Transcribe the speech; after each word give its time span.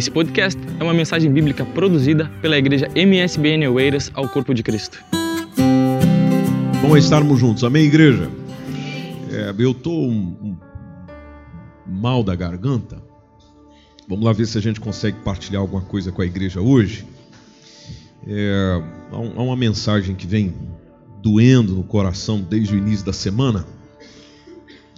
Esse 0.00 0.10
podcast 0.10 0.58
é 0.78 0.82
uma 0.82 0.94
mensagem 0.94 1.30
bíblica 1.30 1.62
produzida 1.62 2.26
pela 2.40 2.56
igreja 2.56 2.88
MSBN 2.94 3.68
Oeiras 3.68 4.10
ao 4.14 4.26
Corpo 4.26 4.54
de 4.54 4.62
Cristo. 4.62 4.98
Bom 6.80 6.96
estarmos 6.96 7.38
juntos, 7.38 7.62
amém, 7.64 7.84
igreja? 7.84 8.30
É, 9.30 9.54
eu 9.58 9.72
estou 9.72 10.08
um, 10.08 10.16
um 10.42 10.56
mal 11.86 12.24
da 12.24 12.34
garganta. 12.34 13.02
Vamos 14.08 14.24
lá 14.24 14.32
ver 14.32 14.46
se 14.46 14.56
a 14.56 14.62
gente 14.62 14.80
consegue 14.80 15.18
partilhar 15.18 15.60
alguma 15.60 15.82
coisa 15.82 16.10
com 16.10 16.22
a 16.22 16.24
igreja 16.24 16.62
hoje. 16.62 17.06
É, 18.26 18.82
há 19.12 19.18
uma 19.18 19.54
mensagem 19.54 20.14
que 20.14 20.26
vem 20.26 20.54
doendo 21.20 21.74
no 21.74 21.84
coração 21.84 22.40
desde 22.40 22.74
o 22.74 22.78
início 22.78 23.04
da 23.04 23.12
semana 23.12 23.66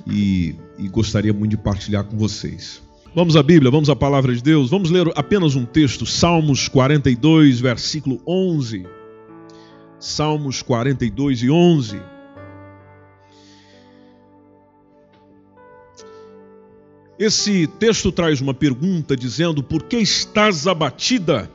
e, 0.07 0.55
e 0.79 0.87
gostaria 0.87 1.33
muito 1.33 1.51
de 1.51 1.57
partilhar 1.57 2.05
com 2.05 2.17
vocês. 2.17 2.81
Vamos 3.15 3.37
à 3.37 3.43
Bíblia, 3.43 3.71
vamos 3.71 3.91
à 3.91 3.95
palavra 3.95 4.35
de 4.35 4.43
Deus, 4.43 4.71
vamos 4.71 4.91
ler 4.91 5.07
apenas 5.15 5.55
um 5.55 5.67
texto, 5.67 6.07
Salmos 6.07 6.67
42, 6.67 7.61
versículo 7.61 8.19
11. 8.27 8.87
Salmos 10.01 10.63
42 10.63 11.43
e 11.43 11.51
11. 11.51 12.01
Esse 17.19 17.67
texto 17.67 18.11
traz 18.11 18.41
uma 18.41 18.55
pergunta 18.55 19.15
dizendo: 19.15 19.63
Por 19.63 19.83
que 19.83 19.99
estás 19.99 20.67
abatida, 20.67 21.51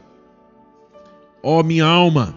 ó 1.42 1.64
minha 1.64 1.88
alma? 1.88 2.36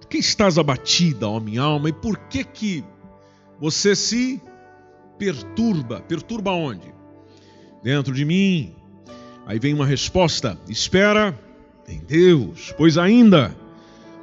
Por 0.00 0.08
que 0.08 0.16
estás 0.16 0.56
abatida, 0.56 1.28
ó 1.28 1.38
minha 1.38 1.60
alma? 1.60 1.90
E 1.90 1.92
por 1.92 2.16
que 2.16 2.42
que 2.42 2.82
você 3.60 3.94
se 3.94 4.40
perturba? 5.18 6.00
Perturba 6.00 6.52
onde? 6.52 6.95
Dentro 7.82 8.12
de 8.14 8.24
mim. 8.24 8.74
Aí 9.46 9.58
vem 9.58 9.72
uma 9.72 9.86
resposta: 9.86 10.58
Espera 10.68 11.38
em 11.88 12.00
Deus, 12.00 12.74
pois 12.76 12.98
ainda 12.98 13.56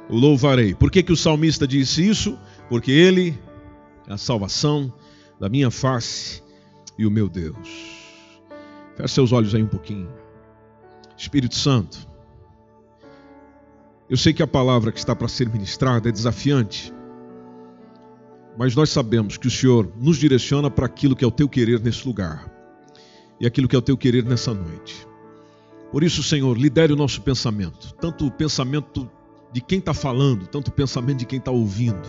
o 0.08 0.16
louvarei. 0.16 0.74
Por 0.74 0.90
que 0.90 1.02
que 1.02 1.12
o 1.12 1.16
salmista 1.16 1.66
disse 1.66 2.06
isso? 2.06 2.38
Porque 2.68 2.92
ele 2.92 3.38
é 4.06 4.12
a 4.12 4.18
salvação 4.18 4.92
da 5.40 5.48
minha 5.48 5.70
face 5.70 6.42
e 6.98 7.06
o 7.06 7.10
meu 7.10 7.28
Deus. 7.28 7.94
Feche 8.96 9.14
seus 9.14 9.32
olhos 9.32 9.54
aí 9.54 9.62
um 9.62 9.68
pouquinho. 9.68 10.10
Espírito 11.16 11.54
Santo, 11.54 12.06
eu 14.10 14.16
sei 14.16 14.32
que 14.32 14.42
a 14.42 14.46
palavra 14.46 14.92
que 14.92 14.98
está 14.98 15.16
para 15.16 15.28
ser 15.28 15.48
ministrada 15.48 16.08
é 16.08 16.12
desafiante, 16.12 16.92
mas 18.58 18.76
nós 18.76 18.90
sabemos 18.90 19.36
que 19.36 19.48
o 19.48 19.50
Senhor 19.50 19.90
nos 19.98 20.18
direciona 20.18 20.70
para 20.70 20.86
aquilo 20.86 21.16
que 21.16 21.24
é 21.24 21.26
o 21.26 21.30
teu 21.30 21.48
querer 21.48 21.80
nesse 21.80 22.06
lugar 22.06 22.53
e 23.40 23.46
aquilo 23.46 23.68
que 23.68 23.76
é 23.76 23.78
o 23.78 23.82
teu 23.82 23.96
querer 23.96 24.24
nessa 24.24 24.52
noite. 24.54 25.06
Por 25.92 26.02
isso, 26.02 26.22
Senhor, 26.22 26.58
lidere 26.58 26.92
o 26.92 26.96
nosso 26.96 27.20
pensamento, 27.22 27.94
tanto 27.94 28.26
o 28.26 28.30
pensamento 28.30 29.08
de 29.52 29.60
quem 29.60 29.78
está 29.78 29.94
falando, 29.94 30.46
tanto 30.46 30.68
o 30.68 30.72
pensamento 30.72 31.18
de 31.18 31.26
quem 31.26 31.38
está 31.38 31.50
ouvindo, 31.50 32.08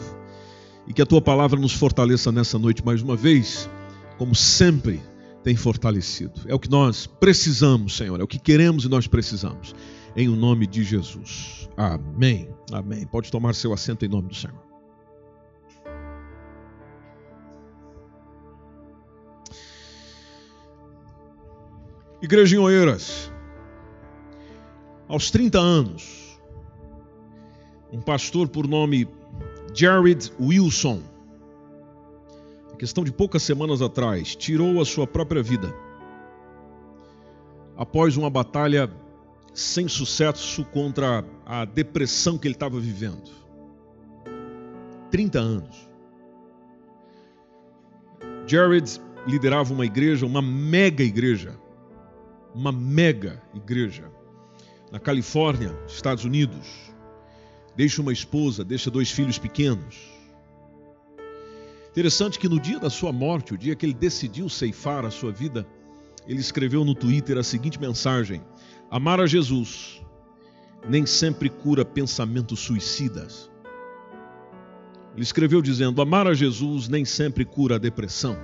e 0.87 0.93
que 0.93 1.01
a 1.01 1.05
tua 1.05 1.21
palavra 1.21 1.59
nos 1.59 1.73
fortaleça 1.73 2.31
nessa 2.31 2.57
noite 2.57 2.83
mais 2.83 3.01
uma 3.01 3.15
vez 3.15 3.69
como 4.17 4.33
sempre 4.33 5.01
tem 5.43 5.55
fortalecido. 5.55 6.41
É 6.47 6.55
o 6.55 6.59
que 6.59 6.69
nós 6.69 7.05
precisamos, 7.05 7.95
Senhor, 7.95 8.19
é 8.19 8.23
o 8.23 8.27
que 8.27 8.39
queremos 8.39 8.85
e 8.85 8.89
nós 8.89 9.05
precisamos. 9.05 9.75
Em 10.15 10.27
o 10.29 10.35
nome 10.35 10.65
de 10.65 10.83
Jesus. 10.83 11.69
Amém. 11.77 12.49
Amém. 12.71 13.05
Pode 13.05 13.29
tomar 13.29 13.53
seu 13.53 13.73
assento 13.73 14.05
em 14.05 14.07
nome 14.07 14.29
do 14.29 14.35
Senhor. 14.35 14.64
Igreja 22.25 22.55
em 22.55 22.59
Oeiras, 22.59 23.31
aos 25.07 25.29
30 25.29 25.59
anos, 25.59 26.41
um 27.93 28.01
pastor 28.01 28.47
por 28.49 28.67
nome 28.67 29.07
Jared 29.75 30.33
Wilson 30.41 31.03
questão 32.79 33.03
de 33.03 33.11
poucas 33.11 33.43
semanas 33.43 33.79
atrás, 33.79 34.35
tirou 34.35 34.81
a 34.81 34.85
sua 34.85 35.05
própria 35.05 35.43
vida 35.43 35.71
após 37.77 38.17
uma 38.17 38.29
batalha 38.29 38.89
sem 39.53 39.87
sucesso 39.87 40.65
contra 40.65 41.23
a 41.45 41.63
depressão 41.63 42.39
que 42.39 42.47
ele 42.47 42.55
estava 42.55 42.79
vivendo. 42.79 43.29
30 45.11 45.39
anos. 45.39 45.89
Jared 48.47 48.99
liderava 49.27 49.71
uma 49.71 49.85
igreja, 49.85 50.25
uma 50.25 50.41
mega 50.41 51.03
igreja, 51.03 51.63
uma 52.55 52.71
mega 52.71 53.41
igreja, 53.53 54.09
na 54.89 54.97
Califórnia, 54.97 55.77
Estados 55.87 56.23
Unidos. 56.23 56.65
Deixa 57.75 58.01
uma 58.01 58.13
esposa, 58.13 58.63
deixa 58.63 58.89
dois 58.89 59.11
filhos 59.11 59.37
pequenos. 59.37 59.97
Interessante 61.91 62.39
que 62.39 62.47
no 62.47 62.59
dia 62.59 62.79
da 62.79 62.89
sua 62.89 63.11
morte, 63.11 63.53
o 63.53 63.57
dia 63.57 63.75
que 63.75 63.85
ele 63.85 63.93
decidiu 63.93 64.47
ceifar 64.47 65.05
a 65.05 65.11
sua 65.11 65.33
vida, 65.33 65.67
ele 66.25 66.39
escreveu 66.39 66.85
no 66.85 66.95
Twitter 66.95 67.37
a 67.37 67.43
seguinte 67.43 67.79
mensagem: 67.79 68.41
Amar 68.89 69.19
a 69.19 69.27
Jesus 69.27 70.01
nem 70.87 71.05
sempre 71.05 71.49
cura 71.49 71.83
pensamentos 71.83 72.59
suicidas. 72.61 73.51
Ele 75.13 75.23
escreveu 75.23 75.61
dizendo: 75.61 76.01
Amar 76.01 76.25
a 76.27 76.33
Jesus 76.33 76.87
nem 76.87 77.03
sempre 77.03 77.43
cura 77.43 77.75
a 77.75 77.79
depressão. 77.79 78.37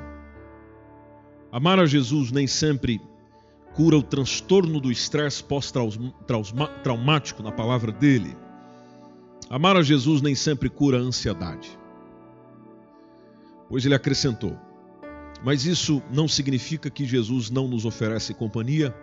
Amar 1.52 1.80
a 1.80 1.86
Jesus 1.86 2.32
nem 2.32 2.48
sempre 2.48 3.02
cura 3.74 3.98
o 3.98 4.04
transtorno 4.04 4.80
do 4.80 4.92
estresse 4.92 5.44
pós-traumático, 5.44 7.42
na 7.42 7.52
palavra 7.52 7.92
dele. 7.92 8.36
Amar 9.50 9.76
a 9.76 9.82
Jesus 9.82 10.22
nem 10.22 10.36
sempre 10.36 10.70
cura 10.70 10.98
a 10.98 11.02
ansiedade. 11.02 11.78
Pois 13.70 13.86
ele 13.86 13.96
acrescentou: 13.96 14.58
Mas 15.44 15.66
isso 15.66 16.02
não 16.12 16.28
significa 16.28 16.90
que 16.90 17.06
Jesus 17.06 17.50
não 17.50 17.68
nos 17.68 17.86
oferece 17.86 18.34
companhia 18.34 18.96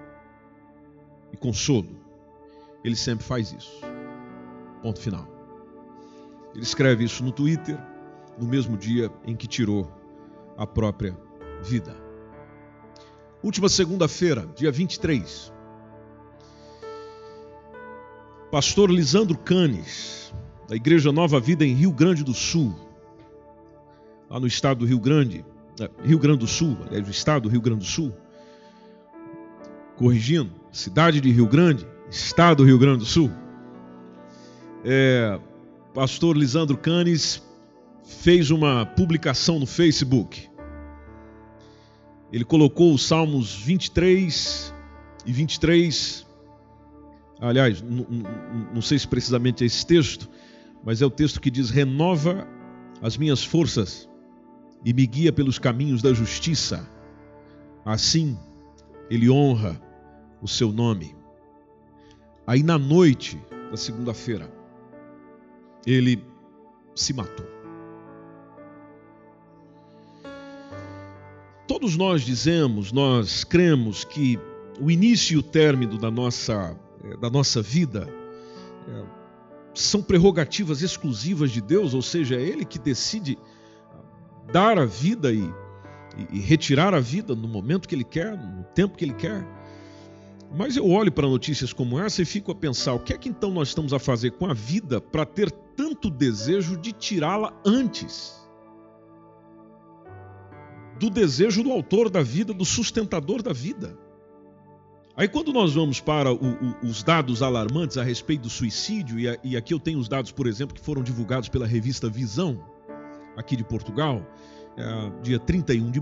e 1.33 1.37
consolo. 1.37 1.89
Ele 2.85 2.97
sempre 2.97 3.25
faz 3.27 3.53
isso. 3.53 3.81
Ponto 4.83 5.01
final. 5.01 5.27
Ele 6.55 6.63
escreve 6.63 7.05
isso 7.05 7.23
no 7.23 7.33
Twitter, 7.33 7.79
no 8.39 8.47
mesmo 8.47 8.77
dia 8.77 9.11
em 9.27 9.37
que 9.37 9.47
tirou 9.47 9.91
a 10.57 10.67
própria 10.67 11.17
vida. 11.63 12.08
Última 13.43 13.69
segunda-feira, 13.69 14.49
dia 14.57 14.73
23. 14.73 15.53
Pastor 18.51 18.91
Lisandro 18.91 19.39
Canes, 19.39 20.35
da 20.69 20.75
Igreja 20.75 21.13
Nova 21.13 21.39
Vida 21.39 21.65
em 21.65 21.73
Rio 21.73 21.93
Grande 21.93 22.25
do 22.25 22.35
Sul, 22.35 22.75
lá 24.29 24.41
no 24.41 24.47
estado 24.47 24.81
do 24.81 24.87
Rio 24.87 24.99
Grande, 24.99 25.45
é, 25.81 25.89
Rio 26.03 26.19
Grande 26.19 26.39
do 26.39 26.47
Sul, 26.49 26.77
aliás, 26.87 27.07
o 27.07 27.11
estado 27.11 27.43
do 27.45 27.49
Rio 27.49 27.61
Grande 27.61 27.81
do 27.81 27.85
Sul, 27.85 28.13
corrigindo, 29.97 30.51
cidade 30.73 31.21
de 31.21 31.31
Rio 31.31 31.47
Grande, 31.47 31.87
estado 32.11 32.59
do 32.59 32.65
Rio 32.65 32.79
Grande 32.79 32.99
do 32.99 33.07
Sul. 33.07 33.31
É, 34.85 35.39
pastor 35.95 36.37
Lisandro 36.37 36.77
Canes 36.77 37.41
fez 38.05 38.51
uma 38.51 38.85
publicação 38.85 39.61
no 39.61 39.67
Facebook. 39.67 40.49
Ele 42.33 42.45
colocou 42.45 42.93
os 42.93 43.07
Salmos 43.07 43.55
23 43.55 44.75
e 45.25 45.33
23. 45.33 46.27
Aliás, 47.41 47.83
não 47.83 48.83
sei 48.83 48.99
se 48.99 49.07
precisamente 49.07 49.63
é 49.63 49.67
esse 49.67 49.87
texto, 49.87 50.29
mas 50.85 51.01
é 51.01 51.07
o 51.07 51.11
texto 51.11 51.41
que 51.41 51.51
diz: 51.51 51.71
Renova 51.71 52.47
as 53.01 53.17
minhas 53.17 53.45
forças 53.45 54.09
e 54.85 54.93
me 54.93 55.07
guia 55.07 55.33
pelos 55.33 55.59
caminhos 55.59 56.03
da 56.03 56.13
justiça. 56.13 56.89
Assim, 57.85 58.39
ele 59.09 59.31
honra 59.31 59.81
o 60.43 60.49
seu 60.49 60.71
nome. 60.73 61.17
Aí 62.47 62.63
na 62.63 62.79
noite 62.79 63.41
da 63.71 63.77
segunda-feira, 63.77 64.51
ele 65.87 66.23
se 66.95 67.13
matou. 67.13 67.58
Todos 71.69 71.99
nós 71.99 72.23
dizemos, 72.23 72.93
nós 72.93 73.45
cremos 73.45 74.03
que 74.03 74.41
o 74.81 74.91
início 74.91 75.35
e 75.35 75.37
o 75.37 75.43
término 75.43 75.99
da 75.99 76.11
nossa, 76.11 76.75
eh, 77.05 77.17
da 77.19 77.29
nossa 77.29 77.61
vida 77.61 78.09
é, 78.89 79.05
são 79.75 80.03
prerrogativas 80.03 80.81
exclusivas 80.81 81.51
de 81.51 81.61
Deus, 81.61 81.93
ou 81.93 82.01
seja, 82.01 82.37
é 82.37 82.43
Ele 82.43 82.65
que 82.65 82.79
decide 82.79 83.39
dar 84.51 84.79
a 84.79 84.87
vida 84.87 85.31
e, 85.31 85.45
e, 86.33 86.41
retirar 86.41 86.95
a 86.95 87.01
vida 87.01 87.35
no 87.35 87.47
momento 87.47 87.87
que 87.87 87.95
Ele 87.95 88.05
quer, 88.05 88.35
no 88.35 88.65
tempo 88.75 88.97
que 88.97 89.05
Ele 89.05 89.13
quer. 89.15 89.47
Mas 90.57 90.75
eu 90.75 90.89
olho 90.89 91.13
para 91.13 91.29
notícias 91.29 91.71
como 91.75 92.01
essa 92.01 92.23
e 92.23 92.25
fico 92.25 92.51
a 92.51 92.55
pensar: 92.55 92.95
o 92.95 93.01
que 93.01 93.13
é 93.13 93.19
que 93.19 93.29
então 93.29 93.51
nós 93.51 93.69
estamos 93.69 93.93
a 93.93 93.99
fazer 93.99 94.31
com 94.33 94.47
a 94.47 94.55
vida 94.55 95.03
para 95.03 95.27
ter 95.27 95.51
tanto 95.51 96.09
desejo 96.09 96.79
de 96.79 96.93
tirá-la 96.93 97.53
antes? 97.63 98.38
Do 100.99 101.11
desejo 101.11 101.63
do 101.63 101.73
autor 101.73 102.11
da 102.11 102.23
vida, 102.23 102.53
do 102.53 102.65
sustentador 102.65 103.43
da 103.43 103.53
vida. 103.53 103.97
Aí, 105.19 105.27
quando 105.27 105.53
nós 105.53 105.75
vamos 105.75 106.01
para 106.01 106.33
o, 106.33 106.37
o, 106.37 106.87
os 106.87 107.03
dados 107.03 107.43
alarmantes 107.43 107.99
a 107.99 108.05
respeito 108.05 108.43
do 108.43 108.51
suicídio, 108.51 109.19
e, 109.19 109.29
a, 109.29 109.37
e, 109.43 109.57
aqui 109.57 109.75
eu 109.75 109.81
tenho 109.81 109.99
os 109.99 110.09
dados, 110.09 110.31
por 110.31 110.47
exemplo, 110.47 110.77
que 110.77 110.81
foram 110.81 111.03
divulgados 111.03 111.49
pela 111.49 111.67
revista 111.67 112.09
Visão, 112.09 112.65
aqui 113.37 113.57
de 113.57 113.65
Portugal, 113.65 114.25
é, 114.77 115.23
dia 115.23 115.41
31 115.41 115.91
de. 115.91 116.01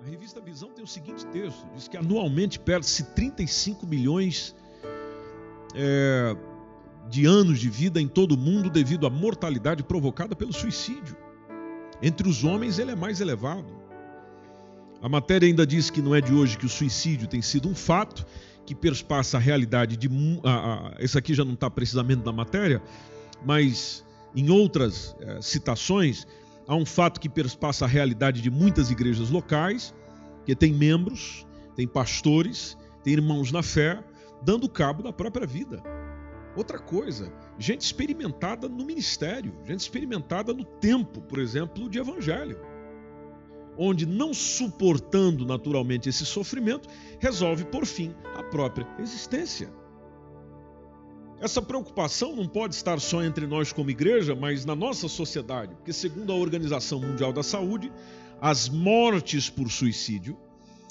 A 0.00 0.04
revista 0.08 0.40
Visão 0.40 0.70
tem 0.70 0.84
o 0.84 0.86
seguinte 0.86 1.26
texto: 1.26 1.66
diz 1.74 1.88
que 1.88 1.96
anualmente 1.96 2.60
perde-se 2.60 3.02
35 3.14 3.84
milhões 3.84 4.54
é, 5.74 6.36
de 7.08 7.26
anos 7.26 7.58
de 7.58 7.68
vida 7.68 8.00
em 8.00 8.06
todo 8.06 8.32
o 8.32 8.38
mundo 8.38 8.70
devido 8.70 9.08
à 9.08 9.10
mortalidade 9.10 9.82
provocada 9.82 10.36
pelo 10.36 10.52
suicídio. 10.52 11.16
Entre 12.02 12.28
os 12.28 12.42
homens, 12.42 12.78
ele 12.78 12.90
é 12.90 12.96
mais 12.96 13.20
elevado. 13.20 13.80
A 15.00 15.08
matéria 15.08 15.46
ainda 15.46 15.66
diz 15.66 15.88
que 15.88 16.02
não 16.02 16.14
é 16.14 16.20
de 16.20 16.34
hoje 16.34 16.58
que 16.58 16.66
o 16.66 16.68
suicídio 16.68 17.28
tem 17.28 17.40
sido 17.40 17.68
um 17.68 17.74
fato, 17.74 18.26
que 18.66 18.74
perspassa 18.74 19.36
a 19.36 19.40
realidade 19.40 19.96
de. 19.96 20.08
Esse 20.98 21.16
aqui 21.16 21.34
já 21.34 21.44
não 21.44 21.54
está 21.54 21.70
precisamente 21.70 22.24
na 22.24 22.32
matéria, 22.32 22.82
mas 23.44 24.04
em 24.34 24.50
outras 24.50 25.14
é, 25.20 25.40
citações, 25.42 26.26
há 26.66 26.74
um 26.74 26.86
fato 26.86 27.20
que 27.20 27.28
perspassa 27.28 27.84
a 27.84 27.88
realidade 27.88 28.40
de 28.40 28.50
muitas 28.50 28.90
igrejas 28.90 29.30
locais, 29.30 29.94
que 30.46 30.54
tem 30.54 30.72
membros, 30.72 31.46
tem 31.76 31.86
pastores, 31.86 32.76
tem 33.02 33.14
irmãos 33.14 33.52
na 33.52 33.62
fé, 33.62 34.02
dando 34.42 34.68
cabo 34.68 35.02
da 35.02 35.12
própria 35.12 35.46
vida. 35.46 35.82
Outra 36.54 36.78
coisa, 36.78 37.32
gente 37.58 37.80
experimentada 37.80 38.68
no 38.68 38.84
ministério, 38.84 39.54
gente 39.64 39.80
experimentada 39.80 40.52
no 40.52 40.64
tempo, 40.64 41.22
por 41.22 41.38
exemplo, 41.38 41.88
de 41.88 41.98
evangelho 41.98 42.72
onde, 43.76 44.06
não 44.06 44.34
suportando 44.34 45.46
naturalmente 45.46 46.08
esse 46.08 46.26
sofrimento, 46.26 46.88
resolve 47.18 47.64
por 47.64 47.86
fim 47.86 48.14
a 48.34 48.42
própria 48.42 48.86
existência. 48.98 49.72
Essa 51.40 51.60
preocupação 51.60 52.36
não 52.36 52.46
pode 52.46 52.74
estar 52.74 53.00
só 53.00 53.22
entre 53.22 53.46
nós 53.46 53.72
como 53.72 53.90
igreja, 53.90 54.34
mas 54.34 54.64
na 54.64 54.76
nossa 54.76 55.08
sociedade, 55.08 55.74
porque, 55.74 55.92
segundo 55.92 56.32
a 56.32 56.36
Organização 56.36 57.00
Mundial 57.00 57.32
da 57.32 57.42
Saúde, 57.42 57.92
as 58.40 58.68
mortes 58.68 59.50
por 59.50 59.68
suicídio 59.70 60.38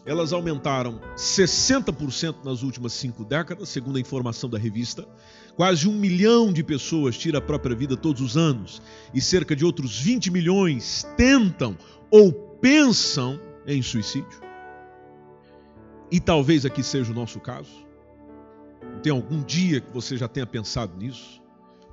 elas 0.06 0.34
aumentaram 0.34 1.00
60% 1.16 2.44
nas 2.44 2.64
últimas 2.64 2.94
cinco 2.94 3.24
décadas, 3.24 3.70
segundo 3.70 3.98
a 3.98 4.00
informação 4.02 4.50
da 4.50 4.58
revista. 4.58 5.08
Quase 5.56 5.88
um 5.88 5.94
milhão 5.94 6.52
de 6.52 6.64
pessoas 6.64 7.18
tiram 7.18 7.40
a 7.40 7.42
própria 7.42 7.76
vida 7.76 7.96
todos 7.96 8.22
os 8.22 8.36
anos 8.36 8.82
e 9.14 9.22
cerca 9.22 9.56
de 9.56 9.64
outros 9.64 10.00
20 10.00 10.32
milhões 10.32 11.06
tentam 11.16 11.78
ou 12.10 12.32
pensam 12.34 13.40
em 13.68 13.82
suicídio. 13.82 14.42
E 16.12 16.20
talvez 16.20 16.66
aqui 16.66 16.84
seja 16.84 17.12
o 17.12 17.16
nosso 17.16 17.40
caso. 17.40 17.72
Tem 19.04 19.12
algum 19.12 19.42
dia 19.44 19.80
que 19.80 19.94
você 19.94 20.18
já 20.18 20.28
tenha 20.28 20.46
pensado 20.46 20.98
nisso, 20.98 21.42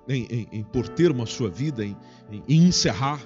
em, 0.08 0.25
em, 0.25 0.49
em 0.52 0.64
por 0.64 0.88
ter 0.88 1.10
uma 1.10 1.26
sua 1.26 1.49
vida, 1.49 1.84
em, 1.84 1.96
em 2.31 2.64
encerrar. 2.64 3.20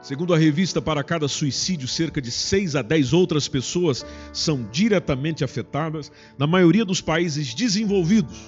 Segundo 0.00 0.32
a 0.32 0.38
revista, 0.38 0.80
para 0.80 1.02
cada 1.02 1.26
suicídio, 1.26 1.88
cerca 1.88 2.20
de 2.20 2.30
6 2.30 2.76
a 2.76 2.82
10 2.82 3.12
outras 3.12 3.48
pessoas 3.48 4.06
são 4.32 4.68
diretamente 4.70 5.42
afetadas, 5.42 6.12
na 6.38 6.46
maioria 6.46 6.84
dos 6.84 7.00
países 7.00 7.52
desenvolvidos. 7.52 8.38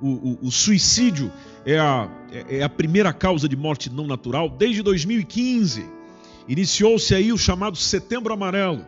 O, 0.00 0.08
o, 0.08 0.38
o 0.42 0.50
suicídio 0.50 1.32
é 1.64 1.78
a, 1.78 2.08
é 2.48 2.62
a 2.62 2.68
primeira 2.68 3.12
causa 3.12 3.48
de 3.48 3.56
morte 3.56 3.90
não 3.90 4.06
natural 4.06 4.48
desde 4.48 4.82
2015 4.82 6.02
Iniciou-se 6.48 7.14
aí 7.14 7.32
o 7.32 7.38
chamado 7.38 7.76
Setembro 7.76 8.32
Amarelo. 8.32 8.84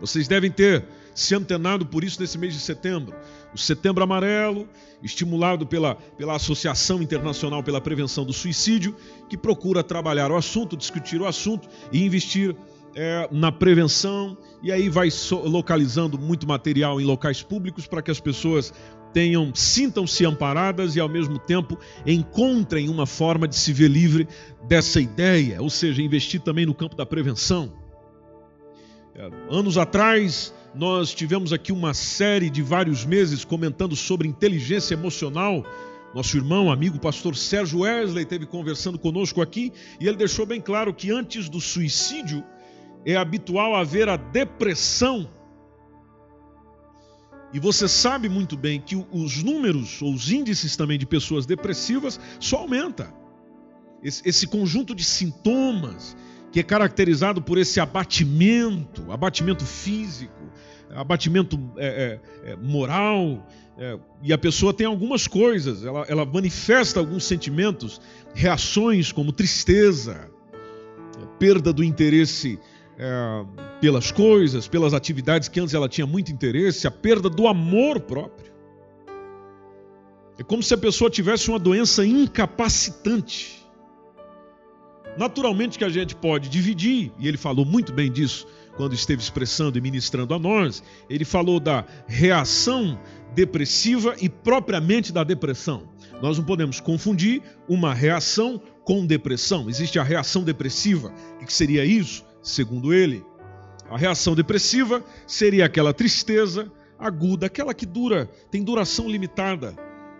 Vocês 0.00 0.26
devem 0.26 0.50
ter 0.50 0.84
se 1.14 1.34
antenado 1.34 1.84
por 1.84 2.02
isso 2.02 2.20
nesse 2.20 2.38
mês 2.38 2.54
de 2.54 2.60
setembro. 2.60 3.14
O 3.54 3.58
Setembro 3.58 4.02
Amarelo, 4.02 4.68
estimulado 5.02 5.66
pela, 5.66 5.94
pela 5.94 6.36
Associação 6.36 7.02
Internacional 7.02 7.62
pela 7.62 7.80
Prevenção 7.80 8.24
do 8.24 8.32
Suicídio, 8.32 8.96
que 9.28 9.36
procura 9.36 9.82
trabalhar 9.82 10.30
o 10.30 10.36
assunto, 10.36 10.76
discutir 10.76 11.20
o 11.20 11.26
assunto 11.26 11.68
e 11.92 12.04
investir 12.04 12.56
é, 12.94 13.28
na 13.30 13.52
prevenção. 13.52 14.36
E 14.62 14.70
aí 14.70 14.88
vai 14.88 15.10
so 15.10 15.40
localizando 15.40 16.18
muito 16.18 16.46
material 16.46 17.00
em 17.00 17.04
locais 17.04 17.42
públicos 17.42 17.86
para 17.86 18.02
que 18.02 18.10
as 18.10 18.20
pessoas 18.20 18.72
tenham, 19.12 19.54
sintam-se 19.54 20.24
amparadas 20.24 20.96
e 20.96 21.00
ao 21.00 21.08
mesmo 21.08 21.38
tempo 21.38 21.78
encontrem 22.06 22.88
uma 22.88 23.06
forma 23.06 23.46
de 23.46 23.56
se 23.56 23.72
ver 23.72 23.88
livre 23.88 24.26
dessa 24.66 25.00
ideia, 25.00 25.60
ou 25.60 25.68
seja, 25.68 26.00
investir 26.00 26.40
também 26.40 26.64
no 26.64 26.74
campo 26.74 26.96
da 26.96 27.04
prevenção. 27.04 27.81
Anos 29.50 29.76
atrás, 29.76 30.54
nós 30.74 31.12
tivemos 31.12 31.52
aqui 31.52 31.70
uma 31.70 31.92
série 31.92 32.48
de 32.48 32.62
vários 32.62 33.04
meses 33.04 33.44
comentando 33.44 33.94
sobre 33.94 34.26
inteligência 34.26 34.94
emocional. 34.94 35.64
Nosso 36.14 36.36
irmão, 36.36 36.70
amigo, 36.70 36.98
pastor 36.98 37.36
Sérgio 37.36 37.80
Wesley, 37.80 38.22
esteve 38.22 38.46
conversando 38.46 38.98
conosco 38.98 39.42
aqui 39.42 39.72
e 40.00 40.08
ele 40.08 40.16
deixou 40.16 40.46
bem 40.46 40.60
claro 40.60 40.94
que 40.94 41.10
antes 41.10 41.48
do 41.48 41.60
suicídio 41.60 42.42
é 43.04 43.14
habitual 43.16 43.74
haver 43.74 44.08
a 44.08 44.16
depressão 44.16 45.28
e 47.52 47.60
você 47.60 47.86
sabe 47.86 48.28
muito 48.30 48.56
bem 48.56 48.80
que 48.80 48.96
os 49.12 49.42
números 49.42 50.00
ou 50.00 50.14
os 50.14 50.30
índices 50.30 50.74
também 50.74 50.98
de 50.98 51.04
pessoas 51.04 51.44
depressivas 51.44 52.18
só 52.40 52.58
aumenta. 52.58 53.12
Esse, 54.02 54.26
esse 54.26 54.46
conjunto 54.46 54.94
de 54.94 55.04
sintomas 55.04 56.16
que 56.52 56.60
é 56.60 56.62
caracterizado 56.62 57.40
por 57.40 57.56
esse 57.56 57.80
abatimento, 57.80 59.10
abatimento 59.10 59.64
físico, 59.64 60.52
abatimento 60.94 61.58
é, 61.78 62.20
é, 62.44 62.52
é 62.52 62.56
moral, 62.56 63.44
é, 63.78 63.98
e 64.22 64.32
a 64.34 64.38
pessoa 64.38 64.74
tem 64.74 64.86
algumas 64.86 65.26
coisas, 65.26 65.82
ela, 65.82 66.04
ela 66.06 66.26
manifesta 66.26 67.00
alguns 67.00 67.24
sentimentos, 67.24 68.00
reações 68.34 69.10
como 69.10 69.32
tristeza, 69.32 70.30
perda 71.38 71.72
do 71.72 71.82
interesse 71.82 72.58
é, 72.98 73.44
pelas 73.80 74.12
coisas, 74.12 74.68
pelas 74.68 74.92
atividades 74.92 75.48
que 75.48 75.58
antes 75.58 75.72
ela 75.72 75.88
tinha 75.88 76.06
muito 76.06 76.30
interesse, 76.30 76.86
a 76.86 76.90
perda 76.90 77.30
do 77.30 77.48
amor 77.48 77.98
próprio. 78.00 78.52
É 80.38 80.42
como 80.42 80.62
se 80.62 80.74
a 80.74 80.78
pessoa 80.78 81.10
tivesse 81.10 81.48
uma 81.48 81.58
doença 81.58 82.04
incapacitante. 82.04 83.61
Naturalmente 85.16 85.78
que 85.78 85.84
a 85.84 85.88
gente 85.88 86.14
pode 86.14 86.48
dividir, 86.48 87.12
e 87.18 87.28
ele 87.28 87.36
falou 87.36 87.64
muito 87.64 87.92
bem 87.92 88.10
disso 88.10 88.46
quando 88.76 88.94
esteve 88.94 89.22
expressando 89.22 89.76
e 89.76 89.80
ministrando 89.80 90.32
a 90.32 90.38
nós, 90.38 90.82
ele 91.08 91.24
falou 91.24 91.60
da 91.60 91.84
reação 92.06 92.98
depressiva 93.34 94.14
e 94.20 94.28
propriamente 94.28 95.12
da 95.12 95.22
depressão. 95.22 95.88
Nós 96.22 96.38
não 96.38 96.44
podemos 96.44 96.80
confundir 96.80 97.42
uma 97.68 97.92
reação 97.92 98.60
com 98.84 99.04
depressão. 99.04 99.68
Existe 99.68 99.98
a 99.98 100.02
reação 100.02 100.42
depressiva. 100.42 101.12
O 101.40 101.44
que 101.44 101.52
seria 101.52 101.84
isso? 101.84 102.24
Segundo 102.42 102.92
ele, 102.92 103.24
a 103.90 103.96
reação 103.96 104.34
depressiva 104.34 105.04
seria 105.26 105.66
aquela 105.66 105.92
tristeza 105.92 106.70
aguda, 106.98 107.46
aquela 107.46 107.74
que 107.74 107.84
dura, 107.84 108.30
tem 108.50 108.62
duração 108.62 109.08
limitada. 109.08 109.76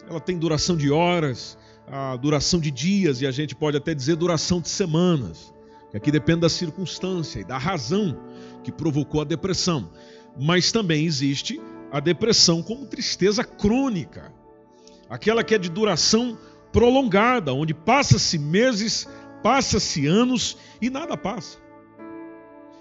Ela 0.08 0.20
tem 0.20 0.36
duração 0.36 0.76
de 0.76 0.90
horas, 0.90 1.56
a 1.86 2.16
duração 2.16 2.60
de 2.60 2.70
dias 2.70 3.20
e 3.20 3.26
a 3.26 3.30
gente 3.30 3.54
pode 3.54 3.76
até 3.76 3.94
dizer 3.94 4.16
duração 4.16 4.60
de 4.60 4.68
semanas. 4.68 5.52
Aqui 5.94 6.10
depende 6.10 6.40
da 6.40 6.48
circunstância 6.48 7.40
e 7.40 7.44
da 7.44 7.58
razão 7.58 8.18
que 8.64 8.72
provocou 8.72 9.20
a 9.20 9.24
depressão. 9.24 9.90
Mas 10.40 10.72
também 10.72 11.04
existe 11.04 11.60
a 11.90 12.00
depressão 12.00 12.62
como 12.62 12.86
tristeza 12.86 13.44
crônica, 13.44 14.32
aquela 15.10 15.44
que 15.44 15.54
é 15.54 15.58
de 15.58 15.68
duração 15.68 16.38
prolongada, 16.72 17.52
onde 17.52 17.74
passa-se 17.74 18.38
meses, 18.38 19.06
passa-se 19.42 20.06
anos 20.06 20.56
e 20.80 20.88
nada 20.88 21.16
passa. 21.18 21.58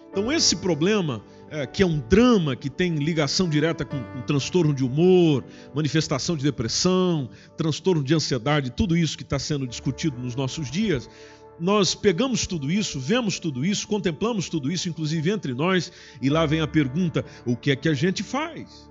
Então, 0.10 0.32
esse 0.32 0.56
problema, 0.56 1.22
é, 1.52 1.68
que 1.68 1.84
é 1.84 1.86
um 1.86 2.00
drama 2.00 2.56
que 2.56 2.70
tem 2.70 2.96
ligação 2.96 3.50
direta 3.50 3.84
com, 3.84 4.02
com 4.02 4.22
transtorno 4.22 4.74
de 4.74 4.86
humor, 4.86 5.44
manifestação 5.76 6.38
de 6.38 6.44
depressão, 6.44 7.30
transtorno 7.58 8.02
de 8.02 8.14
ansiedade, 8.14 8.72
tudo 8.72 8.96
isso 8.96 9.18
que 9.18 9.24
está 9.24 9.38
sendo 9.38 9.68
discutido 9.68 10.18
nos 10.18 10.34
nossos 10.34 10.72
dias, 10.72 11.10
nós 11.60 11.94
pegamos 11.94 12.48
tudo 12.48 12.72
isso, 12.72 13.02
vemos 13.02 13.38
tudo 13.38 13.66
isso, 13.66 13.86
contemplamos 13.86 14.48
tudo 14.48 14.72
isso, 14.72 14.88
inclusive 14.88 15.30
entre 15.30 15.54
nós, 15.54 15.92
e 16.22 16.30
lá 16.30 16.46
vem 16.46 16.62
a 16.62 16.68
pergunta: 16.68 17.26
o 17.46 17.58
que 17.58 17.70
é 17.72 17.76
que 17.76 17.90
a 17.90 17.94
gente 17.94 18.24
faz? 18.24 18.90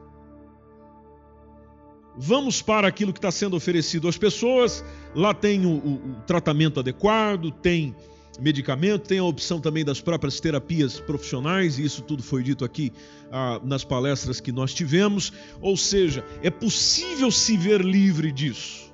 Vamos 2.15 2.61
para 2.61 2.87
aquilo 2.87 3.13
que 3.13 3.19
está 3.19 3.31
sendo 3.31 3.57
oferecido 3.57 4.07
às 4.07 4.19
pessoas, 4.19 4.85
lá 5.15 5.33
tem 5.33 5.65
o, 5.65 5.71
o, 5.71 5.95
o 5.95 6.15
tratamento 6.27 6.79
adequado, 6.79 7.51
tem 7.51 7.97
medicamento, 8.41 9.07
tem 9.07 9.19
a 9.19 9.25
opção 9.25 9.61
também 9.61 9.85
das 9.85 10.01
próprias 10.01 10.41
terapias 10.41 10.99
profissionais, 10.99 11.79
e 11.79 11.85
isso 11.85 12.03
tudo 12.03 12.23
foi 12.23 12.43
dito 12.43 12.65
aqui 12.65 12.93
ah, 13.31 13.61
nas 13.63 13.85
palestras 13.85 14.41
que 14.41 14.51
nós 14.51 14.73
tivemos. 14.73 15.33
Ou 15.61 15.77
seja, 15.77 16.25
é 16.43 16.51
possível 16.51 17.31
se 17.31 17.57
ver 17.57 17.81
livre 17.81 18.33
disso. 18.33 18.91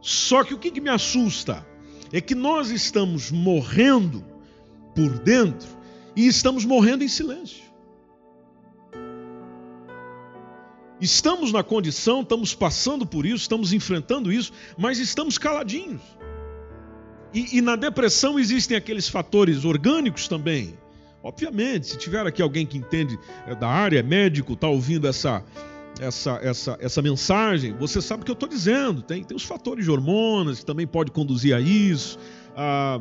Só 0.00 0.44
que 0.44 0.54
o 0.54 0.58
que, 0.58 0.70
que 0.70 0.80
me 0.80 0.90
assusta 0.90 1.66
é 2.12 2.20
que 2.20 2.34
nós 2.34 2.70
estamos 2.70 3.30
morrendo 3.30 4.24
por 4.94 5.18
dentro 5.18 5.68
e 6.16 6.26
estamos 6.26 6.64
morrendo 6.64 7.04
em 7.04 7.08
silêncio. 7.08 7.68
Estamos 11.00 11.52
na 11.52 11.62
condição, 11.62 12.22
estamos 12.22 12.54
passando 12.54 13.06
por 13.06 13.24
isso, 13.24 13.36
estamos 13.36 13.72
enfrentando 13.72 14.32
isso, 14.32 14.52
mas 14.76 14.98
estamos 14.98 15.38
caladinhos. 15.38 16.02
E, 17.32 17.58
e, 17.58 17.60
na 17.60 17.76
depressão 17.76 18.38
existem 18.38 18.76
aqueles 18.76 19.08
fatores 19.08 19.64
orgânicos 19.64 20.28
também. 20.28 20.78
Obviamente, 21.22 21.88
se 21.88 21.98
tiver 21.98 22.26
aqui 22.26 22.40
alguém 22.40 22.64
que 22.64 22.78
entende 22.78 23.18
é, 23.46 23.54
da 23.54 23.68
área, 23.68 23.98
é 23.98 24.02
médico, 24.02 24.54
está 24.54 24.68
ouvindo 24.68 25.06
essa, 25.06 25.44
essa, 26.00 26.38
essa, 26.42 26.78
essa 26.80 27.02
mensagem, 27.02 27.74
você 27.74 28.00
sabe 28.00 28.22
o 28.22 28.24
que 28.24 28.30
eu 28.30 28.34
estou 28.34 28.48
dizendo. 28.48 29.02
Tem, 29.02 29.22
tem 29.22 29.36
os 29.36 29.44
fatores 29.44 29.84
de 29.84 29.90
hormonas 29.90 30.60
que 30.60 30.66
também 30.66 30.86
pode 30.86 31.10
conduzir 31.10 31.54
a 31.54 31.60
isso, 31.60 32.18
a 32.56 33.00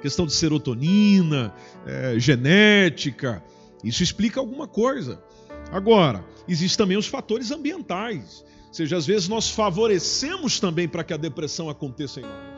questão 0.00 0.26
de 0.26 0.32
serotonina, 0.32 1.54
é, 1.86 2.18
genética. 2.18 3.42
Isso 3.84 4.02
explica 4.02 4.40
alguma 4.40 4.66
coisa. 4.66 5.22
Agora, 5.70 6.24
existem 6.48 6.78
também 6.78 6.96
os 6.96 7.06
fatores 7.06 7.50
ambientais. 7.50 8.44
Ou 8.68 8.74
seja, 8.74 8.96
às 8.96 9.06
vezes 9.06 9.28
nós 9.28 9.50
favorecemos 9.50 10.58
também 10.58 10.88
para 10.88 11.04
que 11.04 11.12
a 11.12 11.16
depressão 11.16 11.68
aconteça 11.68 12.20
em 12.20 12.24
nós. 12.24 12.57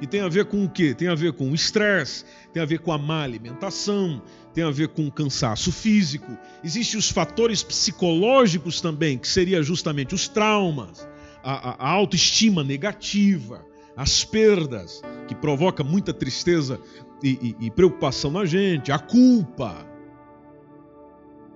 E 0.00 0.06
tem 0.06 0.20
a 0.20 0.28
ver 0.28 0.46
com 0.46 0.64
o 0.64 0.68
quê? 0.68 0.94
Tem 0.94 1.08
a 1.08 1.14
ver 1.14 1.32
com 1.32 1.50
o 1.50 1.54
estresse, 1.54 2.24
tem 2.52 2.62
a 2.62 2.66
ver 2.66 2.78
com 2.78 2.92
a 2.92 2.98
má 2.98 3.22
alimentação, 3.22 4.22
tem 4.54 4.64
a 4.64 4.70
ver 4.70 4.88
com 4.88 5.06
o 5.06 5.12
cansaço 5.12 5.70
físico. 5.70 6.36
Existem 6.64 6.98
os 6.98 7.10
fatores 7.10 7.62
psicológicos 7.62 8.80
também, 8.80 9.18
que 9.18 9.28
seria 9.28 9.62
justamente 9.62 10.14
os 10.14 10.26
traumas, 10.26 11.06
a, 11.42 11.86
a 11.86 11.90
autoestima 11.90 12.64
negativa, 12.64 13.64
as 13.96 14.24
perdas, 14.24 15.02
que 15.28 15.34
provoca 15.34 15.84
muita 15.84 16.12
tristeza 16.12 16.80
e, 17.22 17.56
e, 17.60 17.66
e 17.66 17.70
preocupação 17.70 18.30
na 18.30 18.46
gente, 18.46 18.90
a 18.90 18.98
culpa. 18.98 19.89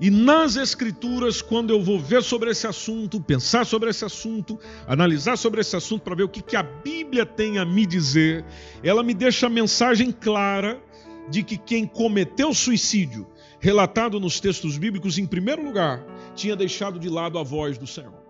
E 0.01 0.11
nas 0.11 0.57
Escrituras, 0.57 1.41
quando 1.41 1.71
eu 1.71 1.81
vou 1.81 2.01
ver 2.01 2.23
sobre 2.23 2.51
esse 2.51 2.67
assunto, 2.67 3.21
pensar 3.21 3.65
sobre 3.65 3.91
esse 3.91 4.05
assunto, 4.05 4.59
analisar 4.87 5.37
sobre 5.37 5.61
esse 5.61 5.77
assunto 5.77 6.03
para 6.03 6.17
ver 6.17 6.25
o 6.25 6.29
que, 6.29 6.43
que 6.43 6.57
a 6.57 6.63
Bíblia 6.63 7.25
tem 7.25 7.59
a 7.59 7.65
me 7.65 7.87
dizer, 7.87 8.45
ela 8.83 9.05
me 9.05 9.15
deixa 9.15 9.47
a 9.47 9.51
mensagem 9.51 10.11
clara 10.11 10.83
de 11.31 11.43
que 11.43 11.57
quem 11.57 11.87
cometeu 11.87 12.53
suicídio, 12.53 13.27
relatado 13.61 14.19
nos 14.19 14.41
textos 14.41 14.77
bíblicos, 14.77 15.17
em 15.17 15.27
primeiro 15.27 15.65
lugar, 15.65 16.05
tinha 16.35 16.57
deixado 16.57 16.99
de 16.99 17.09
lado 17.09 17.39
a 17.39 17.43
voz 17.45 17.79
do 17.79 17.87
Senhor. 17.87 18.25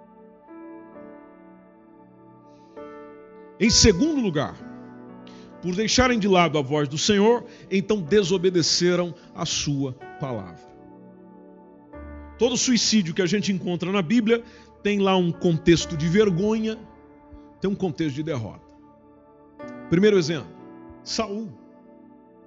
Em 3.59 3.71
segundo 3.71 4.21
lugar, 4.21 4.55
por 5.63 5.75
deixarem 5.75 6.19
de 6.19 6.29
lado 6.29 6.59
a 6.59 6.63
voz 6.63 6.89
do 6.89 6.99
Senhor, 6.99 7.45
então 7.71 8.03
desobedeceram 8.03 9.15
a 9.35 9.47
sua 9.47 9.95
palavra. 10.21 10.74
Todo 12.39 12.57
suicídio 12.57 13.15
que 13.15 13.23
a 13.23 13.27
gente 13.27 13.53
encontra 13.53 13.91
na 13.93 14.03
Bíblia 14.03 14.43
tem 14.83 14.99
lá 14.99 15.17
um 15.17 15.33
contexto 15.33 15.97
de 15.97 16.09
vergonha, 16.09 16.79
tem 17.61 17.71
um 17.71 17.75
contexto 17.75 18.17
de 18.17 18.23
derrota. 18.23 18.75
Primeiro 19.89 20.19
exemplo, 20.19 20.51
Saul. 21.03 21.53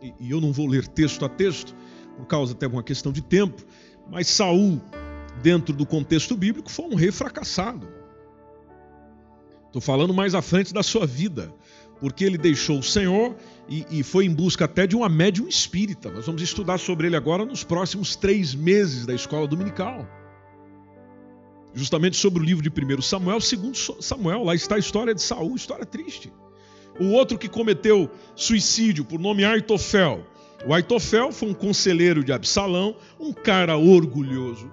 E, 0.01 0.13
e 0.19 0.31
eu 0.31 0.39
não 0.39 0.51
vou 0.51 0.67
ler 0.67 0.87
texto 0.87 1.25
a 1.25 1.29
texto, 1.29 1.75
por 2.17 2.25
causa 2.25 2.53
até 2.53 2.67
uma 2.67 2.83
questão 2.83 3.11
de 3.11 3.21
tempo, 3.21 3.63
mas 4.09 4.27
Saul, 4.27 4.81
dentro 5.41 5.73
do 5.73 5.85
contexto 5.85 6.35
bíblico, 6.35 6.69
foi 6.69 6.85
um 6.85 6.95
rei 6.95 7.11
fracassado. 7.11 7.87
Estou 9.67 9.81
falando 9.81 10.13
mais 10.13 10.35
à 10.35 10.41
frente 10.41 10.73
da 10.73 10.83
sua 10.83 11.05
vida, 11.05 11.53
porque 11.99 12.23
ele 12.23 12.37
deixou 12.37 12.79
o 12.79 12.83
Senhor 12.83 13.35
e, 13.67 13.85
e, 13.89 14.03
foi 14.03 14.25
em 14.25 14.33
busca 14.33 14.65
até 14.65 14.87
de 14.87 14.95
uma 14.95 15.09
médium 15.09 15.47
espírita. 15.47 16.09
Nós 16.11 16.25
vamos 16.25 16.41
estudar 16.41 16.77
sobre 16.77 17.07
ele 17.07 17.15
agora 17.15 17.45
nos 17.45 17.63
próximos 17.63 18.15
três 18.15 18.55
meses 18.55 19.05
da 19.05 19.13
escola 19.13 19.47
dominical. 19.47 20.07
Justamente 21.73 22.17
sobre 22.17 22.41
o 22.41 22.45
livro 22.45 22.63
de 22.63 22.69
1 22.69 23.01
Samuel, 23.01 23.41
segundo 23.41 23.77
Samuel, 24.01 24.43
lá 24.43 24.55
está 24.55 24.75
a 24.75 24.79
história 24.79 25.13
de 25.13 25.21
Saul, 25.21 25.55
história 25.55 25.85
triste. 25.85 26.31
O 26.99 27.11
outro 27.11 27.37
que 27.37 27.47
cometeu 27.47 28.09
suicídio, 28.35 29.05
por 29.05 29.19
nome 29.19 29.43
Aitofel. 29.43 30.25
O 30.65 30.73
Aitofel 30.73 31.31
foi 31.31 31.49
um 31.49 31.53
conselheiro 31.53 32.23
de 32.23 32.31
Absalão, 32.31 32.95
um 33.19 33.31
cara 33.31 33.77
orgulhoso, 33.77 34.71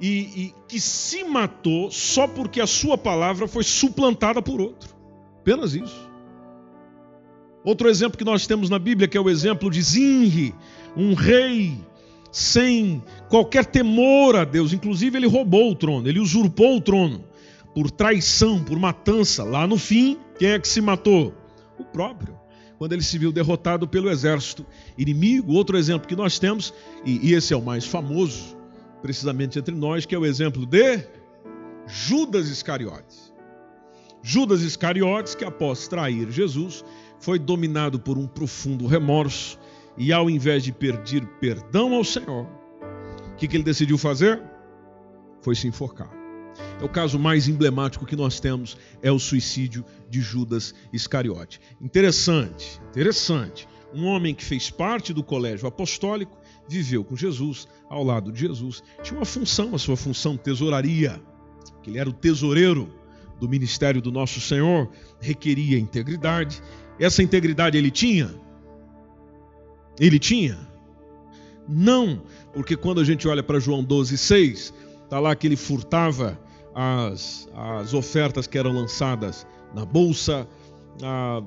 e, 0.00 0.08
e 0.44 0.54
que 0.68 0.80
se 0.80 1.24
matou 1.24 1.90
só 1.90 2.28
porque 2.28 2.60
a 2.60 2.66
sua 2.66 2.96
palavra 2.96 3.48
foi 3.48 3.64
suplantada 3.64 4.40
por 4.40 4.60
outro. 4.60 4.99
Apenas 5.40 5.74
isso. 5.74 6.08
Outro 7.64 7.88
exemplo 7.88 8.16
que 8.16 8.24
nós 8.24 8.46
temos 8.46 8.70
na 8.70 8.78
Bíblia, 8.78 9.08
que 9.08 9.16
é 9.16 9.20
o 9.20 9.28
exemplo 9.28 9.70
de 9.70 9.82
Zinri, 9.82 10.54
um 10.96 11.14
rei 11.14 11.78
sem 12.32 13.02
qualquer 13.28 13.64
temor 13.64 14.36
a 14.36 14.44
Deus, 14.44 14.72
inclusive 14.72 15.18
ele 15.18 15.26
roubou 15.26 15.72
o 15.72 15.74
trono, 15.74 16.08
ele 16.08 16.20
usurpou 16.20 16.76
o 16.76 16.80
trono 16.80 17.24
por 17.74 17.90
traição, 17.90 18.62
por 18.62 18.78
matança. 18.78 19.44
Lá 19.44 19.66
no 19.66 19.76
fim, 19.76 20.18
quem 20.38 20.50
é 20.50 20.58
que 20.58 20.68
se 20.68 20.80
matou? 20.80 21.34
O 21.78 21.84
próprio. 21.84 22.38
Quando 22.78 22.92
ele 22.92 23.02
se 23.02 23.18
viu 23.18 23.30
derrotado 23.30 23.86
pelo 23.86 24.10
exército 24.10 24.64
inimigo. 24.96 25.52
Outro 25.52 25.76
exemplo 25.76 26.08
que 26.08 26.16
nós 26.16 26.38
temos, 26.38 26.72
e 27.04 27.32
esse 27.34 27.52
é 27.52 27.56
o 27.56 27.62
mais 27.62 27.84
famoso, 27.86 28.56
precisamente 29.02 29.58
entre 29.58 29.74
nós, 29.74 30.06
que 30.06 30.14
é 30.14 30.18
o 30.18 30.24
exemplo 30.24 30.64
de 30.66 30.98
Judas 31.86 32.48
Iscariotes. 32.48 33.29
Judas 34.22 34.62
Iscariotes, 34.62 35.34
que 35.34 35.44
após 35.44 35.88
trair 35.88 36.30
Jesus, 36.30 36.84
foi 37.18 37.38
dominado 37.38 37.98
por 37.98 38.18
um 38.18 38.26
profundo 38.26 38.86
remorso 38.86 39.58
e, 39.96 40.12
ao 40.12 40.28
invés 40.28 40.62
de 40.62 40.72
pedir 40.72 41.26
perdão 41.40 41.94
ao 41.94 42.04
Senhor, 42.04 42.46
o 42.46 43.36
que, 43.36 43.48
que 43.48 43.56
ele 43.56 43.64
decidiu 43.64 43.96
fazer? 43.96 44.42
Foi 45.42 45.54
se 45.54 45.66
enforcar. 45.66 46.10
É 46.80 46.84
o 46.84 46.88
caso 46.88 47.18
mais 47.18 47.48
emblemático 47.48 48.06
que 48.06 48.16
nós 48.16 48.40
temos 48.40 48.76
é 49.02 49.10
o 49.10 49.18
suicídio 49.18 49.84
de 50.08 50.20
Judas 50.20 50.74
Iscariote. 50.92 51.60
Interessante, 51.80 52.80
interessante. 52.90 53.68
Um 53.92 54.06
homem 54.06 54.34
que 54.34 54.44
fez 54.44 54.70
parte 54.70 55.12
do 55.12 55.22
colégio 55.22 55.66
apostólico, 55.66 56.38
viveu 56.68 57.02
com 57.02 57.16
Jesus, 57.16 57.66
ao 57.88 58.04
lado 58.04 58.30
de 58.30 58.40
Jesus, 58.40 58.82
tinha 59.02 59.18
uma 59.18 59.26
função, 59.26 59.74
a 59.74 59.78
sua 59.78 59.96
função 59.96 60.36
tesouraria, 60.36 61.20
que 61.82 61.90
ele 61.90 61.98
era 61.98 62.08
o 62.08 62.12
tesoureiro 62.12 62.99
do 63.40 63.48
ministério 63.48 64.00
do 64.00 64.12
nosso 64.12 64.40
Senhor, 64.40 64.88
requeria 65.18 65.78
integridade, 65.78 66.62
essa 66.98 67.22
integridade 67.22 67.78
ele 67.78 67.90
tinha? 67.90 68.30
Ele 69.98 70.18
tinha? 70.18 70.58
Não, 71.66 72.22
porque 72.52 72.76
quando 72.76 73.00
a 73.00 73.04
gente 73.04 73.26
olha 73.26 73.42
para 73.42 73.58
João 73.58 73.82
12, 73.82 74.18
6, 74.18 74.74
está 75.04 75.18
lá 75.18 75.34
que 75.34 75.46
ele 75.46 75.56
furtava 75.56 76.38
as, 76.74 77.48
as 77.54 77.94
ofertas 77.94 78.46
que 78.46 78.58
eram 78.58 78.72
lançadas 78.72 79.46
na 79.74 79.84
bolsa. 79.84 80.46
A, 81.02 81.42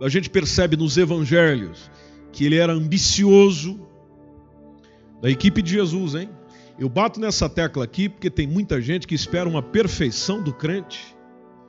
a 0.00 0.08
gente 0.08 0.28
percebe 0.28 0.76
nos 0.76 0.96
evangelhos 0.96 1.90
que 2.32 2.44
ele 2.44 2.56
era 2.56 2.72
ambicioso, 2.72 3.80
da 5.20 5.30
equipe 5.30 5.62
de 5.62 5.70
Jesus, 5.70 6.14
hein? 6.14 6.28
Eu 6.78 6.88
bato 6.88 7.20
nessa 7.20 7.48
tecla 7.48 7.84
aqui 7.84 8.08
porque 8.08 8.28
tem 8.28 8.46
muita 8.46 8.80
gente 8.80 9.06
que 9.06 9.14
espera 9.14 9.48
uma 9.48 9.62
perfeição 9.62 10.42
do 10.42 10.52
crente, 10.52 11.14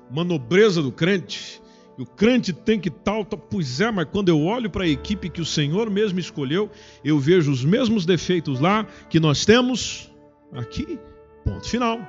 uma 0.10 0.24
nobreza 0.24 0.82
do 0.82 0.92
crente, 0.92 1.62
e 1.98 2.02
o 2.02 2.06
crente 2.06 2.52
tem 2.52 2.80
que 2.80 2.90
tal, 2.90 3.24
tal. 3.24 3.40
Pois 3.40 3.80
é, 3.80 3.92
mas 3.92 4.08
quando 4.12 4.30
eu 4.30 4.42
olho 4.42 4.70
para 4.70 4.84
a 4.84 4.88
equipe 4.88 5.30
que 5.30 5.42
o 5.42 5.46
Senhor 5.46 5.90
mesmo 5.90 6.20
escolheu, 6.20 6.70
eu 7.04 7.20
vejo 7.20 7.52
os 7.52 7.64
mesmos 7.64 8.06
defeitos 8.06 8.60
lá 8.60 8.86
que 9.10 9.20
nós 9.20 9.46
temos 9.46 10.12
aqui. 10.52 11.00
Ponto 11.44 11.68
final. 11.68 12.00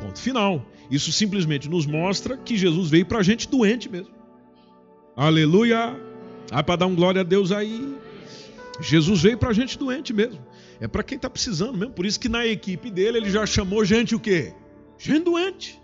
Ponto 0.00 0.18
final. 0.18 0.64
Isso 0.90 1.10
simplesmente 1.12 1.68
nos 1.68 1.86
mostra 1.86 2.36
que 2.36 2.56
Jesus 2.56 2.88
veio 2.88 3.06
para 3.06 3.18
a 3.18 3.22
gente 3.22 3.48
doente 3.48 3.88
mesmo. 3.88 4.14
Aleluia! 5.16 5.96
Ah, 6.50 6.62
para 6.62 6.76
dar 6.76 6.86
um 6.86 6.94
glória 6.94 7.20
a 7.20 7.24
Deus 7.24 7.52
aí. 7.52 7.96
Jesus 8.80 9.22
veio 9.22 9.36
para 9.36 9.50
a 9.50 9.52
gente 9.52 9.78
doente 9.78 10.12
mesmo. 10.12 10.40
É 10.80 10.88
para 10.88 11.02
quem 11.02 11.16
está 11.16 11.28
precisando 11.28 11.76
mesmo. 11.76 11.94
Por 11.94 12.06
isso 12.06 12.18
que 12.18 12.28
na 12.28 12.46
equipe 12.46 12.90
dele 12.90 13.18
ele 13.18 13.30
já 13.30 13.44
chamou 13.44 13.84
gente 13.84 14.14
o 14.14 14.20
quê? 14.20 14.54
Gente 15.00 15.24
doente 15.24 15.80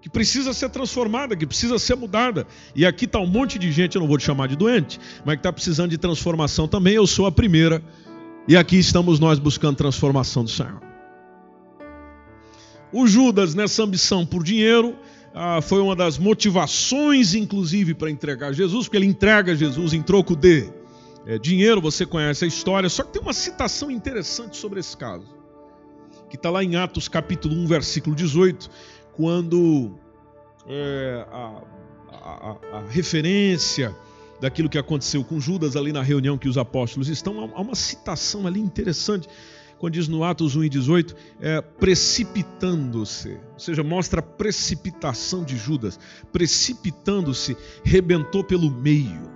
que 0.00 0.08
precisa 0.08 0.54
ser 0.54 0.70
transformada, 0.70 1.36
que 1.36 1.46
precisa 1.46 1.78
ser 1.78 1.94
mudada. 1.94 2.46
E 2.74 2.86
aqui 2.86 3.04
está 3.04 3.18
um 3.18 3.26
monte 3.26 3.58
de 3.58 3.70
gente, 3.70 3.96
eu 3.96 4.00
não 4.00 4.08
vou 4.08 4.16
te 4.16 4.24
chamar 4.24 4.48
de 4.48 4.56
doente, 4.56 4.98
mas 5.26 5.34
que 5.34 5.40
está 5.40 5.52
precisando 5.52 5.90
de 5.90 5.98
transformação 5.98 6.66
também. 6.66 6.94
Eu 6.94 7.06
sou 7.06 7.26
a 7.26 7.32
primeira. 7.32 7.82
E 8.48 8.56
aqui 8.56 8.78
estamos 8.78 9.20
nós 9.20 9.38
buscando 9.38 9.76
transformação 9.76 10.42
do 10.42 10.48
Senhor. 10.48 10.80
O 12.90 13.06
Judas, 13.06 13.54
nessa 13.54 13.82
ambição 13.82 14.24
por 14.24 14.42
dinheiro, 14.42 14.96
ah, 15.34 15.60
foi 15.60 15.80
uma 15.80 15.94
das 15.94 16.16
motivações, 16.16 17.34
inclusive, 17.34 17.92
para 17.92 18.10
entregar 18.10 18.52
Jesus, 18.54 18.86
porque 18.86 18.96
ele 18.96 19.06
entrega 19.06 19.54
Jesus 19.54 19.92
em 19.92 20.02
troco 20.02 20.34
de 20.34 20.72
é, 21.26 21.38
dinheiro. 21.38 21.78
Você 21.82 22.06
conhece 22.06 22.46
a 22.46 22.48
história. 22.48 22.88
Só 22.88 23.04
que 23.04 23.12
tem 23.12 23.22
uma 23.22 23.34
citação 23.34 23.90
interessante 23.90 24.56
sobre 24.56 24.80
esse 24.80 24.96
caso, 24.96 25.26
que 26.30 26.36
está 26.36 26.48
lá 26.48 26.64
em 26.64 26.76
Atos 26.76 27.08
capítulo 27.08 27.54
1, 27.56 27.66
versículo 27.66 28.16
18 28.16 28.70
quando 29.20 29.98
é, 30.66 31.26
a, 31.30 31.62
a, 32.10 32.56
a, 32.78 32.80
referência 32.88 33.94
daquilo 34.40 34.68
que 34.68 34.78
aconteceu 34.78 35.22
com 35.22 35.38
Judas 35.38 35.76
ali 35.76 35.92
na 35.92 36.00
reunião 36.00 36.38
que 36.38 36.48
os 36.48 36.56
apóstolos 36.56 37.08
estão, 37.08 37.52
há 37.54 37.60
uma 37.60 37.74
citação 37.74 38.46
ali 38.46 38.60
interessante, 38.60 39.28
quando 39.78 39.92
diz 39.92 40.08
no 40.08 40.24
Atos 40.24 40.56
1 40.56 40.64
e 40.64 40.68
18, 40.70 41.16
é, 41.40 41.60
precipitando-se, 41.60 43.38
ou 43.52 43.58
seja, 43.58 43.82
mostra 43.82 44.20
a 44.20 44.22
precipitação 44.22 45.44
de 45.44 45.56
Judas, 45.56 45.98
precipitando-se, 46.32 47.56
rebentou 47.84 48.42
pelo 48.42 48.70
meio. 48.70 49.30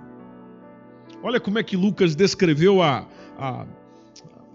Olha 1.21 1.39
como 1.39 1.59
é 1.59 1.63
que 1.63 1.77
Lucas 1.77 2.15
descreveu 2.15 2.81
a, 2.81 3.07
a, 3.37 3.65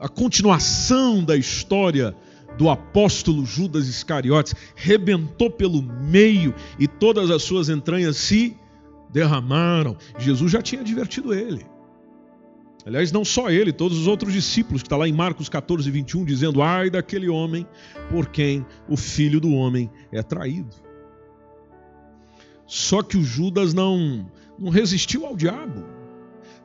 a 0.01 0.09
continuação 0.09 1.23
da 1.23 1.37
história 1.37 2.17
do 2.61 2.69
apóstolo 2.69 3.47
Judas 3.47 3.89
Iscariotes, 3.89 4.55
rebentou 4.77 5.51
pelo 5.51 5.83
meio 5.83 6.55
e 6.79 6.87
todas 6.87 7.31
as 7.31 7.43
suas 7.43 7.71
entranhas 7.71 8.19
se 8.19 8.55
derramaram. 9.11 9.97
Jesus 10.19 10.53
já 10.53 10.61
tinha 10.61 10.83
advertido 10.83 11.33
ele. 11.33 11.65
Aliás, 12.85 13.11
não 13.11 13.25
só 13.25 13.49
ele, 13.49 13.73
todos 13.73 13.97
os 13.97 14.07
outros 14.07 14.35
discípulos, 14.35 14.83
que 14.83 14.87
está 14.89 14.99
lá 14.99 15.09
em 15.09 15.13
Marcos 15.13 15.49
14, 15.49 15.91
21, 15.91 16.23
dizendo: 16.23 16.61
Ai 16.61 16.91
daquele 16.91 17.31
homem 17.31 17.67
por 18.11 18.27
quem 18.27 18.67
o 18.87 18.95
filho 18.95 19.41
do 19.41 19.55
homem 19.55 19.91
é 20.13 20.23
traído. 20.23 20.77
Só 22.67 23.03
que 23.03 23.17
o 23.17 23.23
Judas 23.23 23.73
não, 23.73 24.31
não 24.59 24.69
resistiu 24.69 25.25
ao 25.25 25.35
diabo. 25.35 25.83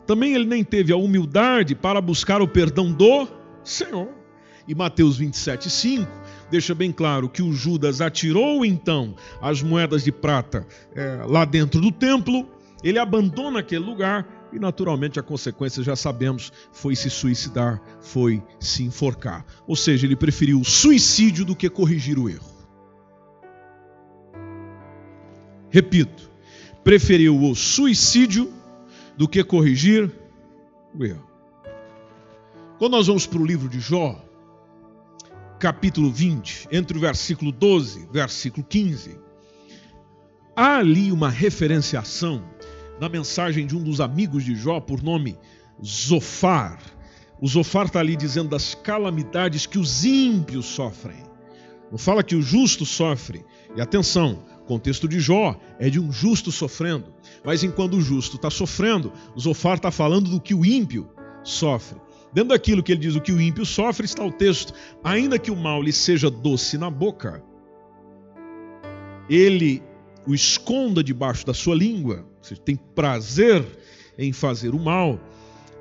Também 0.05 0.35
ele 0.35 0.45
nem 0.45 0.61
teve 0.61 0.91
a 0.91 0.97
humildade 0.97 1.73
para 1.73 2.01
buscar 2.01 2.41
o 2.41 2.47
perdão 2.49 2.91
do 2.91 3.25
Senhor. 3.63 4.24
E 4.67 4.73
Mateus 4.73 5.17
27, 5.17 5.69
5 5.69 6.11
deixa 6.49 6.75
bem 6.75 6.91
claro 6.91 7.29
que 7.29 7.41
o 7.41 7.53
Judas 7.53 8.01
atirou 8.01 8.65
então 8.65 9.15
as 9.41 9.61
moedas 9.61 10.03
de 10.03 10.11
prata 10.11 10.65
é, 10.95 11.23
lá 11.27 11.45
dentro 11.45 11.81
do 11.81 11.91
templo, 11.91 12.47
ele 12.83 12.99
abandona 12.99 13.59
aquele 13.59 13.83
lugar 13.83 14.47
e, 14.53 14.59
naturalmente, 14.59 15.19
a 15.19 15.23
consequência 15.23 15.83
já 15.83 15.95
sabemos: 15.95 16.51
foi 16.71 16.95
se 16.95 17.09
suicidar, 17.09 17.81
foi 17.99 18.41
se 18.59 18.83
enforcar. 18.83 19.45
Ou 19.67 19.75
seja, 19.75 20.05
ele 20.05 20.15
preferiu 20.15 20.59
o 20.59 20.65
suicídio 20.65 21.43
do 21.43 21.55
que 21.55 21.69
corrigir 21.69 22.17
o 22.17 22.29
erro. 22.29 22.55
Repito, 25.69 26.31
preferiu 26.83 27.37
o 27.37 27.53
suicídio 27.53 28.53
do 29.17 29.27
que 29.27 29.43
corrigir 29.43 30.09
o 30.97 31.03
erro. 31.03 31.27
Quando 32.77 32.93
nós 32.93 33.07
vamos 33.07 33.25
para 33.25 33.39
o 33.39 33.45
livro 33.45 33.67
de 33.67 33.79
Jó, 33.79 34.24
capítulo 35.65 36.11
20, 36.11 36.67
entre 36.71 36.95
o 36.95 37.01
versículo 37.01 37.51
12 37.51 38.01
e 38.01 38.03
o 38.03 38.11
versículo 38.11 38.63
15, 38.63 39.17
há 40.55 40.77
ali 40.77 41.11
uma 41.11 41.27
referenciação 41.27 42.47
na 43.01 43.09
mensagem 43.09 43.65
de 43.65 43.75
um 43.75 43.81
dos 43.81 43.99
amigos 43.99 44.43
de 44.43 44.53
Jó, 44.53 44.79
por 44.79 45.01
nome 45.01 45.35
Zofar. 45.83 46.79
O 47.41 47.47
Zofar 47.47 47.87
está 47.87 47.99
ali 47.99 48.15
dizendo 48.15 48.49
das 48.49 48.75
calamidades 48.75 49.65
que 49.65 49.79
os 49.79 50.05
ímpios 50.05 50.67
sofrem. 50.67 51.23
Não 51.89 51.97
fala 51.97 52.21
que 52.21 52.35
o 52.35 52.43
justo 52.43 52.85
sofre. 52.85 53.43
E 53.75 53.81
atenção, 53.81 54.43
o 54.61 54.65
contexto 54.65 55.07
de 55.07 55.19
Jó 55.19 55.59
é 55.79 55.89
de 55.89 55.99
um 55.99 56.11
justo 56.11 56.51
sofrendo. 56.51 57.11
Mas 57.43 57.63
enquanto 57.63 57.95
o 57.95 58.01
justo 58.01 58.35
está 58.35 58.51
sofrendo, 58.51 59.11
Zofar 59.39 59.77
está 59.77 59.89
falando 59.89 60.29
do 60.29 60.39
que 60.39 60.53
o 60.53 60.63
ímpio 60.63 61.09
sofre. 61.43 62.04
Dentro 62.35 62.49
daquilo 62.49 62.83
que 62.83 62.91
ele 62.91 62.99
diz, 62.99 63.15
o 63.15 63.21
que 63.21 63.31
o 63.31 63.39
ímpio 63.39 63.65
sofre, 63.65 64.05
está 64.05 64.21
o 64.21 64.29
texto: 64.29 64.73
ainda 65.01 65.39
que 65.39 65.49
o 65.49 65.55
mal 65.55 65.81
lhe 65.81 65.93
seja 65.93 66.29
doce 66.29 66.77
na 66.77 66.89
boca, 66.89 67.41
ele 69.29 69.81
o 70.27 70.35
esconda 70.35 71.01
debaixo 71.01 71.45
da 71.45 71.53
sua 71.53 71.73
língua, 71.73 72.25
você 72.41 72.53
tem 72.53 72.75
prazer 72.75 73.65
em 74.17 74.33
fazer 74.33 74.75
o 74.75 74.79
mal, 74.79 75.17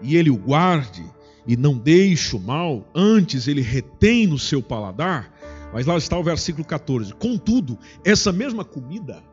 e 0.01 0.17
ele 0.17 0.31
o 0.31 0.37
guarde 0.37 1.05
e 1.45 1.57
não 1.57 1.77
deixe 1.77 2.37
o 2.37 2.41
mal, 2.41 2.89
antes 2.95 3.49
ele 3.49 3.61
retém 3.61 4.25
no 4.25 4.39
seu 4.39 4.63
paladar. 4.63 5.35
Mas 5.73 5.87
lá 5.87 5.97
está 5.97 6.17
o 6.17 6.23
versículo 6.23 6.65
14: 6.65 7.13
Contudo, 7.15 7.77
essa 8.05 8.31
mesma 8.31 8.65
comida 8.65 9.25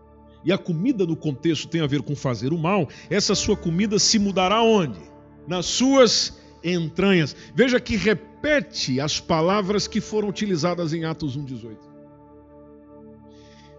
e 0.43 0.51
a 0.51 0.57
comida 0.57 1.05
no 1.05 1.15
contexto 1.15 1.67
tem 1.67 1.81
a 1.81 1.87
ver 1.87 2.01
com 2.01 2.15
fazer 2.15 2.51
o 2.51 2.57
mal, 2.57 2.89
essa 3.11 3.35
sua 3.35 3.55
comida 3.55 3.99
se 3.99 4.17
mudará 4.17 4.63
onde? 4.63 4.99
Nas 5.47 5.67
suas 5.67 6.40
entranhas. 6.63 7.35
Veja 7.53 7.79
que 7.79 7.95
repete 7.95 8.99
as 8.99 9.19
palavras 9.19 9.87
que 9.87 10.01
foram 10.01 10.29
utilizadas 10.29 10.93
em 10.93 11.05
Atos 11.05 11.37
1,18. 11.37 11.77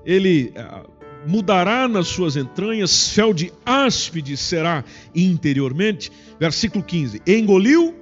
Ele 0.05 0.53
ah, 0.57 0.85
mudará 1.27 1.87
nas 1.87 2.09
suas 2.09 2.37
entranhas, 2.37 3.09
fel 3.09 3.33
de 3.33 3.53
áspide 3.65 4.37
será 4.37 4.85
interiormente. 5.15 6.11
Versículo 6.39 6.83
15: 6.83 7.23
engoliu 7.27 7.95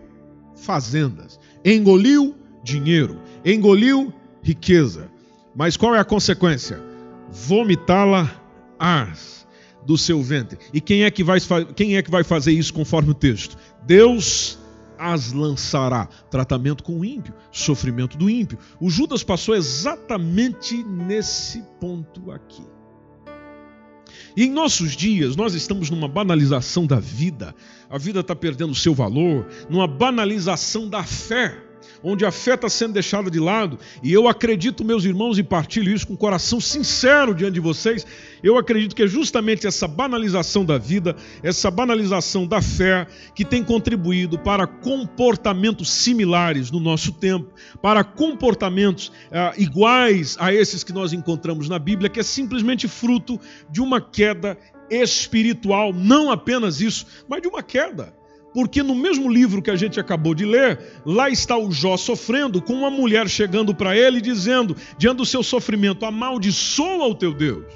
fazendas, 0.55 1.39
engoliu 1.65 2.35
dinheiro, 2.63 3.19
engoliu 3.45 4.13
riqueza. 4.43 5.11
Mas 5.55 5.77
qual 5.77 5.95
é 5.95 5.99
a 5.99 6.05
consequência? 6.05 6.81
Vomitá-la 7.31 8.31
as 8.79 9.47
do 9.85 9.97
seu 9.97 10.23
ventre. 10.23 10.59
E 10.73 10.81
quem 10.81 11.05
é 11.05 11.11
que 11.11 11.25
vai, 11.25 11.39
quem 11.75 11.97
é 11.97 12.03
que 12.03 12.11
vai 12.11 12.23
fazer 12.23 12.53
isso 12.53 12.73
conforme 12.73 13.11
o 13.11 13.15
texto? 13.15 13.57
Deus 13.85 14.59
as 15.01 15.33
lançará. 15.33 16.07
Tratamento 16.31 16.85
com 16.85 17.01
o 17.01 17.05
ímpio, 17.05 17.35
sofrimento 17.51 18.19
do 18.19 18.29
ímpio. 18.29 18.59
O 18.79 18.91
Judas 18.91 19.25
passou 19.25 19.57
exatamente 19.57 20.85
nesse 20.85 21.63
ponto 21.81 22.31
aqui. 22.31 22.63
E 24.37 24.45
em 24.45 24.51
nossos 24.51 24.95
dias, 24.95 25.35
nós 25.35 25.55
estamos 25.55 25.91
numa 25.91 26.07
banalização 26.07 26.87
da 26.87 27.01
vida, 27.01 27.55
a 27.89 27.99
vida 27.99 28.21
está 28.21 28.35
perdendo 28.37 28.75
seu 28.75 28.95
valor, 28.95 29.47
numa 29.69 29.89
banalização 29.89 30.89
da 30.89 31.03
fé 31.03 31.70
onde 32.03 32.25
a 32.25 32.31
fé 32.31 32.55
está 32.55 32.69
sendo 32.69 32.95
deixada 32.95 33.31
de 33.31 33.39
lado, 33.39 33.79
e 34.03 34.13
eu 34.13 34.29
acredito, 34.29 34.85
meus 34.85 35.05
irmãos, 35.05 35.39
e 35.39 35.43
partilho 35.43 35.93
isso 35.93 36.07
com 36.07 36.17
coração 36.17 36.61
sincero 36.61 37.35
diante 37.35 37.55
de 37.55 37.61
vocês, 37.61 38.07
eu 38.43 38.57
acredito 38.57 38.95
que 38.95 39.03
é 39.03 39.07
justamente 39.07 39.67
essa 39.67 39.87
banalização 39.87 40.65
da 40.65 40.79
vida, 40.79 41.15
essa 41.43 41.71
banalização 41.71 42.47
da 42.47 42.63
fé, 42.63 43.07
que 43.35 43.45
tem 43.45 43.63
contribuído 43.63 44.39
para 44.39 44.67
comportamentos 44.67 45.91
similares 45.91 46.71
no 46.71 46.81
nosso 46.81 47.13
tempo, 47.13 47.53
para 47.83 48.03
comportamentos 48.03 49.13
ah, 49.31 49.53
iguais 49.57 50.37
a 50.39 50.53
esses 50.53 50.83
que 50.83 50.93
nós 50.93 51.13
encontramos 51.13 51.69
na 51.69 51.79
Bíblia, 51.79 52.09
que 52.09 52.21
é 52.21 52.23
simplesmente 52.23 52.89
fruto 52.89 53.39
de 53.71 53.81
uma 53.81 54.01
queda 54.01 54.57
espiritual, 54.91 55.93
não 55.93 56.31
apenas 56.31 56.81
isso, 56.81 57.07
mas 57.29 57.41
de 57.41 57.49
uma 57.49 57.63
queda. 57.63 58.20
Porque 58.53 58.83
no 58.83 58.95
mesmo 58.95 59.31
livro 59.31 59.63
que 59.63 59.71
a 59.71 59.77
gente 59.77 60.01
acabou 60.01 60.35
de 60.35 60.45
ler, 60.45 61.01
lá 61.07 61.31
está 61.31 61.57
o 61.57 61.71
Jó 61.71 61.97
sofrendo, 61.97 62.61
com 62.61 62.73
uma 62.73 62.91
mulher 62.91 63.29
chegando 63.29 63.75
para 63.75 63.97
ele 63.97 64.21
dizendo, 64.21 64.77
diante 64.99 65.19
do 65.19 65.27
seu 65.27 65.43
sofrimento, 65.43 66.05
amaldiçoa 66.05 67.07
o 67.07 67.15
teu 67.15 67.33
Deus. 67.33 67.67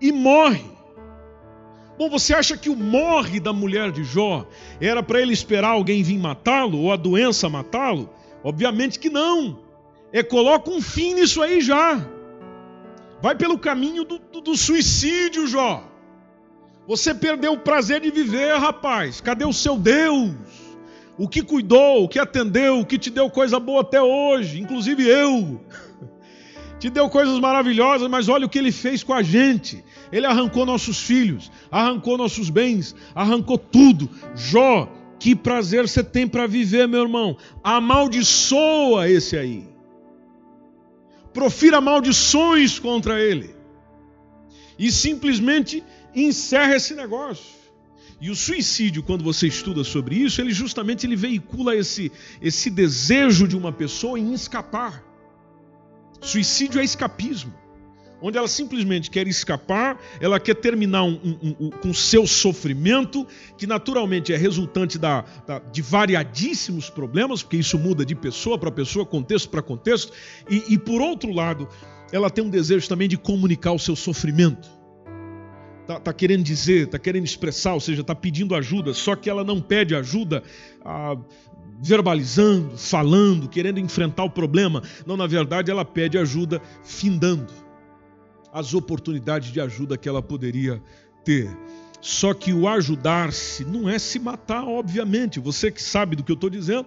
E 0.00 0.10
morre. 0.10 0.64
Bom, 1.96 2.08
você 2.08 2.34
acha 2.34 2.56
que 2.56 2.70
o 2.70 2.76
morre 2.76 3.40
da 3.40 3.52
mulher 3.52 3.90
de 3.90 4.04
Jó 4.04 4.46
era 4.80 5.02
para 5.02 5.20
ele 5.20 5.32
esperar 5.32 5.70
alguém 5.70 6.02
vir 6.02 6.18
matá-lo 6.18 6.78
ou 6.78 6.92
a 6.92 6.96
doença 6.96 7.48
matá-lo? 7.48 8.10
Obviamente 8.42 8.98
que 8.98 9.10
não. 9.10 9.58
É 10.12 10.22
coloca 10.22 10.70
um 10.70 10.80
fim 10.80 11.14
nisso 11.14 11.42
aí 11.42 11.60
já. 11.60 12.06
Vai 13.20 13.34
pelo 13.34 13.58
caminho 13.58 14.04
do, 14.04 14.18
do, 14.18 14.40
do 14.40 14.56
suicídio, 14.56 15.46
Jó. 15.46 15.84
Você 16.88 17.14
perdeu 17.14 17.52
o 17.52 17.58
prazer 17.58 18.00
de 18.00 18.10
viver, 18.10 18.56
rapaz. 18.56 19.20
Cadê 19.20 19.44
o 19.44 19.52
seu 19.52 19.76
Deus? 19.76 20.32
O 21.18 21.28
que 21.28 21.42
cuidou, 21.42 22.04
o 22.04 22.08
que 22.08 22.18
atendeu, 22.18 22.80
o 22.80 22.86
que 22.86 22.98
te 22.98 23.10
deu 23.10 23.28
coisa 23.28 23.60
boa 23.60 23.82
até 23.82 24.00
hoje, 24.00 24.58
inclusive 24.58 25.06
eu. 25.06 25.60
Te 26.78 26.88
deu 26.88 27.10
coisas 27.10 27.40
maravilhosas, 27.40 28.08
mas 28.08 28.28
olha 28.28 28.46
o 28.46 28.48
que 28.48 28.56
ele 28.56 28.70
fez 28.70 29.02
com 29.02 29.12
a 29.12 29.20
gente. 29.20 29.84
Ele 30.12 30.24
arrancou 30.24 30.64
nossos 30.64 31.00
filhos, 31.00 31.50
arrancou 31.72 32.16
nossos 32.16 32.48
bens, 32.48 32.94
arrancou 33.16 33.58
tudo. 33.58 34.08
Jó, 34.36 34.88
que 35.18 35.34
prazer 35.34 35.88
você 35.88 36.04
tem 36.04 36.28
para 36.28 36.46
viver, 36.46 36.86
meu 36.86 37.02
irmão. 37.02 37.36
Amaldiçoa 37.64 39.10
esse 39.10 39.36
aí. 39.36 39.68
Profira 41.34 41.80
maldições 41.80 42.78
contra 42.78 43.20
ele. 43.20 43.56
E 44.78 44.92
simplesmente 44.92 45.82
encerra 46.14 46.76
esse 46.76 46.94
negócio. 46.94 47.58
E 48.20 48.30
o 48.30 48.34
suicídio, 48.34 49.02
quando 49.02 49.22
você 49.22 49.46
estuda 49.46 49.84
sobre 49.84 50.16
isso, 50.16 50.40
ele 50.40 50.52
justamente 50.52 51.06
ele 51.06 51.14
veicula 51.14 51.76
esse, 51.76 52.10
esse 52.42 52.68
desejo 52.68 53.46
de 53.46 53.56
uma 53.56 53.72
pessoa 53.72 54.18
em 54.18 54.32
escapar. 54.32 55.04
Suicídio 56.20 56.80
é 56.80 56.84
escapismo. 56.84 57.54
Onde 58.20 58.36
ela 58.36 58.48
simplesmente 58.48 59.08
quer 59.08 59.28
escapar, 59.28 59.96
ela 60.20 60.40
quer 60.40 60.56
terminar 60.56 61.04
um, 61.04 61.20
um, 61.22 61.56
um, 61.66 61.70
com 61.70 61.94
seu 61.94 62.26
sofrimento, 62.26 63.24
que 63.56 63.64
naturalmente 63.64 64.32
é 64.32 64.36
resultante 64.36 64.98
da, 64.98 65.24
da, 65.46 65.60
de 65.60 65.80
variadíssimos 65.80 66.90
problemas, 66.90 67.44
porque 67.44 67.58
isso 67.58 67.78
muda 67.78 68.04
de 68.04 68.16
pessoa 68.16 68.58
para 68.58 68.72
pessoa, 68.72 69.06
contexto 69.06 69.48
para 69.48 69.62
contexto, 69.62 70.12
e, 70.50 70.64
e 70.70 70.76
por 70.76 71.00
outro 71.00 71.32
lado, 71.32 71.68
ela 72.10 72.28
tem 72.28 72.42
um 72.42 72.50
desejo 72.50 72.88
também 72.88 73.08
de 73.08 73.16
comunicar 73.16 73.70
o 73.70 73.78
seu 73.78 73.94
sofrimento 73.94 74.77
está 75.88 75.98
tá 75.98 76.12
querendo 76.12 76.42
dizer, 76.44 76.84
está 76.84 76.98
querendo 76.98 77.24
expressar, 77.24 77.72
ou 77.72 77.80
seja, 77.80 78.02
está 78.02 78.14
pedindo 78.14 78.54
ajuda, 78.54 78.92
só 78.92 79.16
que 79.16 79.30
ela 79.30 79.42
não 79.42 79.58
pede 79.58 79.94
ajuda 79.94 80.42
ah, 80.84 81.16
verbalizando, 81.80 82.76
falando, 82.76 83.48
querendo 83.48 83.80
enfrentar 83.80 84.24
o 84.24 84.30
problema. 84.30 84.82
Não, 85.06 85.16
na 85.16 85.26
verdade, 85.26 85.70
ela 85.70 85.86
pede 85.86 86.18
ajuda 86.18 86.60
findando 86.84 87.52
as 88.52 88.74
oportunidades 88.74 89.50
de 89.50 89.60
ajuda 89.60 89.96
que 89.96 90.08
ela 90.08 90.20
poderia 90.20 90.82
ter. 91.24 91.48
Só 92.00 92.34
que 92.34 92.52
o 92.52 92.68
ajudar-se 92.68 93.64
não 93.64 93.88
é 93.88 93.98
se 93.98 94.18
matar, 94.18 94.64
obviamente. 94.64 95.40
Você 95.40 95.70
que 95.70 95.82
sabe 95.82 96.14
do 96.14 96.22
que 96.22 96.30
eu 96.30 96.34
estou 96.34 96.50
dizendo, 96.50 96.86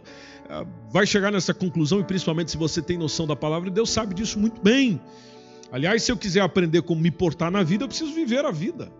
eh, 0.49 0.65
vai 0.89 1.05
chegar 1.05 1.31
nessa 1.31 1.53
conclusão, 1.53 1.99
e 1.99 2.03
principalmente 2.03 2.51
se 2.51 2.57
você 2.57 2.81
tem 2.81 2.97
noção 2.97 3.27
da 3.27 3.35
palavra 3.35 3.69
de 3.69 3.75
Deus, 3.75 3.89
sabe 3.89 4.13
disso 4.13 4.39
muito 4.39 4.61
bem. 4.61 5.01
Aliás, 5.71 6.03
se 6.03 6.11
eu 6.11 6.17
quiser 6.17 6.41
aprender 6.41 6.81
como 6.81 7.01
me 7.01 7.09
portar 7.09 7.49
na 7.49 7.63
vida, 7.63 7.85
eu 7.85 7.87
preciso 7.87 8.13
viver 8.13 8.45
a 8.45 8.51
vida. 8.51 8.91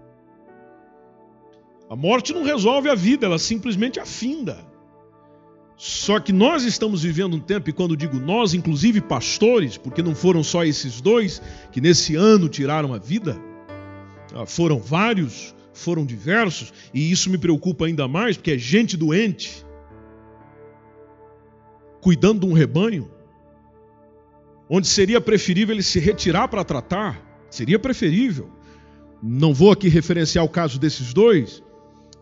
A 1.89 1.95
morte 1.95 2.33
não 2.33 2.43
resolve 2.43 2.89
a 2.89 2.95
vida, 2.95 3.25
ela 3.25 3.37
simplesmente 3.37 3.99
afinda. 3.99 4.65
Só 5.75 6.19
que 6.19 6.31
nós 6.31 6.63
estamos 6.63 7.03
vivendo 7.03 7.35
um 7.35 7.39
tempo, 7.39 7.69
e 7.69 7.73
quando 7.73 7.97
digo 7.97 8.17
nós, 8.19 8.53
inclusive 8.53 9.01
pastores, 9.01 9.75
porque 9.75 10.01
não 10.01 10.15
foram 10.15 10.43
só 10.43 10.63
esses 10.63 11.01
dois 11.01 11.41
que 11.71 11.81
nesse 11.81 12.15
ano 12.15 12.47
tiraram 12.47 12.93
a 12.93 12.97
vida, 12.97 13.37
ah, 14.33 14.45
foram 14.45 14.79
vários, 14.79 15.53
foram 15.73 16.05
diversos, 16.05 16.71
e 16.93 17.11
isso 17.11 17.29
me 17.29 17.37
preocupa 17.37 17.87
ainda 17.87 18.07
mais, 18.07 18.37
porque 18.37 18.51
é 18.51 18.57
gente 18.57 18.95
doente, 18.95 19.65
cuidando 21.99 22.41
de 22.41 22.45
um 22.45 22.53
rebanho, 22.53 23.11
onde 24.73 24.87
seria 24.87 25.19
preferível 25.19 25.75
ele 25.75 25.83
se 25.83 25.99
retirar 25.99 26.47
para 26.47 26.63
tratar, 26.63 27.21
seria 27.49 27.77
preferível. 27.77 28.49
Não 29.21 29.53
vou 29.53 29.69
aqui 29.69 29.89
referenciar 29.89 30.45
o 30.45 30.49
caso 30.49 30.79
desses 30.79 31.13
dois, 31.13 31.61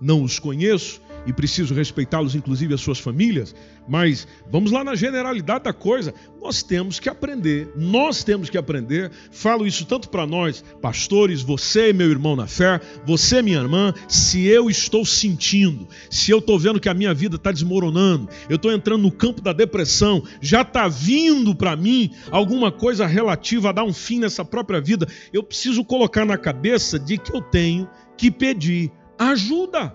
não 0.01 0.23
os 0.23 0.39
conheço, 0.39 0.99
e 1.25 1.33
preciso 1.33 1.73
respeitá-los, 1.73 2.35
inclusive 2.35 2.73
as 2.73 2.81
suas 2.81 2.99
famílias, 2.99 3.55
mas 3.87 4.27
vamos 4.49 4.71
lá 4.71 4.83
na 4.83 4.95
generalidade 4.95 5.63
da 5.63 5.73
coisa. 5.73 6.13
Nós 6.41 6.63
temos 6.63 6.99
que 6.99 7.09
aprender, 7.09 7.71
nós 7.75 8.23
temos 8.23 8.49
que 8.49 8.57
aprender. 8.57 9.11
Falo 9.31 9.67
isso 9.67 9.85
tanto 9.85 10.09
para 10.09 10.25
nós, 10.25 10.63
pastores, 10.81 11.41
você, 11.41 11.91
meu 11.91 12.09
irmão 12.09 12.35
na 12.35 12.47
fé, 12.47 12.79
você, 13.05 13.41
minha 13.41 13.57
irmã, 13.57 13.93
se 14.07 14.45
eu 14.45 14.69
estou 14.69 15.05
sentindo, 15.05 15.87
se 16.09 16.31
eu 16.31 16.39
estou 16.39 16.57
vendo 16.57 16.79
que 16.79 16.89
a 16.89 16.93
minha 16.93 17.13
vida 17.13 17.35
está 17.35 17.51
desmoronando, 17.51 18.29
eu 18.49 18.55
estou 18.55 18.71
entrando 18.71 19.01
no 19.01 19.11
campo 19.11 19.41
da 19.41 19.53
depressão, 19.53 20.23
já 20.41 20.61
está 20.61 20.87
vindo 20.87 21.55
para 21.55 21.75
mim 21.75 22.11
alguma 22.31 22.71
coisa 22.71 23.05
relativa 23.05 23.69
a 23.69 23.73
dar 23.73 23.83
um 23.83 23.93
fim 23.93 24.19
nessa 24.19 24.45
própria 24.45 24.79
vida, 24.79 25.07
eu 25.33 25.43
preciso 25.43 25.83
colocar 25.83 26.25
na 26.25 26.37
cabeça 26.37 26.99
de 26.99 27.17
que 27.17 27.35
eu 27.35 27.41
tenho 27.41 27.89
que 28.17 28.29
pedir 28.29 28.91
ajuda 29.17 29.93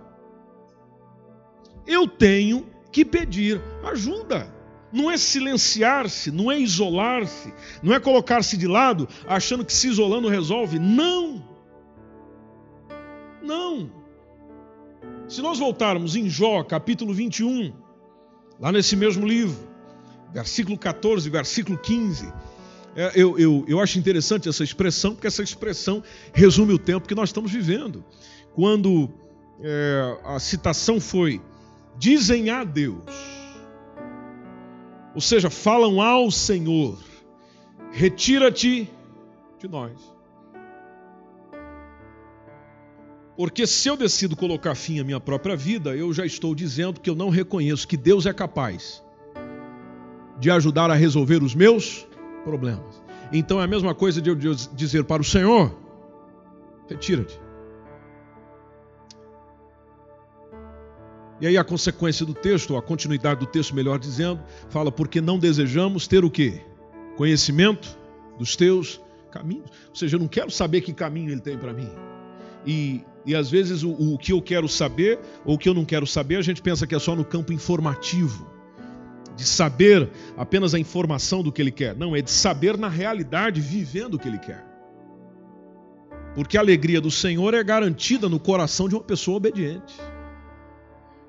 eu 1.87 2.07
tenho 2.07 2.67
que 2.91 3.05
pedir 3.05 3.61
ajuda. 3.85 4.53
Não 4.93 5.11
é 5.11 5.17
silenciar-se, 5.17 6.31
não 6.31 6.53
é 6.53 6.59
isolar-se, 6.59 7.53
não 7.83 7.93
é 7.93 7.99
colocar-se 7.99 8.57
de 8.57 8.69
lado 8.69 9.09
achando 9.27 9.65
que 9.65 9.73
se 9.73 9.89
isolando 9.89 10.29
resolve. 10.29 10.79
Não! 10.79 11.43
Não! 13.43 13.91
Se 15.29 15.43
nós 15.43 15.59
voltarmos 15.59 16.15
em 16.15 16.29
Jó, 16.29 16.63
capítulo 16.63 17.13
21, 17.13 17.73
lá 18.61 18.71
nesse 18.71 18.95
mesmo 18.95 19.27
livro, 19.27 19.69
versículo 20.33 20.79
14, 20.79 21.29
versículo 21.29 21.77
15, 21.77 22.33
é, 22.95 23.13
eu, 23.17 23.37
eu, 23.39 23.65
eu 23.67 23.81
acho 23.81 23.99
interessante 23.99 24.49
essa 24.49 24.63
expressão, 24.63 25.15
porque 25.15 25.27
essa 25.27 25.43
expressão 25.43 26.03
resume 26.33 26.73
o 26.73 26.79
tempo 26.79 27.09
que 27.09 27.15
nós 27.15 27.31
estamos 27.31 27.51
vivendo. 27.51 28.05
Quando 28.55 29.11
é, 29.61 30.19
a 30.25 30.39
citação 30.39 31.01
foi 31.01 31.41
dizem 31.99 32.51
a 32.51 32.65
Deus, 32.65 33.03
ou 35.15 35.21
seja, 35.21 35.49
falam 35.49 36.01
ao 36.01 36.31
Senhor: 36.31 36.99
retira-te 37.93 38.91
de 39.59 39.69
nós. 39.69 40.15
Porque 43.37 43.67
se 43.67 43.89
eu 43.89 43.97
decido 43.97 44.37
colocar 44.37 44.75
fim 44.75 45.01
à 45.01 45.05
minha 45.05 45.19
própria 45.19 45.57
vida, 45.57 45.97
eu 45.97 46.13
já 46.13 46.25
estou 46.25 46.55
dizendo 46.55 47.01
que 47.01 47.11
eu 47.11 47.17
não 47.17 47.31
reconheço 47.31 47.89
que 47.89 47.97
Deus 47.97 48.27
é 48.27 48.33
capaz 48.33 49.03
de 50.39 50.51
ajudar 50.51 50.91
a 50.91 50.95
resolver 50.95 51.43
os 51.43 51.55
meus 51.55 52.07
problemas. 52.45 53.03
Então 53.33 53.61
é 53.61 53.65
a 53.65 53.69
mesma 53.69 53.95
coisa 53.95 54.21
de 54.21 54.31
eu 54.31 54.37
dizer 54.37 55.05
para 55.05 55.23
o 55.23 55.25
Senhor: 55.25 55.77
retira-te. 56.89 57.44
E 61.41 61.47
aí 61.47 61.59
a 61.59 61.65
consequência 61.65 62.25
do 62.25 62.35
texto, 62.35 62.77
a 62.77 62.83
continuidade 62.83 63.41
do 63.41 63.47
texto, 63.47 63.75
melhor 63.75 63.99
dizendo, 63.99 64.41
fala 64.69 64.93
porque 64.93 65.21
não 65.21 65.39
desejamos 65.39 66.07
ter 66.07 66.25
o 66.25 66.31
quê? 66.31 66.61
Conhecimento 67.17 67.99
dos 68.39 68.57
teus 68.57 69.01
caminhos. 69.31 69.69
Ou 69.89 69.97
seja, 69.97 70.17
eu 70.17 70.21
não 70.21 70.29
quero 70.29 70.51
saber 70.51 70.81
que 70.81 70.93
caminho 70.93 71.31
ele 71.31 71.41
tem 71.41 71.59
para 71.59 71.73
mim. 71.73 71.91
E, 72.65 73.03
e 73.27 73.35
às 73.35 73.51
vezes 73.51 73.83
o, 73.83 73.91
o 73.91 74.17
que 74.17 74.33
eu 74.33 74.41
quero 74.41 74.69
saber 74.69 75.19
ou 75.45 75.57
o 75.57 75.59
que 75.59 75.69
eu 75.69 75.75
não 75.75 75.85
quero 75.85 76.07
saber, 76.07 76.37
a 76.37 76.43
gente 76.43 76.63
pensa 76.63 76.87
que 76.87 76.95
é 76.95 76.99
só 76.99 77.17
no 77.17 77.25
campo 77.25 77.53
informativo. 77.53 78.53
De 79.37 79.45
saber 79.45 80.09
apenas 80.37 80.75
a 80.75 80.79
informação 80.79 81.43
do 81.43 81.51
que 81.51 81.61
ele 81.61 81.73
quer. 81.73 81.97
Não, 81.97 82.15
é 82.15 82.23
de 82.23 82.31
saber 82.31 82.79
na 82.79 82.89
realidade, 82.89 83.61
vivendo 83.61 84.15
o 84.15 84.19
que 84.19 84.29
ele 84.29 84.39
quer. 84.39 84.65
Porque 86.37 86.57
a 86.57 86.61
alegria 86.61 87.01
do 87.01 87.11
Senhor 87.11 87.53
é 87.53 87.63
garantida 87.65 88.29
no 88.29 88.39
coração 88.39 88.89
de 88.89 88.95
uma 88.95 89.03
pessoa 89.03 89.37
obediente. 89.37 89.95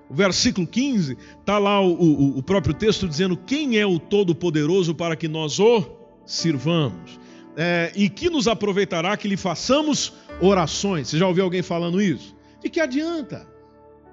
O 0.09 0.13
versículo 0.13 0.67
15, 0.67 1.17
está 1.39 1.57
lá 1.57 1.81
o, 1.81 1.93
o, 1.93 2.37
o, 2.37 2.43
próprio 2.43 2.73
texto 2.73 3.07
dizendo 3.07 3.35
quem 3.35 3.77
é 3.77 3.85
o 3.85 3.99
Todo-Poderoso 3.99 4.93
para 4.93 5.15
que 5.15 5.27
nós 5.27 5.59
o 5.59 5.83
sirvamos. 6.25 7.19
É, 7.57 7.91
e 7.95 8.09
que 8.09 8.29
nos 8.29 8.47
aproveitará 8.47 9.15
que 9.15 9.27
lhe 9.27 9.37
façamos 9.37 10.13
orações. 10.41 11.07
Você 11.07 11.17
já 11.17 11.27
ouviu 11.27 11.43
alguém 11.43 11.61
falando 11.61 12.01
isso? 12.01 12.35
De 12.61 12.69
que 12.69 12.79
adianta? 12.79 13.47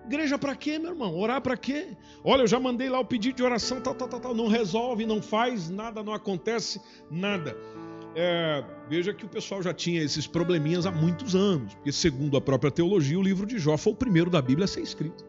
Igreja 0.06 0.38
para 0.38 0.54
quê, 0.54 0.78
meu 0.78 0.90
irmão? 0.90 1.16
Orar 1.16 1.40
para 1.40 1.56
quê? 1.56 1.88
Olha, 2.24 2.42
eu 2.42 2.46
já 2.46 2.58
mandei 2.58 2.88
lá 2.88 3.00
o 3.00 3.04
pedido 3.04 3.36
de 3.36 3.42
oração, 3.42 3.80
tal, 3.80 3.94
tal, 3.94 4.08
tal, 4.08 4.20
tal. 4.20 4.34
Não 4.34 4.48
resolve, 4.48 5.04
não 5.04 5.20
faz 5.20 5.68
nada, 5.68 6.02
não 6.02 6.12
acontece 6.12 6.80
nada. 7.10 7.56
É, 8.14 8.62
veja 8.88 9.12
que 9.12 9.24
o 9.24 9.28
pessoal 9.28 9.62
já 9.62 9.72
tinha 9.72 10.02
esses 10.02 10.26
probleminhas 10.26 10.86
há 10.86 10.90
muitos 10.90 11.34
anos, 11.34 11.74
porque, 11.74 11.92
segundo 11.92 12.36
a 12.36 12.40
própria 12.40 12.70
teologia, 12.70 13.18
o 13.18 13.22
livro 13.22 13.46
de 13.46 13.58
Jó 13.58 13.76
foi 13.76 13.92
o 13.92 13.96
primeiro 13.96 14.30
da 14.30 14.42
Bíblia 14.42 14.64
a 14.64 14.68
ser 14.68 14.82
escrito. 14.82 15.24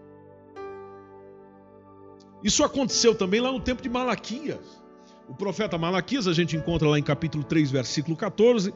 Isso 2.44 2.64
aconteceu 2.64 3.16
também 3.16 3.40
lá 3.40 3.52
no 3.52 3.60
tempo 3.60 3.82
de 3.82 3.90
Malaquias. 3.90 4.82
O 5.28 5.34
profeta 5.34 5.78
Malaquias, 5.78 6.28
a 6.28 6.34
gente 6.34 6.56
encontra 6.58 6.88
lá 6.88 7.00
em 7.00 7.04
capítulo 7.04 7.44
3, 7.44 7.72
versículo 7.72 8.16
14, 8.16 8.74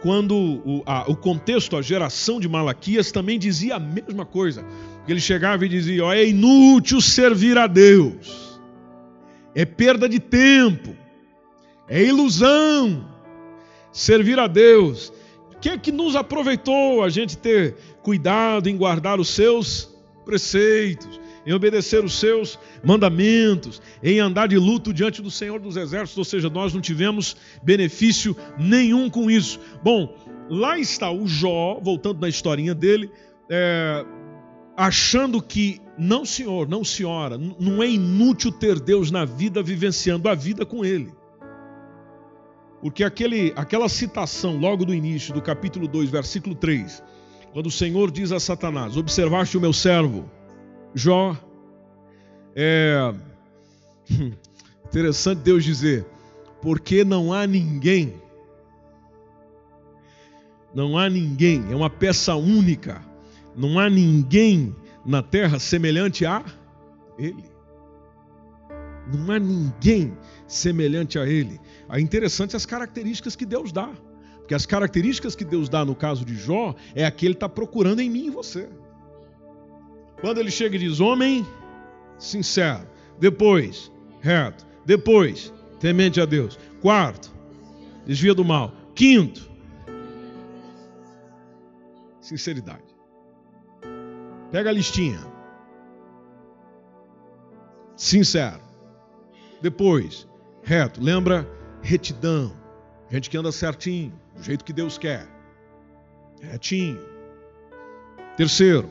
quando 0.00 0.36
o, 0.36 0.82
a, 0.86 1.10
o 1.10 1.16
contexto, 1.16 1.76
a 1.76 1.82
geração 1.82 2.38
de 2.38 2.48
Malaquias 2.48 3.10
também 3.10 3.38
dizia 3.38 3.76
a 3.76 3.80
mesma 3.80 4.24
coisa. 4.24 4.64
Ele 5.08 5.20
chegava 5.20 5.66
e 5.66 5.68
dizia: 5.68 6.04
ó, 6.04 6.12
é 6.12 6.26
inútil 6.26 7.00
servir 7.00 7.58
a 7.58 7.66
Deus, 7.66 8.60
é 9.54 9.64
perda 9.64 10.08
de 10.08 10.20
tempo, 10.20 10.94
é 11.88 12.04
ilusão 12.04 13.08
servir 13.92 14.38
a 14.38 14.46
Deus. 14.46 15.12
O 15.52 15.58
que 15.60 15.68
é 15.68 15.76
que 15.76 15.92
nos 15.92 16.16
aproveitou 16.16 17.02
a 17.02 17.08
gente 17.08 17.36
ter 17.36 17.74
cuidado 18.02 18.68
em 18.68 18.76
guardar 18.76 19.20
os 19.20 19.28
seus 19.28 19.90
preceitos? 20.24 21.20
Em 21.50 21.52
obedecer 21.52 22.04
os 22.04 22.14
seus 22.20 22.56
mandamentos, 22.84 23.82
em 24.00 24.20
andar 24.20 24.46
de 24.46 24.56
luto 24.56 24.94
diante 24.94 25.20
do 25.20 25.32
Senhor 25.32 25.58
dos 25.58 25.76
Exércitos, 25.76 26.16
ou 26.16 26.24
seja, 26.24 26.48
nós 26.48 26.72
não 26.72 26.80
tivemos 26.80 27.36
benefício 27.60 28.36
nenhum 28.56 29.10
com 29.10 29.28
isso. 29.28 29.58
Bom, 29.82 30.16
lá 30.48 30.78
está 30.78 31.10
o 31.10 31.26
Jó, 31.26 31.80
voltando 31.82 32.20
na 32.20 32.28
historinha 32.28 32.72
dele, 32.72 33.10
é, 33.50 34.06
achando 34.76 35.42
que, 35.42 35.80
não 35.98 36.24
senhor, 36.24 36.68
não 36.68 36.84
senhora, 36.84 37.36
não 37.36 37.82
é 37.82 37.88
inútil 37.90 38.52
ter 38.52 38.78
Deus 38.78 39.10
na 39.10 39.24
vida, 39.24 39.60
vivenciando 39.60 40.28
a 40.28 40.36
vida 40.36 40.64
com 40.64 40.84
Ele. 40.84 41.12
Porque 42.80 43.02
aquele, 43.02 43.52
aquela 43.56 43.88
citação 43.88 44.56
logo 44.56 44.84
do 44.84 44.94
início 44.94 45.34
do 45.34 45.42
capítulo 45.42 45.88
2, 45.88 46.10
versículo 46.10 46.54
3, 46.54 47.02
quando 47.52 47.66
o 47.66 47.72
Senhor 47.72 48.08
diz 48.08 48.30
a 48.30 48.38
Satanás: 48.38 48.96
Observaste 48.96 49.58
o 49.58 49.60
meu 49.60 49.72
servo, 49.72 50.30
Jó. 50.94 51.36
É 52.54 53.14
interessante 54.86 55.40
Deus 55.40 55.64
dizer, 55.64 56.04
porque 56.60 57.04
não 57.04 57.32
há 57.32 57.46
ninguém, 57.46 58.14
não 60.74 60.98
há 60.98 61.08
ninguém, 61.08 61.64
é 61.70 61.76
uma 61.76 61.88
peça 61.88 62.34
única, 62.34 63.00
não 63.56 63.78
há 63.78 63.88
ninguém 63.88 64.74
na 65.04 65.22
terra 65.22 65.58
semelhante 65.58 66.26
a 66.26 66.44
Ele. 67.18 67.44
Não 69.12 69.32
há 69.32 69.38
ninguém 69.38 70.16
semelhante 70.46 71.18
a 71.18 71.26
Ele. 71.26 71.60
É 71.88 72.00
interessante 72.00 72.54
as 72.54 72.66
características 72.66 73.34
que 73.34 73.46
Deus 73.46 73.72
dá. 73.72 73.90
Porque 74.38 74.54
as 74.54 74.66
características 74.66 75.34
que 75.34 75.44
Deus 75.44 75.68
dá 75.68 75.84
no 75.84 75.94
caso 75.94 76.24
de 76.24 76.34
Jó 76.34 76.74
é 76.94 77.04
a 77.04 77.10
que 77.10 77.26
Ele 77.26 77.34
está 77.34 77.48
procurando 77.48 78.00
em 78.00 78.10
mim 78.10 78.26
e 78.26 78.30
você. 78.30 78.68
Quando 80.20 80.38
ele 80.38 80.50
chega 80.50 80.76
e 80.76 80.78
diz: 80.78 81.00
Homem 81.00 81.46
sincero, 82.18 82.86
Depois, 83.18 83.90
reto. 84.20 84.66
Depois, 84.84 85.52
temente 85.78 86.20
a 86.20 86.24
Deus. 86.24 86.58
Quarto, 86.80 87.30
desvia 88.04 88.34
do 88.34 88.44
mal. 88.44 88.72
Quinto, 88.94 89.50
sinceridade. 92.20 92.84
Pega 94.50 94.70
a 94.70 94.72
listinha. 94.72 95.20
Sincero. 97.94 98.60
Depois, 99.60 100.26
reto. 100.62 101.00
Lembra 101.02 101.48
retidão. 101.82 102.52
Gente 103.10 103.28
que 103.28 103.36
anda 103.36 103.52
certinho, 103.52 104.12
do 104.34 104.42
jeito 104.42 104.64
que 104.64 104.72
Deus 104.72 104.96
quer. 104.96 105.28
Retinho. 106.40 107.00
Terceiro, 108.36 108.88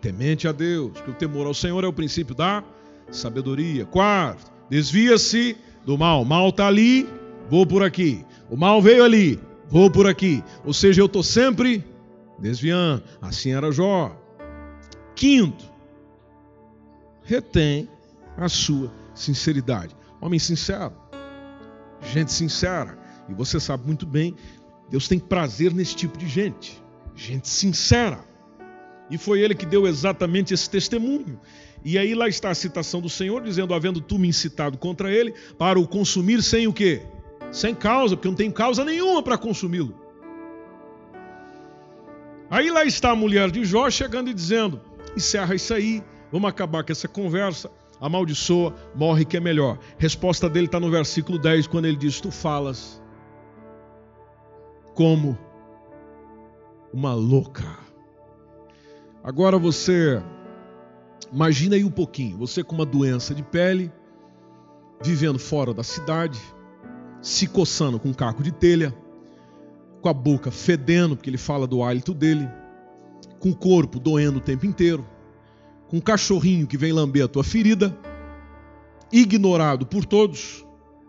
temente 0.00 0.48
a 0.48 0.52
Deus, 0.52 1.00
que 1.00 1.10
o 1.10 1.14
temor 1.14 1.46
ao 1.46 1.54
Senhor 1.54 1.84
é 1.84 1.86
o 1.86 1.92
princípio 1.92 2.34
da 2.34 2.64
sabedoria. 3.10 3.84
Quarto, 3.84 4.50
desvia-se 4.68 5.56
do 5.84 5.98
mal. 5.98 6.24
Mal 6.24 6.48
está 6.48 6.66
ali, 6.66 7.08
vou 7.48 7.66
por 7.66 7.82
aqui. 7.82 8.24
O 8.48 8.56
mal 8.56 8.80
veio 8.80 9.04
ali, 9.04 9.38
vou 9.68 9.90
por 9.90 10.06
aqui. 10.06 10.42
Ou 10.64 10.72
seja, 10.72 11.00
eu 11.00 11.06
estou 11.06 11.22
sempre 11.22 11.84
desviando. 12.38 13.02
Assim 13.20 13.52
era 13.52 13.70
Jó. 13.70 14.16
Quinto, 15.14 15.64
retém 17.22 17.88
a 18.36 18.48
sua 18.48 18.90
sinceridade. 19.14 19.94
Homem 20.20 20.38
sincero, 20.38 20.92
gente 22.12 22.32
sincera. 22.32 22.98
E 23.28 23.34
você 23.34 23.60
sabe 23.60 23.86
muito 23.86 24.06
bem, 24.06 24.34
Deus 24.88 25.06
tem 25.06 25.18
prazer 25.18 25.72
nesse 25.72 25.94
tipo 25.94 26.18
de 26.18 26.26
gente. 26.26 26.82
Gente 27.14 27.48
sincera. 27.48 28.29
E 29.10 29.18
foi 29.18 29.40
ele 29.40 29.54
que 29.54 29.66
deu 29.66 29.86
exatamente 29.86 30.54
esse 30.54 30.70
testemunho. 30.70 31.38
E 31.84 31.98
aí 31.98 32.14
lá 32.14 32.28
está 32.28 32.50
a 32.50 32.54
citação 32.54 33.00
do 33.00 33.08
Senhor 33.08 33.42
dizendo: 33.42 33.74
havendo 33.74 34.00
tu 34.00 34.18
me 34.18 34.28
incitado 34.28 34.78
contra 34.78 35.10
ele, 35.10 35.34
para 35.58 35.78
o 35.78 35.88
consumir 35.88 36.42
sem 36.42 36.66
o 36.66 36.72
quê? 36.72 37.02
Sem 37.50 37.74
causa, 37.74 38.16
porque 38.16 38.28
não 38.28 38.34
tem 38.34 38.50
causa 38.50 38.84
nenhuma 38.84 39.22
para 39.22 39.36
consumi-lo. 39.36 39.94
Aí 42.50 42.70
lá 42.70 42.84
está 42.84 43.10
a 43.10 43.16
mulher 43.16 43.50
de 43.50 43.64
Jó 43.64 43.90
chegando 43.90 44.30
e 44.30 44.34
dizendo: 44.34 44.80
encerra 45.16 45.54
isso 45.54 45.74
aí, 45.74 46.02
vamos 46.30 46.48
acabar 46.48 46.84
com 46.84 46.92
essa 46.92 47.08
conversa, 47.08 47.70
amaldiçoa, 48.00 48.74
morre 48.94 49.24
que 49.24 49.36
é 49.36 49.40
melhor. 49.40 49.78
Resposta 49.98 50.48
dele 50.48 50.66
está 50.66 50.78
no 50.78 50.90
versículo 50.90 51.38
10, 51.38 51.66
quando 51.66 51.86
ele 51.86 51.96
diz: 51.96 52.20
Tu 52.20 52.30
falas 52.30 53.02
como 54.94 55.38
uma 56.92 57.14
louca. 57.14 57.79
Agora 59.22 59.58
você 59.58 60.22
imagina 61.30 61.76
aí 61.76 61.84
um 61.84 61.90
pouquinho, 61.90 62.38
você 62.38 62.64
com 62.64 62.74
uma 62.74 62.86
doença 62.86 63.34
de 63.34 63.42
pele, 63.42 63.92
vivendo 65.02 65.38
fora 65.38 65.74
da 65.74 65.82
cidade, 65.82 66.40
se 67.20 67.46
coçando 67.46 67.98
com 67.98 68.08
um 68.08 68.14
caco 68.14 68.42
de 68.42 68.50
telha, 68.50 68.94
com 70.00 70.08
a 70.08 70.14
boca 70.14 70.50
fedendo, 70.50 71.16
porque 71.16 71.28
ele 71.28 71.36
fala 71.36 71.66
do 71.66 71.82
hálito 71.82 72.14
dele, 72.14 72.48
com 73.38 73.50
o 73.50 73.54
corpo 73.54 74.00
doendo 74.00 74.38
o 74.38 74.42
tempo 74.42 74.64
inteiro, 74.64 75.06
com 75.88 75.98
um 75.98 76.00
cachorrinho 76.00 76.66
que 76.66 76.78
vem 76.78 76.92
lamber 76.92 77.24
a 77.24 77.28
tua 77.28 77.44
ferida, 77.44 77.94
ignorado 79.12 79.84
por 79.84 80.06
todos, 80.06 80.64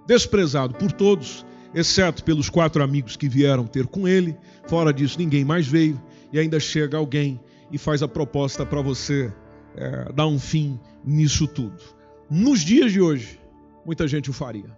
desprezado 0.06 0.74
por 0.74 0.92
todos, 0.92 1.46
exceto 1.74 2.26
pelos 2.26 2.50
quatro 2.50 2.84
amigos 2.84 3.16
que 3.16 3.30
vieram 3.30 3.66
ter 3.66 3.88
com 3.88 4.06
ele. 4.06 4.36
Fora 4.68 4.92
disso, 4.92 5.18
ninguém 5.18 5.46
mais 5.46 5.66
veio. 5.66 6.02
E 6.34 6.40
ainda 6.40 6.60
chega 6.60 6.98
alguém 6.98 7.40
e 7.72 7.78
faz 7.78 8.04
a 8.04 8.08
proposta 8.08 8.66
para 8.66 8.82
você 8.82 9.34
é, 9.76 10.12
dar 10.14 10.28
um 10.28 10.40
fim 10.40 10.80
nisso 11.04 11.48
tudo. 11.48 11.82
Nos 12.30 12.62
dias 12.62 12.92
de 12.92 13.02
hoje, 13.02 13.40
muita 13.86 14.08
gente 14.08 14.30
o 14.30 14.34
faria. 14.34 14.78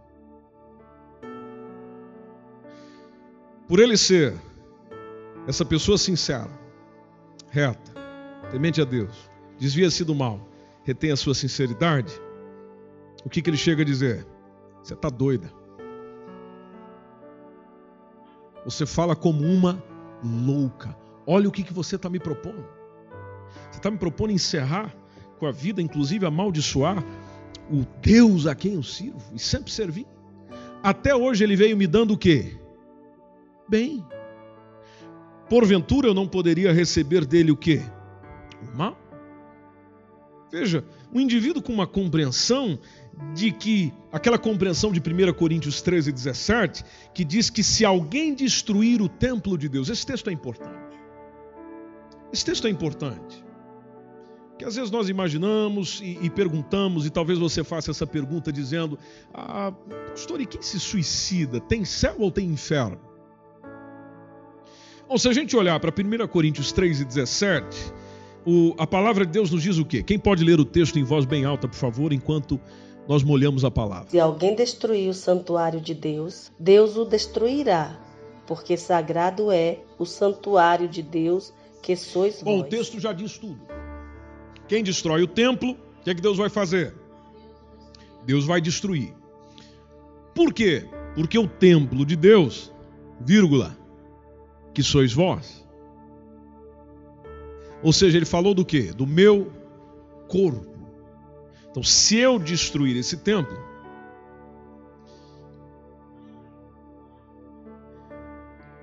Por 3.67 3.79
ele 3.79 3.97
ser 3.97 4.33
essa 5.47 5.65
pessoa 5.65 5.97
sincera, 5.97 6.49
reta, 7.49 7.93
temente 8.51 8.81
a 8.81 8.85
Deus, 8.85 9.29
desvia-se 9.57 10.03
do 10.03 10.13
mal, 10.13 10.39
retém 10.83 11.11
a 11.11 11.15
sua 11.15 11.33
sinceridade, 11.33 12.13
o 13.25 13.29
que, 13.29 13.41
que 13.41 13.49
ele 13.49 13.57
chega 13.57 13.81
a 13.81 13.85
dizer? 13.85 14.25
Você 14.81 14.93
está 14.93 15.09
doida. 15.09 15.49
Você 18.65 18.85
fala 18.85 19.15
como 19.15 19.43
uma 19.43 19.81
louca. 20.23 20.95
Olha 21.25 21.47
o 21.47 21.51
que, 21.51 21.63
que 21.63 21.73
você 21.73 21.95
está 21.95 22.09
me 22.09 22.19
propondo. 22.19 22.82
Você 23.73 23.79
está 23.79 23.89
me 23.89 23.97
propondo 23.97 24.31
encerrar 24.31 24.95
com 25.39 25.47
a 25.47 25.51
vida, 25.51 25.81
inclusive 25.81 26.27
amaldiçoar 26.27 27.03
o 27.71 27.83
Deus 28.01 28.45
a 28.45 28.53
quem 28.53 28.75
eu 28.75 28.83
sirvo 28.83 29.33
e 29.33 29.39
sempre 29.39 29.71
servi. 29.71 30.05
Até 30.83 31.15
hoje 31.15 31.43
ele 31.43 31.55
veio 31.55 31.75
me 31.75 31.87
dando 31.87 32.13
o 32.13 32.17
quê? 32.17 32.55
Bem. 33.67 34.05
Porventura 35.49 36.07
eu 36.07 36.13
não 36.13 36.27
poderia 36.27 36.71
receber 36.71 37.25
dele 37.25 37.51
o 37.51 37.57
quê? 37.57 37.81
O 38.61 38.77
mal. 38.77 38.95
Veja, 40.51 40.85
um 41.11 41.19
indivíduo 41.19 41.63
com 41.63 41.73
uma 41.73 41.87
compreensão 41.87 42.77
de 43.33 43.51
que 43.51 43.91
aquela 44.11 44.37
compreensão 44.37 44.91
de 44.91 44.99
1 44.99 45.33
Coríntios 45.33 45.81
13, 45.81 46.11
17, 46.11 46.85
que 47.11 47.25
diz 47.25 47.49
que 47.49 47.63
se 47.63 47.83
alguém 47.83 48.35
destruir 48.35 49.01
o 49.01 49.09
templo 49.09 49.57
de 49.57 49.67
Deus, 49.67 49.89
esse 49.89 50.05
texto 50.05 50.29
é 50.29 50.33
importante. 50.33 50.95
Esse 52.31 52.45
texto 52.45 52.67
é 52.67 52.69
importante. 52.69 53.43
Que 54.57 54.65
às 54.65 54.75
vezes 54.75 54.91
nós 54.91 55.09
imaginamos 55.09 55.99
e, 56.01 56.19
e 56.21 56.29
perguntamos, 56.29 57.05
e 57.05 57.09
talvez 57.09 57.39
você 57.39 57.63
faça 57.63 57.91
essa 57.91 58.05
pergunta 58.05 58.51
dizendo: 58.51 58.97
ah, 59.33 59.73
Pastor, 60.09 60.41
e 60.41 60.45
quem 60.45 60.61
se 60.61 60.79
suicida? 60.79 61.59
Tem 61.59 61.83
céu 61.83 62.15
ou 62.19 62.31
tem 62.31 62.45
inferno? 62.45 62.99
Bom, 65.07 65.17
se 65.17 65.27
a 65.27 65.33
gente 65.33 65.55
olhar 65.55 65.79
para 65.79 65.91
1 65.91 66.27
Coríntios 66.27 66.71
3 66.71 67.01
e 67.01 67.05
17, 67.05 67.93
o, 68.45 68.73
a 68.77 68.85
palavra 68.87 69.25
de 69.25 69.31
Deus 69.31 69.51
nos 69.51 69.63
diz 69.63 69.77
o 69.77 69.85
quê? 69.85 70.03
Quem 70.03 70.19
pode 70.19 70.43
ler 70.43 70.59
o 70.59 70.65
texto 70.65 70.97
em 70.97 71.03
voz 71.03 71.25
bem 71.25 71.45
alta, 71.45 71.67
por 71.67 71.75
favor, 71.75 72.13
enquanto 72.13 72.59
nós 73.07 73.23
molhamos 73.23 73.65
a 73.65 73.71
palavra. 73.71 74.09
Se 74.09 74.19
alguém 74.19 74.55
destruir 74.55 75.09
o 75.09 75.13
santuário 75.13 75.81
de 75.81 75.93
Deus, 75.93 76.51
Deus 76.57 76.95
o 76.95 77.05
destruirá, 77.05 77.99
porque 78.47 78.77
sagrado 78.77 79.51
é 79.51 79.79
o 79.97 80.05
santuário 80.05 80.87
de 80.87 81.01
Deus 81.01 81.53
que 81.81 81.95
sois 81.95 82.41
Bom, 82.41 82.59
vós. 82.59 82.67
o 82.67 82.69
texto 82.69 82.99
já 82.99 83.11
diz 83.11 83.37
tudo. 83.37 83.59
Quem 84.73 84.83
destrói 84.83 85.21
o 85.21 85.27
templo, 85.27 85.73
o 85.73 86.03
que, 86.03 86.09
é 86.09 86.15
que 86.15 86.19
Deus 86.19 86.35
vai 86.35 86.49
fazer? 86.49 86.95
Deus 88.25 88.43
vai 88.43 88.59
destruir. 88.59 89.13
Por 90.33 90.51
quê? 90.51 90.89
Porque 91.13 91.37
o 91.37 91.47
templo 91.47 92.03
de 92.03 92.15
Deus, 92.15 92.73
vírgula, 93.21 93.77
que 94.73 94.81
sois 94.81 95.13
vós. 95.13 95.63
Ou 97.83 97.93
seja, 97.93 98.17
ele 98.17 98.25
falou 98.25 98.55
do 98.55 98.65
quê? 98.65 98.91
Do 98.91 99.05
meu 99.05 99.53
corpo. 100.27 100.75
Então, 101.69 101.83
se 101.83 102.17
eu 102.17 102.39
destruir 102.39 102.97
esse 102.97 103.17
templo, 103.17 103.55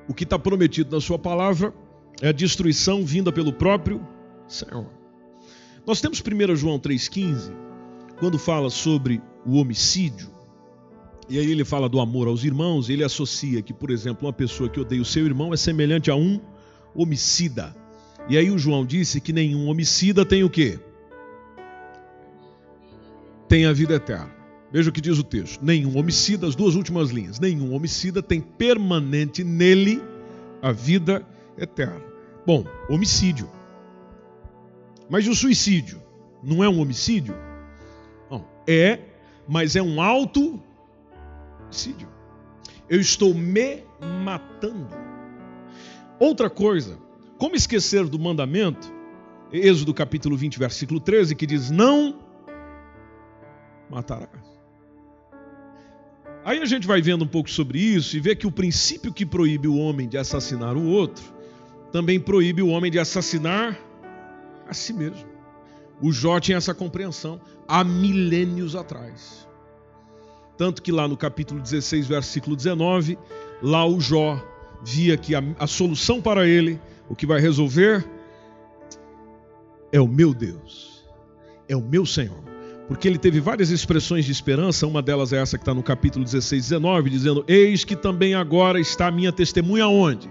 o 0.09 0.15
que 0.15 0.23
está 0.23 0.39
prometido 0.39 0.95
na 0.95 1.01
Sua 1.01 1.19
palavra 1.19 1.75
é 2.23 2.29
a 2.29 2.33
destruição 2.33 3.05
vinda 3.05 3.33
pelo 3.33 3.53
próprio 3.53 4.01
Senhor. 4.47 5.00
Nós 5.87 6.01
temos 6.01 6.21
1 6.21 6.57
João 6.57 6.79
3,15, 6.79 7.53
quando 8.19 8.39
fala 8.39 8.71
sobre 8.71 9.21
o 9.47 9.57
homicídio, 9.57 10.29
e 11.29 11.39
aí 11.39 11.51
ele 11.51 11.65
fala 11.65 11.89
do 11.89 12.01
amor 12.01 12.27
aos 12.27 12.45
irmãos, 12.45 12.89
ele 12.89 13.05
associa 13.05 13.63
que, 13.63 13.73
por 13.73 13.91
exemplo, 13.91 14.27
uma 14.27 14.33
pessoa 14.33 14.69
que 14.69 14.81
odeia 14.81 15.01
o 15.01 15.05
seu 15.05 15.25
irmão 15.25 15.55
é 15.55 15.57
semelhante 15.57 16.11
a 16.11 16.17
um 16.17 16.41
homicida. 16.95 17.75
E 18.29 18.37
aí 18.37 18.51
o 18.51 18.59
João 18.59 18.85
disse 18.85 19.21
que 19.21 19.33
nenhum 19.33 19.69
homicida 19.69 20.25
tem 20.25 20.43
o 20.43 20.51
quê? 20.51 20.79
tem 23.51 23.67
a 23.67 23.73
vida 23.73 23.95
eterna. 23.95 24.31
Veja 24.73 24.89
o 24.89 24.93
que 24.93 25.01
diz 25.01 25.19
o 25.19 25.25
texto: 25.25 25.63
nenhum 25.63 25.99
homicida, 25.99 26.47
as 26.47 26.55
duas 26.55 26.77
últimas 26.77 27.11
linhas, 27.11 27.41
nenhum 27.41 27.75
homicida 27.75 28.23
tem 28.23 28.41
permanente 28.41 29.43
nele 29.43 30.01
a 30.63 30.71
vida 30.71 31.27
eterna. 31.59 32.01
Bom, 32.47 32.65
homicídio. 32.89 33.51
Mas 35.11 35.27
o 35.27 35.35
suicídio 35.35 36.01
não 36.41 36.63
é 36.63 36.69
um 36.69 36.81
homicídio? 36.81 37.35
Não, 38.31 38.47
é, 38.67 39.01
mas 39.47 39.75
é 39.75 39.83
um 39.83 40.01
auto 40.01 40.63
homicídio. 41.65 42.09
Eu 42.89 43.01
estou 43.01 43.35
me 43.35 43.83
matando. 44.25 44.89
Outra 46.19 46.49
coisa, 46.49 46.97
como 47.39 47.57
esquecer 47.57 48.07
do 48.07 48.19
mandamento? 48.19 48.93
Êxodo 49.53 49.93
capítulo 49.93 50.37
20, 50.37 50.59
versículo 50.61 51.01
13, 51.01 51.35
que 51.35 51.45
diz: 51.45 51.71
Não 51.71 52.21
matarás. 53.91 54.29
Aí 56.45 56.61
a 56.61 56.65
gente 56.65 56.87
vai 56.87 57.03
vendo 57.03 57.25
um 57.25 57.29
pouco 57.29 57.51
sobre 57.51 57.81
isso 57.81 58.17
e 58.17 58.21
vê 58.21 58.37
que 58.37 58.47
o 58.47 58.53
princípio 58.53 59.13
que 59.13 59.27
proíbe 59.27 59.67
o 59.67 59.77
homem 59.77 60.09
de 60.09 60.17
assassinar 60.17 60.77
o 60.77 60.87
outro 60.87 61.25
também 61.91 62.21
proíbe 62.21 62.63
o 62.63 62.69
homem 62.69 62.91
de 62.91 62.99
assassinar 62.99 63.77
a 64.71 64.75
si 64.75 64.93
mesmo. 64.93 65.29
O 66.01 66.13
Jó 66.13 66.41
tinha 66.41 66.57
essa 66.57 66.73
compreensão 66.73 67.41
há 67.69 67.85
milênios 67.85 68.75
atrás. 68.75 69.47
Tanto 70.57 70.83
que 70.83 70.93
lá 70.93 71.09
no 71.09 71.17
capítulo 71.17 71.61
16, 71.61 72.07
versículo 72.07 72.57
19, 72.57 73.19
lá 73.63 73.85
o 73.85 74.01
Jó 74.01 74.43
via 74.83 75.17
que 75.17 75.35
a, 75.35 75.43
a 75.59 75.67
solução 75.67 76.21
para 76.23 76.47
ele, 76.47 76.81
o 77.09 77.15
que 77.15 77.27
vai 77.27 77.41
resolver, 77.41 78.07
é 79.93 80.01
o 80.01 80.07
meu 80.07 80.33
Deus, 80.33 81.05
é 81.69 81.77
o 81.77 81.83
meu 81.83 82.07
Senhor. 82.07 82.39
Porque 82.89 83.07
ele 83.07 83.19
teve 83.19 83.41
várias 83.41 83.71
expressões 83.71 84.25
de 84.25 84.33
esperança, 84.33 84.87
uma 84.87 85.01
delas 85.01 85.33
é 85.33 85.37
essa 85.37 85.57
que 85.57 85.63
está 85.63 85.73
no 85.73 85.83
capítulo 85.83 86.25
16, 86.25 86.71
19, 86.71 87.11
dizendo: 87.11 87.45
Eis 87.47 87.85
que 87.85 87.95
também 87.95 88.35
agora 88.35 88.81
está 88.81 89.07
a 89.07 89.13
minha 89.13 89.33
testemunha 89.33 89.87
onde? 89.87 90.29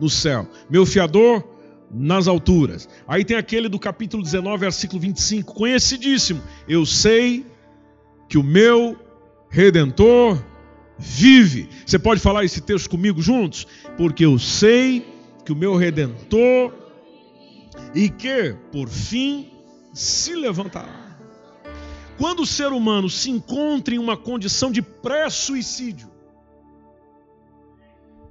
No 0.00 0.10
céu. 0.10 0.48
Meu 0.68 0.84
fiador 0.84 1.51
nas 1.92 2.26
alturas. 2.26 2.88
Aí 3.06 3.24
tem 3.24 3.36
aquele 3.36 3.68
do 3.68 3.78
capítulo 3.78 4.22
19, 4.22 4.58
versículo 4.58 5.00
25, 5.00 5.54
conhecidíssimo. 5.54 6.42
Eu 6.66 6.86
sei 6.86 7.44
que 8.28 8.38
o 8.38 8.42
meu 8.42 8.96
redentor 9.50 10.42
vive. 10.98 11.68
Você 11.84 11.98
pode 11.98 12.20
falar 12.20 12.44
esse 12.44 12.60
texto 12.60 12.88
comigo 12.88 13.20
juntos? 13.20 13.66
Porque 13.96 14.24
eu 14.24 14.38
sei 14.38 15.06
que 15.44 15.52
o 15.52 15.56
meu 15.56 15.76
redentor 15.76 16.72
e 17.94 18.08
que, 18.08 18.56
por 18.70 18.88
fim, 18.88 19.50
se 19.92 20.34
levantará. 20.34 21.18
Quando 22.16 22.40
o 22.40 22.46
ser 22.46 22.68
humano 22.68 23.10
se 23.10 23.30
encontra 23.30 23.94
em 23.94 23.98
uma 23.98 24.16
condição 24.16 24.70
de 24.70 24.80
pré-suicídio, 24.80 26.08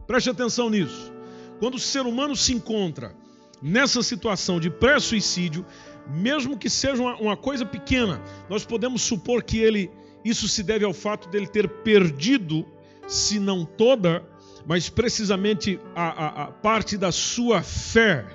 preste 0.07 0.29
atenção 0.29 0.69
nisso. 0.69 1.11
Quando 1.59 1.75
o 1.75 1.79
ser 1.79 2.01
humano 2.05 2.35
se 2.35 2.53
encontra 2.53 3.13
nessa 3.61 4.01
situação 4.01 4.59
de 4.59 4.69
pré-suicídio, 4.69 5.65
mesmo 6.07 6.57
que 6.57 6.69
seja 6.69 7.01
uma, 7.01 7.15
uma, 7.17 7.37
coisa 7.37 7.65
pequena, 7.65 8.21
nós 8.49 8.65
podemos 8.65 9.01
supor 9.01 9.43
que 9.43 9.59
ele 9.59 9.91
isso 10.23 10.47
se 10.47 10.63
deve 10.63 10.85
ao 10.85 10.93
fato 10.93 11.29
dele 11.29 11.47
ter 11.47 11.67
perdido, 11.67 12.65
se 13.07 13.39
não 13.39 13.65
toda, 13.65 14.23
mas 14.65 14.89
precisamente 14.89 15.79
a, 15.95 16.03
a, 16.03 16.43
a 16.43 16.47
parte 16.47 16.97
da 16.97 17.11
sua 17.11 17.61
fé. 17.61 18.25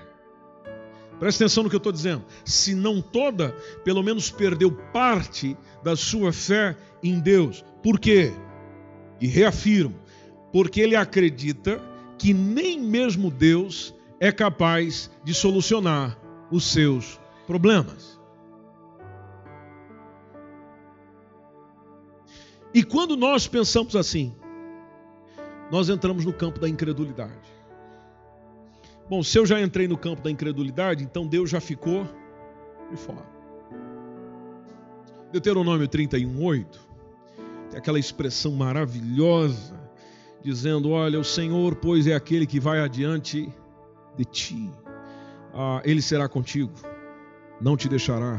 Preste 1.19 1.43
atenção 1.43 1.63
no 1.63 1.71
que 1.71 1.77
eu 1.77 1.79
estou 1.79 1.93
dizendo. 1.93 2.25
Se 2.45 2.75
não 2.75 3.01
toda, 3.01 3.57
pelo 3.85 4.03
menos 4.03 4.31
perdeu 4.31 4.71
parte 4.71 5.57
da 5.83 5.97
sua 5.97 6.33
fé 6.33 6.77
em 7.03 7.21
Deus. 7.21 7.65
Por 7.83 7.99
quê? 7.99 8.33
E 9.21 9.27
reafirmo, 9.27 9.95
porque 10.53 10.81
ele 10.81 10.97
acredita 10.97 11.81
que 12.19 12.35
nem 12.35 12.79
mesmo 12.81 13.31
Deus 13.31 13.95
é 14.21 14.33
capaz 14.33 15.11
de 15.23 15.35
solucionar 15.35 16.19
os 16.51 16.65
seus 16.65 17.21
problemas. 17.47 18.21
E 22.73 22.83
quando 22.83 23.17
nós 23.17 23.47
pensamos 23.47 23.97
assim, 23.97 24.35
nós 25.71 25.89
entramos 25.89 26.25
no 26.25 26.33
campo 26.33 26.61
da 26.61 26.69
incredulidade. 26.69 27.57
Bom, 29.09 29.23
se 29.23 29.39
eu 29.39 29.47
já 29.47 29.61
entrei 29.61 29.87
no 29.87 29.97
campo 29.97 30.23
da 30.23 30.31
incredulidade, 30.31 31.05
então 31.05 31.27
Deus 31.27 31.49
já 31.49 31.61
ficou 31.61 32.07
de 32.91 32.97
fora. 32.97 33.37
Deuteronômio 35.33 35.87
31, 35.89 36.43
8, 36.43 36.81
tem 37.71 37.79
aquela 37.79 37.99
expressão 37.99 38.53
maravilhosa, 38.53 39.79
dizendo: 40.43 40.91
Olha, 40.91 41.21
o 41.21 41.25
Senhor, 41.25 41.77
pois, 41.77 42.07
é 42.07 42.15
aquele 42.15 42.47
que 42.47 42.59
vai 42.59 42.81
adiante 42.81 43.53
de 44.17 44.25
ti. 44.25 44.73
Ah, 45.55 45.81
ele 45.85 46.03
será 46.03 46.29
contigo, 46.29 46.73
não 47.61 47.77
te 47.77 47.89
deixará, 47.89 48.39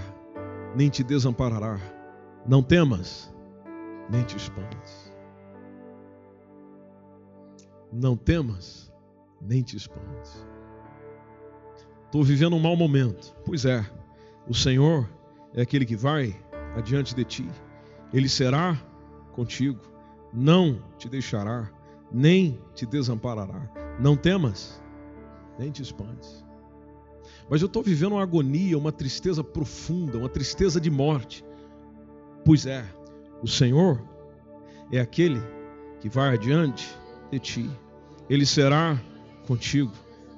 nem 0.76 0.90
te 0.90 1.04
desamparará. 1.04 1.80
Não 2.46 2.62
temas, 2.62 3.34
nem 4.10 4.24
te 4.24 4.38
espantes. 4.38 5.14
Não 7.92 8.16
temas, 8.16 8.92
nem 9.42 9.62
te 9.62 9.76
espantes. 9.76 10.46
Estou 12.06 12.24
vivendo 12.24 12.56
um 12.56 12.60
mau 12.60 12.76
momento. 12.76 13.36
Pois 13.46 13.66
é, 13.66 13.86
o 14.48 14.54
Senhor 14.54 15.10
é 15.54 15.62
aquele 15.62 15.86
que 15.86 15.96
vai 15.96 16.36
adiante 16.76 17.16
de 17.16 17.24
ti. 17.24 17.50
Ele 18.14 18.30
será 18.30 18.78
contigo, 19.34 19.82
não 20.34 20.82
te 20.98 21.10
deixará, 21.10 21.70
nem 22.12 22.60
te 22.74 22.86
desamparará. 22.86 23.70
Não 24.00 24.16
temas, 24.16 24.82
nem 25.58 25.72
te 25.72 25.82
espantes. 25.82 26.46
Mas 27.50 27.62
eu 27.62 27.68
estou 27.68 27.82
vivendo 27.82 28.14
uma 28.14 28.24
agonia, 28.24 28.78
uma 28.78 28.92
tristeza 28.92 29.44
profunda, 29.44 30.18
uma 30.18 30.30
tristeza 30.30 30.82
de 30.82 30.90
morte. 30.90 31.44
Pois 32.44 32.66
é, 32.66 32.86
o 33.42 33.48
Senhor 33.48 34.02
é 34.92 35.00
aquele 35.00 35.42
que 36.00 36.10
vai 36.10 36.34
adiante 36.34 36.88
de 37.32 37.40
ti. 37.40 37.70
Ele 38.30 38.46
será 38.46 39.02
contigo, 39.46 39.92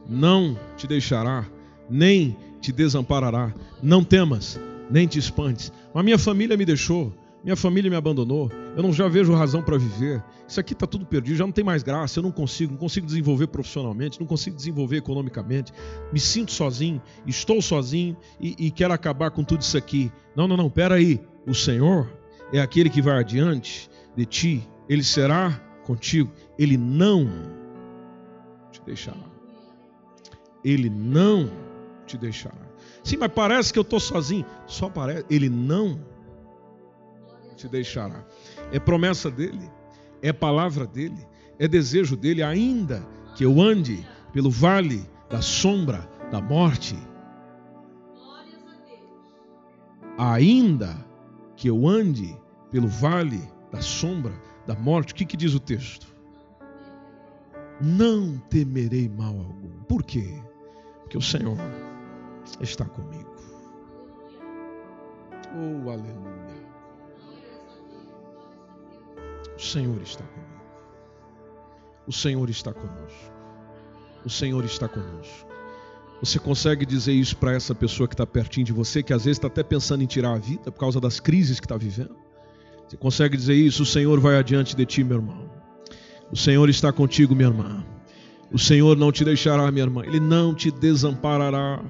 não 0.08 0.58
te 0.78 0.88
deixará, 0.88 1.46
nem 1.90 2.38
te 2.62 2.72
desamparará. 2.72 3.54
Não 3.82 4.04
temas, 4.04 4.60
nem 4.90 5.08
te 5.08 5.18
espantes. 5.18 5.72
A 5.94 6.04
minha 6.04 6.18
família 6.18 6.56
me 6.56 6.66
deixou, 6.66 7.14
minha 7.44 7.56
família 7.56 7.90
me 7.90 7.96
abandonou, 7.96 8.52
eu 8.80 8.84
não 8.84 8.94
já 8.94 9.10
vejo 9.10 9.34
razão 9.34 9.62
para 9.62 9.78
viver. 9.78 10.24
Isso 10.48 10.58
aqui 10.58 10.72
está 10.72 10.88
tudo 10.88 11.06
perdido, 11.06 11.36
já 11.36 11.46
não 11.46 11.52
tem 11.52 11.66
mais 11.66 11.84
graça, 11.84 12.20
eu 12.20 12.24
não 12.24 12.32
consigo, 12.32 12.72
não 12.72 12.80
consigo 12.80 13.06
desenvolver 13.06 13.48
profissionalmente, 13.48 14.18
não 14.22 14.26
consigo 14.26 14.56
desenvolver 14.56 14.96
economicamente, 14.96 15.74
me 16.14 16.20
sinto 16.20 16.54
sozinho, 16.54 17.02
estou 17.28 17.62
sozinho 17.62 18.16
e, 18.40 18.56
e 18.58 18.72
quero 18.72 18.94
acabar 18.94 19.32
com 19.32 19.44
tudo 19.44 19.64
isso 19.64 19.78
aqui. 19.78 20.10
Não, 20.34 20.48
não, 20.48 20.56
não, 20.56 20.72
aí. 20.94 21.20
O 21.46 21.54
Senhor 21.54 22.10
é 22.54 22.62
aquele 22.62 22.90
que 22.90 23.02
vai 23.02 23.20
adiante 23.20 23.90
de 24.16 24.26
ti, 24.26 24.70
ele 24.88 25.04
será 25.04 25.60
contigo, 25.84 26.32
ele 26.58 26.78
não 26.78 27.30
te 28.72 28.82
deixará. 28.86 29.28
Ele 30.64 30.90
não 30.90 31.52
te 32.06 32.18
deixará. 32.18 32.70
Sim, 33.04 33.18
mas 33.18 33.32
parece 33.34 33.74
que 33.74 33.80
eu 33.80 33.84
estou 33.84 34.00
sozinho. 34.00 34.46
Só 34.68 34.90
parece. 34.90 35.26
Ele 35.30 35.50
não 35.50 36.00
te 37.60 37.68
deixará. 37.68 38.24
É 38.72 38.80
promessa 38.80 39.32
dele, 39.32 39.70
é 40.22 40.32
palavra 40.32 40.86
dele, 40.86 41.28
é 41.58 41.68
desejo 41.68 42.16
dele, 42.16 42.44
ainda 42.44 43.06
que 43.36 43.44
eu 43.44 43.60
ande 43.60 44.08
pelo 44.32 44.50
vale 44.50 45.10
da 45.30 45.42
sombra 45.42 46.10
da 46.32 46.42
morte. 46.42 46.98
Ainda 50.18 50.96
que 51.56 51.70
eu 51.70 51.88
ande 51.88 52.38
pelo 52.70 52.88
vale 52.88 53.42
da 53.72 53.82
sombra 53.82 54.34
da 54.66 54.76
morte, 54.76 55.14
o 55.14 55.16
que, 55.16 55.26
que 55.26 55.38
diz 55.38 55.54
o 55.54 55.60
texto? 55.60 56.08
Não 57.82 58.38
temerei 58.50 59.08
mal 59.08 59.38
algum. 59.38 59.70
Por 59.88 60.04
quê? 60.04 60.42
Porque 61.02 61.18
o 61.18 61.22
Senhor 61.22 61.58
está 62.60 62.86
comigo. 62.86 63.34
Oh, 65.56 65.90
aleluia. 65.90 66.59
O 69.60 69.62
Senhor 69.62 70.02
está 70.02 70.24
comigo. 70.24 70.50
O 72.08 72.14
Senhor 72.14 72.50
está 72.50 72.74
conosco. 72.74 73.34
O 74.24 74.30
Senhor 74.30 74.64
está 74.64 74.88
conosco. 74.88 75.48
Você 76.22 76.40
consegue 76.40 76.86
dizer 76.86 77.14
isso 77.14 77.36
para 77.36 77.54
essa 77.54 77.76
pessoa 77.76 78.08
que 78.08 78.14
está 78.14 78.26
pertinho 78.26 78.66
de 78.66 78.74
você, 78.74 79.04
que 79.04 79.14
às 79.14 79.26
vezes 79.26 79.38
está 79.38 79.48
até 79.48 79.62
pensando 79.62 80.02
em 80.02 80.08
tirar 80.08 80.34
a 80.34 80.38
vida 80.38 80.72
por 80.72 80.80
causa 80.80 81.00
das 81.02 81.20
crises 81.20 81.60
que 81.60 81.66
está 81.66 81.78
vivendo? 81.78 82.16
Você 82.88 82.96
consegue 82.96 83.36
dizer 83.36 83.54
isso? 83.54 83.84
O 83.84 83.86
Senhor 83.86 84.20
vai 84.20 84.38
adiante 84.38 84.76
de 84.76 84.86
ti, 84.86 85.04
meu 85.04 85.18
irmão. 85.18 85.50
O 86.32 86.38
Senhor 86.38 86.70
está 86.70 86.92
contigo, 86.92 87.36
minha 87.36 87.50
irmã. 87.50 87.86
O 88.52 88.58
Senhor 88.58 88.98
não 88.98 89.12
te 89.12 89.24
deixará, 89.24 89.70
minha 89.72 89.86
irmã. 89.86 90.04
Ele 90.06 90.20
não 90.20 90.56
te 90.56 90.72
desamparará 90.72 91.84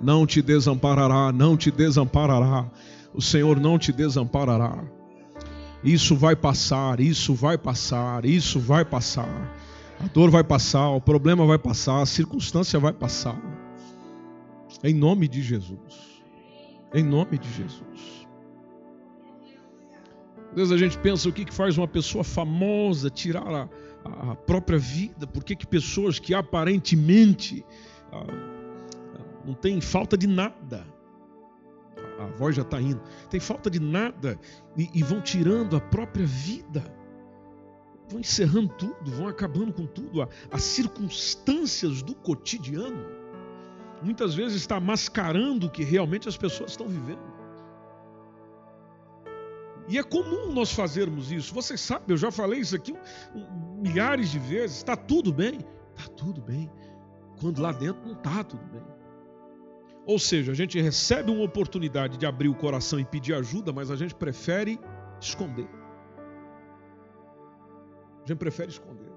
não 0.00 0.26
te 0.26 0.40
desamparará, 0.40 1.30
não 1.30 1.56
te 1.56 1.70
desamparará. 1.70 2.70
O 3.12 3.20
Senhor 3.20 3.60
não 3.60 3.78
te 3.78 3.92
desamparará. 3.92 4.82
Isso 5.82 6.14
vai 6.14 6.36
passar, 6.36 7.00
isso 7.00 7.34
vai 7.34 7.56
passar, 7.56 8.24
isso 8.24 8.60
vai 8.60 8.84
passar. 8.84 9.28
A 9.98 10.06
dor 10.08 10.30
vai 10.30 10.44
passar, 10.44 10.90
o 10.90 11.00
problema 11.00 11.46
vai 11.46 11.58
passar, 11.58 12.02
a 12.02 12.06
circunstância 12.06 12.78
vai 12.78 12.92
passar. 12.92 13.38
Em 14.84 14.94
nome 14.94 15.26
de 15.26 15.42
Jesus. 15.42 16.22
Em 16.94 17.02
nome 17.02 17.38
de 17.38 17.50
Jesus. 17.52 18.26
Às 20.50 20.56
vezes 20.56 20.72
a 20.72 20.76
gente 20.76 20.98
pensa 20.98 21.28
o 21.28 21.32
que, 21.32 21.44
que 21.44 21.54
faz 21.54 21.78
uma 21.78 21.86
pessoa 21.86 22.24
famosa 22.24 23.08
tirar 23.08 23.68
a, 24.04 24.32
a 24.32 24.34
própria 24.34 24.78
vida, 24.78 25.26
por 25.26 25.44
que, 25.44 25.54
que 25.54 25.66
pessoas 25.66 26.18
que 26.18 26.34
aparentemente 26.34 27.64
ah, 28.12 28.26
não 29.44 29.54
tem 29.54 29.80
falta 29.80 30.16
de 30.16 30.26
nada. 30.26 30.86
A, 32.20 32.26
voz 32.26 32.54
já 32.54 32.62
está 32.62 32.80
indo. 32.80 33.00
Tem 33.28 33.40
falta 33.40 33.70
de 33.70 33.80
nada 33.80 34.38
e, 34.76 34.90
e 34.94 35.02
vão 35.02 35.20
tirando 35.20 35.76
a 35.76 35.80
própria 35.80 36.26
vida. 36.26 36.84
Vão 38.08 38.20
encerrando 38.20 38.68
tudo, 38.74 39.10
vão 39.10 39.28
acabando 39.28 39.72
com 39.72 39.86
tudo. 39.86 40.28
As 40.50 40.62
circunstâncias 40.62 42.02
do 42.02 42.14
cotidiano 42.14 43.06
muitas 44.02 44.34
vezes 44.34 44.56
está 44.60 44.80
mascarando 44.80 45.66
o 45.66 45.70
que 45.70 45.84
realmente 45.84 46.28
as 46.28 46.36
pessoas 46.36 46.72
estão 46.72 46.88
vivendo. 46.88 47.30
E 49.88 49.98
é 49.98 50.02
comum 50.02 50.52
nós 50.52 50.72
fazermos 50.72 51.32
isso. 51.32 51.52
Vocês 51.52 51.80
sabem, 51.80 52.04
eu 52.08 52.16
já 52.16 52.30
falei 52.30 52.60
isso 52.60 52.76
aqui 52.76 52.94
milhares 53.78 54.30
de 54.30 54.38
vezes. 54.38 54.76
Está 54.76 54.96
tudo 54.96 55.32
bem? 55.32 55.58
Está 55.96 56.08
tudo 56.12 56.40
bem. 56.40 56.70
Quando 57.40 57.60
lá 57.60 57.72
dentro 57.72 58.06
não 58.06 58.12
está 58.12 58.44
tudo 58.44 58.62
bem. 58.66 58.99
Ou 60.06 60.18
seja, 60.18 60.52
a 60.52 60.54
gente 60.54 60.80
recebe 60.80 61.30
uma 61.30 61.44
oportunidade 61.44 62.16
de 62.16 62.26
abrir 62.26 62.48
o 62.48 62.54
coração 62.54 62.98
e 62.98 63.04
pedir 63.04 63.34
ajuda, 63.34 63.72
mas 63.72 63.90
a 63.90 63.96
gente 63.96 64.14
prefere 64.14 64.78
esconder. 65.20 65.68
A 68.24 68.26
gente 68.26 68.38
prefere 68.38 68.70
esconder. 68.70 69.10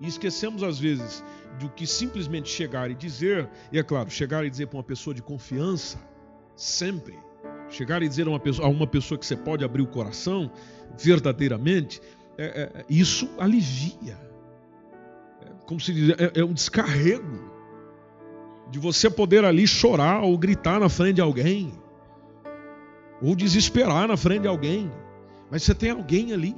E 0.00 0.06
esquecemos, 0.06 0.62
às 0.62 0.78
vezes, 0.78 1.24
do 1.58 1.68
que 1.68 1.86
simplesmente 1.86 2.48
chegar 2.48 2.90
e 2.90 2.94
dizer, 2.94 3.48
e 3.72 3.78
é 3.78 3.82
claro, 3.82 4.10
chegar 4.10 4.44
e 4.44 4.50
dizer 4.50 4.66
para 4.66 4.78
uma 4.78 4.84
pessoa 4.84 5.14
de 5.14 5.22
confiança, 5.22 5.98
sempre. 6.54 7.18
Chegar 7.68 8.02
e 8.02 8.08
dizer 8.08 8.26
a 8.26 8.30
uma 8.30 8.40
pessoa, 8.40 8.68
a 8.68 8.70
uma 8.70 8.86
pessoa 8.86 9.18
que 9.18 9.26
você 9.26 9.36
pode 9.36 9.64
abrir 9.64 9.82
o 9.82 9.86
coração, 9.86 10.50
verdadeiramente, 10.96 12.00
é, 12.36 12.44
é, 12.44 12.84
isso 12.88 13.28
alivia. 13.38 14.18
É, 15.42 15.50
como 15.66 15.80
se 15.80 15.92
diz, 15.92 16.10
é, 16.10 16.40
é 16.40 16.44
um 16.44 16.52
descarrego 16.52 17.57
de 18.70 18.78
você 18.78 19.08
poder 19.08 19.44
ali 19.44 19.66
chorar 19.66 20.22
ou 20.22 20.36
gritar 20.36 20.78
na 20.78 20.88
frente 20.88 21.16
de 21.16 21.20
alguém, 21.20 21.72
ou 23.22 23.34
desesperar 23.34 24.06
na 24.06 24.16
frente 24.16 24.42
de 24.42 24.48
alguém, 24.48 24.90
mas 25.50 25.62
você 25.62 25.74
tem 25.74 25.90
alguém 25.90 26.32
ali. 26.32 26.54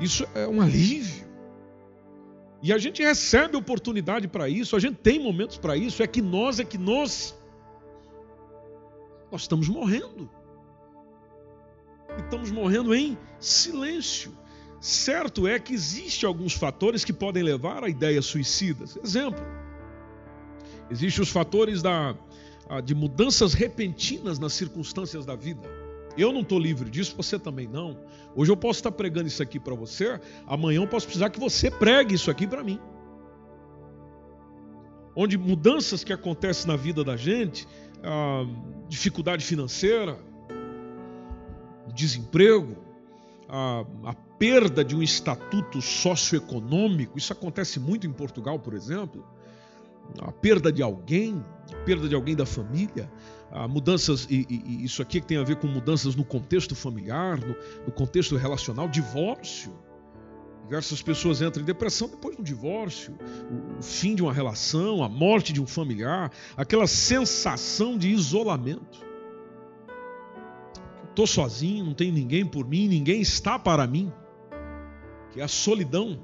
Isso 0.00 0.26
é 0.34 0.46
um 0.46 0.60
alívio. 0.60 1.24
E 2.62 2.72
a 2.72 2.78
gente 2.78 3.02
recebe 3.02 3.56
oportunidade 3.56 4.26
para 4.26 4.48
isso, 4.48 4.74
a 4.74 4.80
gente 4.80 4.96
tem 4.96 5.22
momentos 5.22 5.58
para 5.58 5.76
isso, 5.76 6.02
é 6.02 6.06
que 6.06 6.22
nós 6.22 6.58
é 6.58 6.64
que 6.64 6.78
nós 6.78 7.38
nós 9.30 9.42
estamos 9.42 9.68
morrendo. 9.68 10.30
E 12.16 12.20
estamos 12.22 12.50
morrendo 12.50 12.94
em 12.94 13.18
silêncio. 13.38 14.32
Certo 14.80 15.46
é 15.48 15.58
que 15.58 15.74
existem 15.74 16.26
alguns 16.26 16.52
fatores 16.52 17.04
que 17.04 17.12
podem 17.12 17.42
levar 17.42 17.82
a 17.82 17.88
ideias 17.88 18.26
suicidas. 18.26 18.96
Exemplo, 19.02 19.42
existem 20.90 21.22
os 21.22 21.30
fatores 21.30 21.82
da, 21.82 22.14
de 22.84 22.94
mudanças 22.94 23.54
repentinas 23.54 24.38
nas 24.38 24.52
circunstâncias 24.52 25.24
da 25.26 25.34
vida. 25.34 25.68
Eu 26.16 26.32
não 26.32 26.42
estou 26.42 26.58
livre 26.58 26.88
disso, 26.88 27.16
você 27.16 27.38
também 27.38 27.66
não. 27.66 27.98
Hoje 28.36 28.50
eu 28.50 28.56
posso 28.56 28.78
estar 28.78 28.92
pregando 28.92 29.26
isso 29.26 29.42
aqui 29.42 29.58
para 29.58 29.74
você, 29.74 30.20
amanhã 30.46 30.80
eu 30.80 30.86
posso 30.86 31.06
precisar 31.06 31.30
que 31.30 31.40
você 31.40 31.70
pregue 31.70 32.14
isso 32.14 32.30
aqui 32.30 32.46
para 32.46 32.62
mim. 32.62 32.78
Onde 35.16 35.38
mudanças 35.38 36.02
que 36.02 36.12
acontecem 36.12 36.66
na 36.66 36.76
vida 36.76 37.04
da 37.04 37.16
gente, 37.16 37.66
dificuldade 38.88 39.44
financeira, 39.44 40.18
desemprego, 41.94 42.76
a, 43.48 43.84
a 44.04 44.14
perda 44.38 44.84
de 44.84 44.96
um 44.96 45.02
estatuto 45.02 45.80
socioeconômico, 45.80 47.16
isso 47.16 47.32
acontece 47.32 47.78
muito 47.78 48.06
em 48.06 48.12
Portugal, 48.12 48.58
por 48.58 48.74
exemplo, 48.74 49.24
a 50.20 50.32
perda 50.32 50.72
de 50.72 50.82
alguém, 50.82 51.44
a 51.72 51.76
perda 51.84 52.08
de 52.08 52.14
alguém 52.14 52.36
da 52.36 52.46
família, 52.46 53.10
mudanças, 53.68 54.26
e, 54.28 54.46
e, 54.48 54.84
isso 54.84 55.00
aqui 55.00 55.20
tem 55.20 55.38
a 55.38 55.44
ver 55.44 55.56
com 55.56 55.66
mudanças 55.66 56.16
no 56.16 56.24
contexto 56.24 56.74
familiar, 56.74 57.38
no, 57.38 57.54
no 57.86 57.92
contexto 57.92 58.36
relacional, 58.36 58.88
divórcio. 58.88 59.72
Diversas 60.64 61.02
pessoas 61.02 61.42
entram 61.42 61.62
em 61.62 61.66
depressão 61.66 62.08
depois 62.08 62.36
do 62.36 62.42
divórcio, 62.42 63.16
o, 63.50 63.78
o 63.78 63.82
fim 63.82 64.14
de 64.14 64.22
uma 64.22 64.32
relação, 64.32 65.04
a 65.04 65.08
morte 65.08 65.52
de 65.52 65.60
um 65.60 65.66
familiar, 65.66 66.32
aquela 66.56 66.86
sensação 66.86 67.98
de 67.98 68.08
isolamento. 68.08 69.04
Estou 71.10 71.26
sozinho, 71.28 71.84
não 71.84 71.94
tem 71.94 72.10
ninguém 72.10 72.44
por 72.44 72.66
mim, 72.66 72.88
ninguém 72.88 73.20
está 73.20 73.56
para 73.56 73.86
mim. 73.86 74.12
Que 75.30 75.40
é 75.40 75.44
a 75.44 75.48
solidão, 75.48 76.18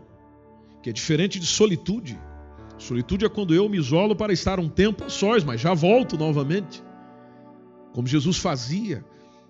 que 0.83 0.91
é 0.91 0.93
diferente 0.93 1.39
de 1.39 1.47
solitude. 1.47 2.18
Solitude 2.81 3.26
é 3.26 3.28
quando 3.28 3.55
eu 3.55 3.68
me 3.68 3.78
isolo 3.78 4.16
para 4.16 4.33
estar 4.33 4.59
um 4.59 4.68
tempo 4.68 5.05
a 5.05 5.09
sós, 5.09 5.45
mas 5.45 5.61
já 5.61 5.74
volto 5.74 6.16
novamente 6.16 6.83
como 7.93 8.07
Jesus 8.07 8.39
fazia. 8.39 9.05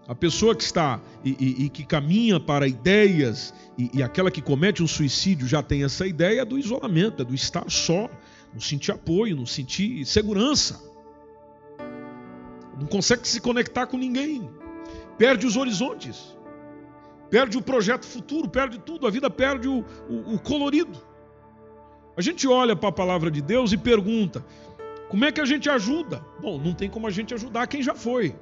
A 0.08 0.14
pessoa 0.14 0.56
que 0.56 0.64
está 0.64 1.00
e, 1.24 1.36
e, 1.38 1.64
e 1.66 1.68
que 1.68 1.84
caminha 1.84 2.40
para 2.40 2.66
ideias 2.66 3.54
e, 3.78 3.90
e, 3.94 4.02
aquela 4.02 4.30
que 4.30 4.42
comete 4.42 4.82
um 4.82 4.88
suicídio 4.88 5.46
já 5.46 5.62
tem 5.62 5.84
essa 5.84 6.04
ideia 6.04 6.44
do 6.44 6.58
isolamento, 6.58 7.22
é 7.22 7.24
do 7.24 7.34
estar 7.34 7.70
só, 7.70 8.08
não 8.52 8.60
sentir 8.60 8.90
apoio, 8.90 9.36
não 9.36 9.46
sentir 9.46 10.04
segurança. 10.04 10.82
Não 12.76 12.86
consegue 12.86 13.28
se 13.28 13.40
conectar 13.40 13.86
com 13.86 13.96
ninguém. 13.96 14.50
Perde 15.16 15.46
os 15.46 15.56
horizontes. 15.56 16.36
Perde 17.28 17.56
o 17.56 17.62
projeto 17.62 18.04
futuro, 18.04 18.48
perde 18.48 18.80
tudo. 18.80 19.06
A 19.06 19.10
vida 19.10 19.30
perde 19.30 19.68
o, 19.68 19.84
o, 20.08 20.34
o 20.34 20.38
colorido. 20.40 21.09
A 22.16 22.20
gente 22.20 22.46
olha 22.46 22.74
para 22.74 22.88
a 22.88 22.92
palavra 22.92 23.30
de 23.30 23.40
Deus 23.40 23.72
e 23.72 23.78
pergunta: 23.78 24.44
como 25.08 25.24
é 25.24 25.32
que 25.32 25.40
a 25.40 25.44
gente 25.44 25.68
ajuda? 25.68 26.24
Bom, 26.40 26.58
não 26.58 26.72
tem 26.72 26.88
como 26.88 27.06
a 27.06 27.10
gente 27.10 27.34
ajudar 27.34 27.66
quem 27.66 27.82
já 27.82 27.94
foi. 27.94 28.34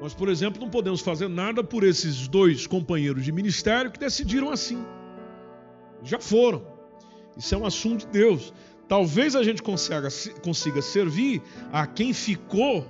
Nós, 0.00 0.12
por 0.14 0.28
exemplo, 0.28 0.60
não 0.60 0.68
podemos 0.68 1.00
fazer 1.00 1.28
nada 1.28 1.62
por 1.62 1.84
esses 1.84 2.28
dois 2.28 2.66
companheiros 2.66 3.24
de 3.24 3.32
ministério 3.32 3.90
que 3.90 3.98
decidiram 3.98 4.50
assim. 4.50 4.84
Já 6.02 6.18
foram. 6.18 6.66
Isso 7.36 7.54
é 7.54 7.58
um 7.58 7.66
assunto 7.66 8.06
de 8.06 8.12
Deus. 8.12 8.52
Talvez 8.88 9.34
a 9.34 9.42
gente 9.42 9.62
consiga, 9.62 10.08
consiga 10.42 10.82
servir 10.82 11.42
a 11.72 11.86
quem 11.86 12.12
ficou, 12.12 12.86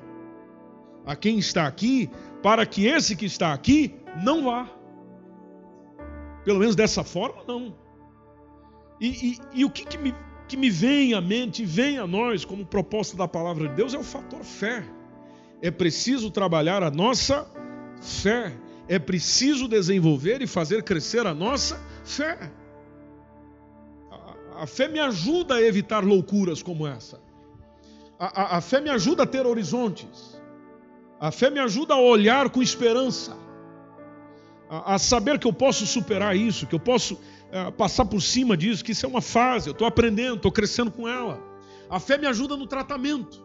a 1.07 1.15
quem 1.15 1.39
está 1.39 1.67
aqui, 1.67 2.11
para 2.43 2.67
que 2.67 2.87
esse 2.87 3.15
que 3.15 3.27
está 3.27 3.53
aqui 3.53 3.95
não 4.23 4.45
vá. 4.45 4.69
Pelo 6.45 6.59
menos 6.59 6.75
dessa 6.75 7.05
forma, 7.05 7.43
não. 7.47 7.84
E, 9.05 9.09
e, 9.55 9.61
e 9.61 9.65
o 9.67 9.71
que, 9.71 9.85
que 9.85 9.99
me 9.99 10.15
que 10.49 10.57
me 10.57 10.71
vem 10.71 11.15
à 11.15 11.21
mente 11.21 11.65
vem 11.65 11.99
a 11.99 12.07
nós 12.07 12.45
como 12.45 12.65
proposta 12.67 13.17
da 13.17 13.27
palavra 13.27 13.69
de 13.69 13.75
Deus 13.75 13.95
é 13.95 13.99
o 13.99 14.03
fator 14.03 14.43
fé. 14.43 14.85
É 15.61 15.71
preciso 15.71 16.31
trabalhar 16.31 16.83
a 16.83 16.91
nossa 16.91 17.47
fé. 18.01 18.53
É 18.87 18.99
preciso 18.99 19.67
desenvolver 19.67 20.43
e 20.43 20.47
fazer 20.47 20.83
crescer 20.83 21.27
a 21.27 21.35
nossa 21.35 21.81
fé. 22.05 22.51
A, 24.11 24.63
a 24.63 24.67
fé 24.67 24.87
me 24.89 25.01
ajuda 25.01 25.55
a 25.55 25.63
evitar 25.63 26.05
loucuras 26.05 26.63
como 26.63 26.87
essa. 26.87 27.21
A, 28.19 28.43
a, 28.43 28.59
a 28.59 28.61
fé 28.61 28.81
me 28.81 28.91
ajuda 28.91 29.23
a 29.23 29.27
ter 29.27 29.47
horizontes. 29.47 30.41
A 31.19 31.31
fé 31.31 31.49
me 31.51 31.59
ajuda 31.59 31.95
a 31.95 32.01
olhar 32.01 32.51
com 32.51 32.63
esperança. 32.63 33.37
A, 34.69 34.95
a 34.95 34.99
saber 34.99 35.39
que 35.39 35.47
eu 35.47 35.53
posso 35.53 35.87
superar 35.87 36.37
isso, 36.37 36.67
que 36.67 36.75
eu 36.75 36.81
posso 36.81 37.19
é, 37.55 37.71
passar 37.71 38.05
por 38.05 38.21
cima 38.21 38.57
disso, 38.57 38.85
que 38.85 38.91
isso 38.91 39.07
é 39.07 39.09
uma 39.09 39.21
fase, 39.21 39.69
eu 39.69 39.73
estou 39.73 39.87
aprendendo, 39.87 40.35
estou 40.35 40.51
crescendo 40.51 40.91
com 40.91 41.09
ela. 41.09 41.41
A 41.89 42.01
fé 42.01 42.19
me 42.19 42.27
ajuda 42.27 42.57
no 42.57 42.67
tratamento. 42.67 43.45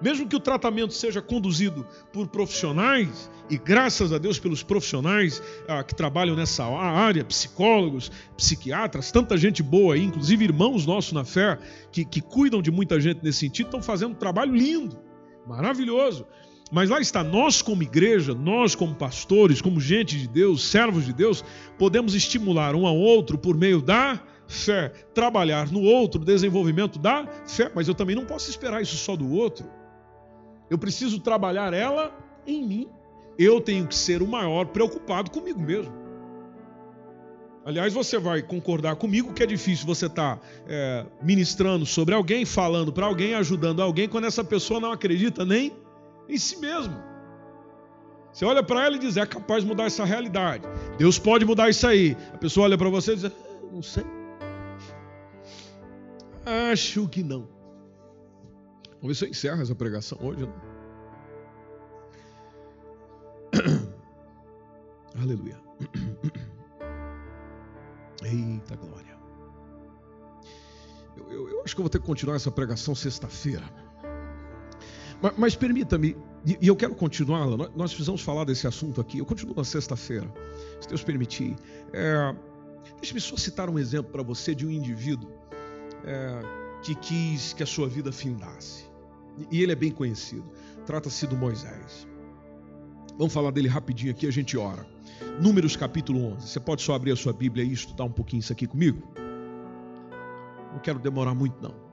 Mesmo 0.00 0.26
que 0.26 0.34
o 0.34 0.40
tratamento 0.40 0.94
seja 0.94 1.20
conduzido 1.20 1.86
por 2.10 2.26
profissionais, 2.26 3.30
e 3.50 3.58
graças 3.58 4.14
a 4.14 4.18
Deus 4.18 4.38
pelos 4.38 4.62
profissionais 4.62 5.42
ah, 5.68 5.84
que 5.84 5.94
trabalham 5.94 6.34
nessa 6.34 6.64
área, 6.64 7.22
psicólogos, 7.22 8.10
psiquiatras, 8.34 9.12
tanta 9.12 9.36
gente 9.36 9.62
boa 9.62 9.94
aí, 9.94 10.02
inclusive 10.02 10.46
irmãos 10.46 10.86
nossos 10.86 11.12
na 11.12 11.24
fé, 11.24 11.58
que, 11.92 12.02
que 12.02 12.22
cuidam 12.22 12.62
de 12.62 12.70
muita 12.70 12.98
gente 12.98 13.22
nesse 13.22 13.40
sentido, 13.40 13.66
estão 13.66 13.82
fazendo 13.82 14.12
um 14.12 14.18
trabalho 14.18 14.54
lindo, 14.54 14.98
maravilhoso. 15.46 16.26
Mas 16.70 16.90
lá 16.90 17.00
está, 17.00 17.22
nós 17.22 17.62
como 17.62 17.82
igreja, 17.82 18.34
nós 18.34 18.74
como 18.74 18.94
pastores, 18.94 19.60
como 19.60 19.80
gente 19.80 20.18
de 20.18 20.26
Deus, 20.26 20.64
servos 20.64 21.04
de 21.04 21.12
Deus, 21.12 21.44
podemos 21.78 22.14
estimular 22.14 22.74
um 22.74 22.86
ao 22.86 22.96
outro 22.96 23.38
por 23.38 23.56
meio 23.56 23.80
da 23.80 24.20
fé, 24.48 24.88
trabalhar 25.14 25.70
no 25.70 25.82
outro, 25.82 26.24
desenvolvimento 26.24 26.98
da 26.98 27.26
fé, 27.46 27.70
mas 27.74 27.86
eu 27.86 27.94
também 27.94 28.16
não 28.16 28.24
posso 28.24 28.50
esperar 28.50 28.82
isso 28.82 28.96
só 28.96 29.14
do 29.14 29.30
outro. 29.32 29.68
Eu 30.68 30.76
preciso 30.76 31.20
trabalhar 31.20 31.72
ela 31.72 32.12
em 32.46 32.66
mim. 32.66 32.88
Eu 33.38 33.60
tenho 33.60 33.86
que 33.86 33.94
ser 33.94 34.22
o 34.22 34.26
maior 34.26 34.66
preocupado 34.66 35.30
comigo 35.30 35.60
mesmo. 35.60 35.92
Aliás, 37.64 37.92
você 37.92 38.18
vai 38.18 38.42
concordar 38.42 38.96
comigo 38.96 39.32
que 39.32 39.42
é 39.42 39.46
difícil 39.46 39.86
você 39.86 40.06
estar 40.06 40.36
tá, 40.36 40.42
é, 40.68 41.04
ministrando 41.20 41.84
sobre 41.84 42.14
alguém, 42.14 42.44
falando 42.44 42.92
para 42.92 43.06
alguém, 43.06 43.34
ajudando 43.34 43.82
alguém, 43.82 44.08
quando 44.08 44.24
essa 44.24 44.44
pessoa 44.44 44.80
não 44.80 44.92
acredita 44.92 45.44
nem 45.44 45.72
em 46.28 46.38
si 46.38 46.58
mesmo. 46.58 46.94
Você 48.32 48.44
olha 48.44 48.62
para 48.62 48.84
ela 48.84 48.96
e 48.96 48.98
diz: 48.98 49.16
é 49.16 49.24
capaz 49.24 49.62
de 49.62 49.68
mudar 49.68 49.84
essa 49.84 50.04
realidade. 50.04 50.64
Deus 50.98 51.18
pode 51.18 51.44
mudar 51.44 51.70
isso 51.70 51.86
aí. 51.86 52.16
A 52.34 52.38
pessoa 52.38 52.66
olha 52.66 52.76
para 52.76 52.90
você 52.90 53.12
e 53.12 53.16
diz: 53.16 53.24
ah, 53.24 53.32
não 53.72 53.82
sei. 53.82 54.04
Acho 56.70 57.08
que 57.08 57.22
não. 57.22 57.48
Vamos 59.00 59.08
ver 59.08 59.14
se 59.14 59.24
eu 59.24 59.30
encerro 59.30 59.62
essa 59.62 59.74
pregação 59.74 60.18
hoje. 60.20 60.46
Né? 60.46 60.52
Aleluia. 65.22 65.58
Eita 68.22 68.76
glória. 68.76 69.16
Eu, 71.16 71.32
eu, 71.32 71.48
eu 71.48 71.62
acho 71.62 71.74
que 71.74 71.80
eu 71.80 71.84
vou 71.84 71.90
ter 71.90 72.00
que 72.00 72.06
continuar 72.06 72.36
essa 72.36 72.50
pregação 72.50 72.94
sexta-feira. 72.94 73.64
Mas, 75.22 75.32
mas 75.36 75.56
permita-me, 75.56 76.16
e, 76.44 76.66
eu 76.66 76.76
quero 76.76 76.94
continuá-la. 76.94 77.56
Nós, 77.56 77.70
nós 77.74 77.90
precisamos 77.90 78.22
falar 78.22 78.44
desse 78.44 78.66
assunto 78.66 79.00
aqui. 79.00 79.18
Eu 79.18 79.26
continuo 79.26 79.54
na 79.54 79.64
sexta-feira, 79.64 80.32
se 80.80 80.88
Deus 80.88 81.02
permitir. 81.02 81.56
É, 81.92 82.34
Deixe-me 83.00 83.20
só 83.20 83.36
citar 83.36 83.68
um 83.68 83.78
exemplo 83.78 84.12
para 84.12 84.22
você 84.22 84.54
de 84.54 84.66
um 84.66 84.70
indivíduo 84.70 85.30
é, 86.04 86.40
que 86.82 86.94
quis 86.94 87.52
que 87.52 87.62
a 87.62 87.66
sua 87.66 87.88
vida 87.88 88.12
findasse. 88.12 88.86
E 89.50 89.62
ele 89.62 89.72
é 89.72 89.74
bem 89.74 89.90
conhecido. 89.90 90.50
Trata-se 90.86 91.26
do 91.26 91.36
Moisés. 91.36 92.06
Vamos 93.18 93.32
falar 93.32 93.50
dele 93.50 93.68
rapidinho 93.68 94.12
aqui, 94.12 94.26
a 94.26 94.30
gente 94.30 94.56
ora. 94.56 94.86
Números 95.40 95.76
capítulo 95.76 96.32
11. 96.34 96.48
Você 96.48 96.60
pode 96.60 96.82
só 96.82 96.94
abrir 96.94 97.12
a 97.12 97.16
sua 97.16 97.32
Bíblia 97.32 97.64
e 97.64 97.72
estudar 97.72 98.04
um 98.04 98.12
pouquinho 98.12 98.40
isso 98.40 98.52
aqui 98.52 98.66
comigo? 98.66 99.02
Não 100.72 100.78
quero 100.80 100.98
demorar 100.98 101.34
muito, 101.34 101.60
não. 101.62 101.85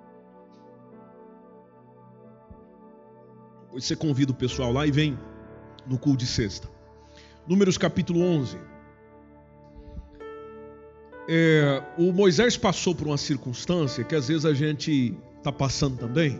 Você 3.73 3.95
convida 3.95 4.31
o 4.31 4.35
pessoal 4.35 4.71
lá 4.71 4.85
e 4.85 4.91
vem 4.91 5.17
no 5.87 5.97
culto 5.97 6.19
de 6.19 6.27
sexta. 6.27 6.69
Números 7.47 7.75
capítulo 7.75 8.21
11. 8.21 8.55
É, 11.27 11.83
o 11.97 12.11
Moisés 12.11 12.55
passou 12.55 12.93
por 12.93 13.07
uma 13.07 13.17
circunstância 13.17 14.03
que 14.03 14.13
às 14.13 14.27
vezes 14.27 14.45
a 14.45 14.53
gente 14.53 15.17
está 15.37 15.51
passando 15.51 15.97
também. 15.97 16.39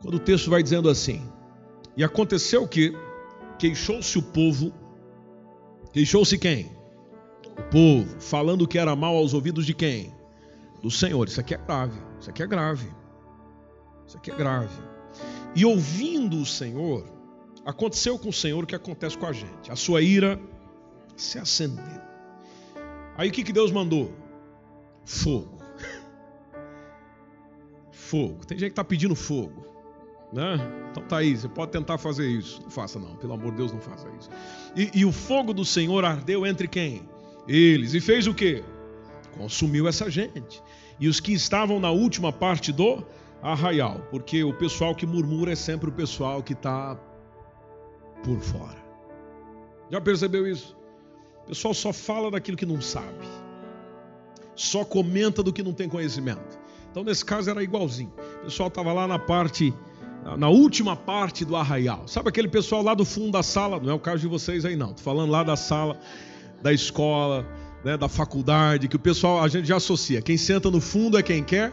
Quando 0.00 0.14
o 0.14 0.20
texto 0.20 0.48
vai 0.48 0.62
dizendo 0.62 0.88
assim: 0.88 1.22
E 1.94 2.02
aconteceu 2.02 2.66
que 2.66 2.96
queixou-se 3.58 4.16
o 4.16 4.22
povo, 4.22 4.72
queixou-se 5.92 6.38
quem? 6.38 6.72
O 7.58 7.62
povo, 7.64 8.18
falando 8.18 8.66
que 8.66 8.78
era 8.78 8.96
mal 8.96 9.14
aos 9.14 9.34
ouvidos 9.34 9.66
de 9.66 9.74
quem? 9.74 10.14
Do 10.82 10.90
Senhor. 10.90 11.28
Isso 11.28 11.40
aqui 11.40 11.54
é 11.54 11.58
grave, 11.58 12.00
isso 12.18 12.30
aqui 12.30 12.42
é 12.42 12.46
grave, 12.46 12.99
isso 14.10 14.16
aqui 14.16 14.32
é 14.32 14.34
grave. 14.34 14.74
E 15.54 15.64
ouvindo 15.64 16.38
o 16.38 16.46
Senhor, 16.46 17.06
aconteceu 17.64 18.18
com 18.18 18.30
o 18.30 18.32
Senhor 18.32 18.64
o 18.64 18.66
que 18.66 18.74
acontece 18.74 19.16
com 19.16 19.26
a 19.26 19.32
gente. 19.32 19.70
A 19.70 19.76
sua 19.76 20.02
ira 20.02 20.40
se 21.16 21.38
acendeu. 21.38 22.00
Aí 23.16 23.28
o 23.28 23.32
que, 23.32 23.44
que 23.44 23.52
Deus 23.52 23.70
mandou? 23.70 24.12
Fogo. 25.04 25.58
Fogo. 27.92 28.44
Tem 28.44 28.58
gente 28.58 28.70
que 28.70 28.72
está 28.72 28.84
pedindo 28.84 29.14
fogo. 29.14 29.64
Né? 30.32 30.58
Então 30.90 31.04
tá 31.04 31.18
aí, 31.18 31.36
você 31.36 31.48
pode 31.48 31.70
tentar 31.70 31.96
fazer 31.96 32.28
isso. 32.28 32.60
Não 32.62 32.70
faça 32.70 32.98
não, 32.98 33.14
pelo 33.16 33.34
amor 33.34 33.52
de 33.52 33.58
Deus, 33.58 33.72
não 33.72 33.80
faça 33.80 34.08
isso. 34.18 34.28
E, 34.74 35.00
e 35.00 35.04
o 35.04 35.12
fogo 35.12 35.52
do 35.52 35.64
Senhor 35.64 36.04
ardeu 36.04 36.44
entre 36.44 36.66
quem? 36.66 37.08
Eles. 37.46 37.94
E 37.94 38.00
fez 38.00 38.26
o 38.26 38.34
que? 38.34 38.64
Consumiu 39.36 39.86
essa 39.86 40.10
gente. 40.10 40.60
E 40.98 41.06
os 41.08 41.20
que 41.20 41.32
estavam 41.32 41.78
na 41.78 41.90
última 41.90 42.32
parte 42.32 42.72
do 42.72 43.04
arraial. 43.42 44.00
Porque 44.10 44.42
o 44.44 44.52
pessoal 44.52 44.94
que 44.94 45.06
murmura 45.06 45.52
é 45.52 45.56
sempre 45.56 45.88
o 45.88 45.92
pessoal 45.92 46.42
que 46.42 46.52
está 46.52 46.96
por 48.22 48.38
fora. 48.40 48.78
Já 49.90 50.00
percebeu 50.00 50.46
isso? 50.46 50.76
O 51.44 51.48
pessoal 51.48 51.74
só 51.74 51.92
fala 51.92 52.30
daquilo 52.30 52.56
que 52.56 52.66
não 52.66 52.80
sabe. 52.80 53.26
Só 54.54 54.84
comenta 54.84 55.42
do 55.42 55.52
que 55.52 55.62
não 55.62 55.72
tem 55.72 55.88
conhecimento. 55.88 56.58
Então, 56.90 57.02
nesse 57.02 57.24
caso, 57.24 57.50
era 57.50 57.62
igualzinho. 57.62 58.12
O 58.40 58.44
pessoal 58.44 58.68
estava 58.68 58.92
lá 58.92 59.06
na 59.06 59.18
parte, 59.18 59.74
na 60.36 60.48
última 60.48 60.94
parte 60.94 61.44
do 61.44 61.56
arraial. 61.56 62.06
Sabe 62.06 62.28
aquele 62.28 62.48
pessoal 62.48 62.82
lá 62.82 62.94
do 62.94 63.04
fundo 63.04 63.32
da 63.32 63.42
sala? 63.42 63.80
Não 63.80 63.90
é 63.90 63.94
o 63.94 63.98
caso 63.98 64.18
de 64.18 64.26
vocês 64.26 64.64
aí, 64.64 64.76
não. 64.76 64.90
Estou 64.90 65.04
falando 65.04 65.30
lá 65.30 65.42
da 65.42 65.56
sala, 65.56 65.98
da 66.62 66.72
escola, 66.72 67.46
né, 67.84 67.96
da 67.96 68.08
faculdade, 68.08 68.86
que 68.86 68.96
o 68.96 68.98
pessoal, 68.98 69.42
a 69.42 69.48
gente 69.48 69.66
já 69.66 69.76
associa. 69.76 70.20
Quem 70.20 70.36
senta 70.36 70.70
no 70.70 70.80
fundo 70.80 71.18
é 71.18 71.22
quem 71.22 71.42
quer 71.42 71.72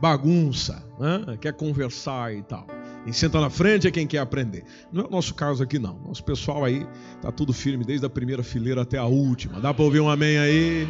bagunça, 0.00 0.84
né? 0.98 1.36
quer 1.40 1.52
conversar 1.52 2.34
e 2.34 2.42
tal. 2.42 2.66
Quem 3.04 3.12
senta 3.12 3.40
na 3.40 3.48
frente 3.48 3.86
é 3.86 3.90
quem 3.90 4.06
quer 4.06 4.18
aprender. 4.18 4.64
Não 4.92 5.04
é 5.04 5.06
o 5.06 5.10
nosso 5.10 5.34
caso 5.34 5.62
aqui, 5.62 5.78
não. 5.78 5.98
Nosso 6.00 6.22
pessoal 6.22 6.64
aí 6.64 6.86
tá 7.22 7.32
tudo 7.32 7.52
firme, 7.52 7.84
desde 7.84 8.04
a 8.04 8.10
primeira 8.10 8.42
fileira 8.42 8.82
até 8.82 8.98
a 8.98 9.06
última. 9.06 9.60
Dá 9.60 9.72
para 9.72 9.84
ouvir 9.84 10.00
um 10.00 10.10
amém 10.10 10.38
aí? 10.38 10.88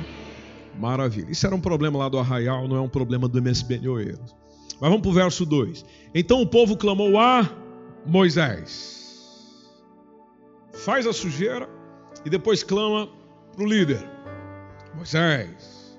Maravilha. 0.78 1.30
Isso 1.30 1.46
era 1.46 1.54
um 1.54 1.60
problema 1.60 1.98
lá 1.98 2.08
do 2.08 2.18
Arraial, 2.18 2.66
não 2.66 2.76
é 2.76 2.80
um 2.80 2.88
problema 2.88 3.28
do 3.28 3.38
MSB 3.38 3.78
de 3.78 3.88
Oeiros. 3.88 4.34
Mas 4.80 4.90
vamos 4.90 5.00
para 5.00 5.10
o 5.10 5.14
verso 5.14 5.44
2. 5.44 5.84
Então 6.14 6.40
o 6.40 6.46
povo 6.46 6.76
clamou 6.76 7.18
a 7.18 7.48
Moisés. 8.06 9.66
Faz 10.72 11.06
a 11.06 11.12
sujeira 11.12 11.68
e 12.24 12.30
depois 12.30 12.62
clama 12.62 13.08
para 13.54 13.64
o 13.64 13.66
líder. 13.66 14.08
Moisés. 14.94 15.98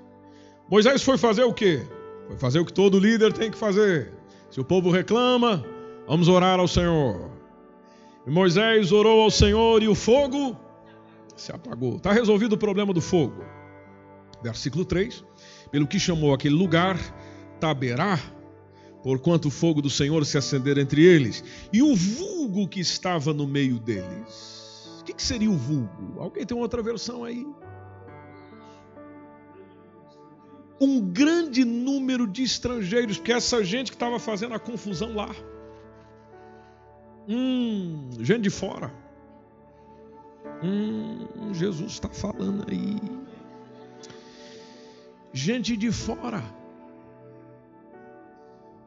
Moisés 0.70 1.02
foi 1.02 1.18
fazer 1.18 1.44
o 1.44 1.52
quê? 1.52 1.82
Foi 2.30 2.38
fazer 2.38 2.60
o 2.60 2.64
que 2.64 2.72
todo 2.72 2.98
líder 2.98 3.32
tem 3.32 3.50
que 3.50 3.58
fazer. 3.58 4.14
Se 4.50 4.60
o 4.60 4.64
povo 4.64 4.90
reclama, 4.90 5.64
Vamos 6.10 6.26
orar 6.26 6.58
ao 6.58 6.66
Senhor. 6.66 7.30
E 8.26 8.30
Moisés 8.32 8.90
orou 8.90 9.22
ao 9.22 9.30
Senhor 9.30 9.80
e 9.80 9.86
o 9.86 9.94
fogo 9.94 10.58
se 11.36 11.52
apagou. 11.52 11.98
Está 11.98 12.12
resolvido 12.12 12.54
o 12.54 12.58
problema 12.58 12.92
do 12.92 13.00
fogo. 13.00 13.44
Versículo 14.42 14.84
3: 14.84 15.24
Pelo 15.70 15.86
que 15.86 16.00
chamou 16.00 16.34
aquele 16.34 16.56
lugar 16.56 16.98
Taberá, 17.60 18.18
porquanto 19.04 19.46
o 19.46 19.50
fogo 19.52 19.80
do 19.80 19.88
Senhor 19.88 20.26
se 20.26 20.36
acender 20.36 20.78
entre 20.78 21.04
eles, 21.04 21.44
e 21.72 21.80
o 21.80 21.94
vulgo 21.94 22.66
que 22.66 22.80
estava 22.80 23.32
no 23.32 23.46
meio 23.46 23.78
deles. 23.78 24.98
O 25.00 25.04
que, 25.04 25.12
que 25.12 25.22
seria 25.22 25.48
o 25.48 25.56
vulgo? 25.56 26.20
Alguém 26.20 26.44
tem 26.44 26.56
outra 26.56 26.82
versão 26.82 27.22
aí? 27.22 27.46
Um 30.80 31.00
grande 31.00 31.64
número 31.64 32.26
de 32.26 32.42
estrangeiros, 32.42 33.18
porque 33.18 33.32
essa 33.32 33.62
gente 33.62 33.90
que 33.90 33.96
estava 33.96 34.18
fazendo 34.18 34.54
a 34.54 34.58
confusão 34.58 35.14
lá. 35.14 35.28
Hum, 37.28 38.08
gente 38.20 38.42
de 38.42 38.50
fora. 38.50 38.92
Hum, 40.62 41.52
Jesus 41.52 41.92
está 41.92 42.08
falando 42.08 42.64
aí. 42.68 42.96
Gente 45.32 45.76
de 45.76 45.92
fora. 45.92 46.42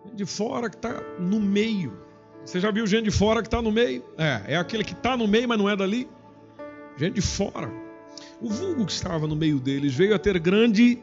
Gente 0.04 0.16
de 0.16 0.26
fora 0.26 0.70
que 0.70 0.76
está 0.76 1.02
no 1.20 1.40
meio. 1.40 1.98
Você 2.44 2.60
já 2.60 2.72
viu 2.72 2.86
gente 2.86 3.06
de 3.06 3.12
fora 3.12 3.42
que 3.42 3.48
está 3.48 3.62
no 3.62 3.72
meio? 3.72 4.04
É, 4.18 4.54
é 4.54 4.58
aquele 4.58 4.84
que 4.84 4.94
está 4.94 5.16
no 5.16 5.28
meio, 5.28 5.48
mas 5.48 5.58
não 5.58 5.70
é 5.70 5.76
dali. 5.76 6.10
Gente 6.98 7.16
de 7.16 7.22
fora. 7.22 7.72
O 8.42 8.50
vulgo 8.50 8.86
que 8.86 8.92
estava 8.92 9.26
no 9.26 9.36
meio 9.36 9.60
deles 9.60 9.94
veio 9.94 10.14
a 10.14 10.20
ter 10.20 10.38
grande 10.40 11.02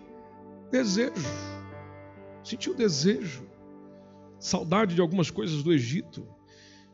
desejo. 0.71 1.29
Sentiu 2.43 2.75
desejo. 2.75 3.49
Saudade 4.39 4.95
de 4.95 5.01
algumas 5.01 5.31
coisas 5.31 5.63
do 5.63 5.73
Egito 5.73 6.27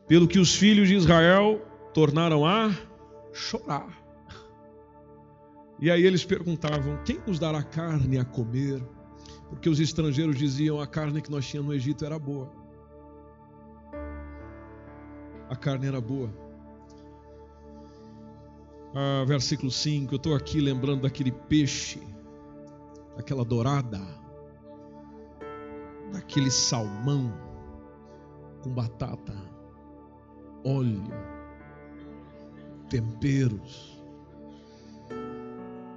pelo 0.09 0.29
que 0.29 0.39
os 0.39 0.55
filhos 0.55 0.89
de 0.89 0.95
Israel 0.95 1.61
tornaram 1.93 2.47
a 2.47 2.71
chorar. 3.33 3.89
E 5.79 5.91
aí 5.91 6.05
eles 6.05 6.25
perguntavam: 6.25 7.03
quem 7.05 7.21
nos 7.27 7.39
dará 7.39 7.63
carne 7.63 8.19
a 8.19 8.25
comer? 8.25 8.83
Porque 9.51 9.69
os 9.69 9.79
estrangeiros 9.79 10.37
diziam: 10.37 10.81
a 10.81 10.87
carne 10.87 11.21
que 11.21 11.31
nós 11.31 11.47
tínhamos 11.47 11.71
no 11.71 11.77
Egito 11.77 12.05
era 12.05 12.19
boa. 12.19 12.51
A 15.49 15.55
carne 15.55 15.87
era 15.87 16.01
boa. 16.01 16.31
Ah, 18.95 19.25
versículo 19.27 19.71
5: 19.71 20.15
eu 20.15 20.17
estou 20.17 20.35
aqui 20.35 20.61
lembrando 20.61 21.03
daquele 21.03 21.31
peixe, 21.31 22.01
daquela 23.17 23.45
dourada, 23.45 24.01
daquele 26.13 26.51
salmão 26.51 27.33
com 28.63 28.71
batata 28.71 29.35
óleo, 30.67 31.05
temperos. 32.91 34.03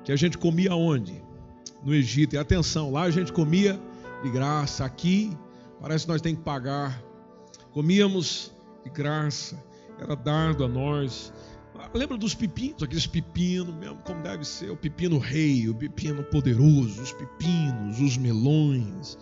Que 0.04 0.12
a 0.12 0.16
gente 0.16 0.38
comia 0.38 0.76
onde? 0.76 1.22
No 1.84 1.94
Egito. 1.94 2.36
E 2.36 2.38
atenção, 2.38 2.92
lá 2.92 3.04
a 3.04 3.12
gente 3.12 3.34
comia 3.34 3.80
de 4.22 4.30
graça. 4.30 4.86
Aqui 4.86 5.36
parece 5.82 6.06
que 6.06 6.12
nós 6.12 6.22
temos 6.22 6.40
que 6.40 6.46
pagar. 6.46 7.02
Comíamos 7.72 8.52
de 8.84 8.90
graça, 8.90 9.62
era 10.00 10.16
dado 10.16 10.64
a 10.64 10.68
nós. 10.68 11.34
Lembra 11.94 12.18
dos 12.18 12.36
pepinos, 12.36 12.84
aqueles 12.84 13.08
pepinos 13.08 13.74
mesmo, 13.76 13.98
como 14.06 14.22
deve 14.22 14.46
ser, 14.46 14.70
o 14.70 14.78
pepino 14.78 15.18
rei, 15.18 15.68
o 15.70 15.76
pepino 15.76 16.24
poderoso, 16.24 17.02
os 17.02 17.12
pepinos, 17.14 18.00
os 18.00 18.18
melões. 18.18 19.18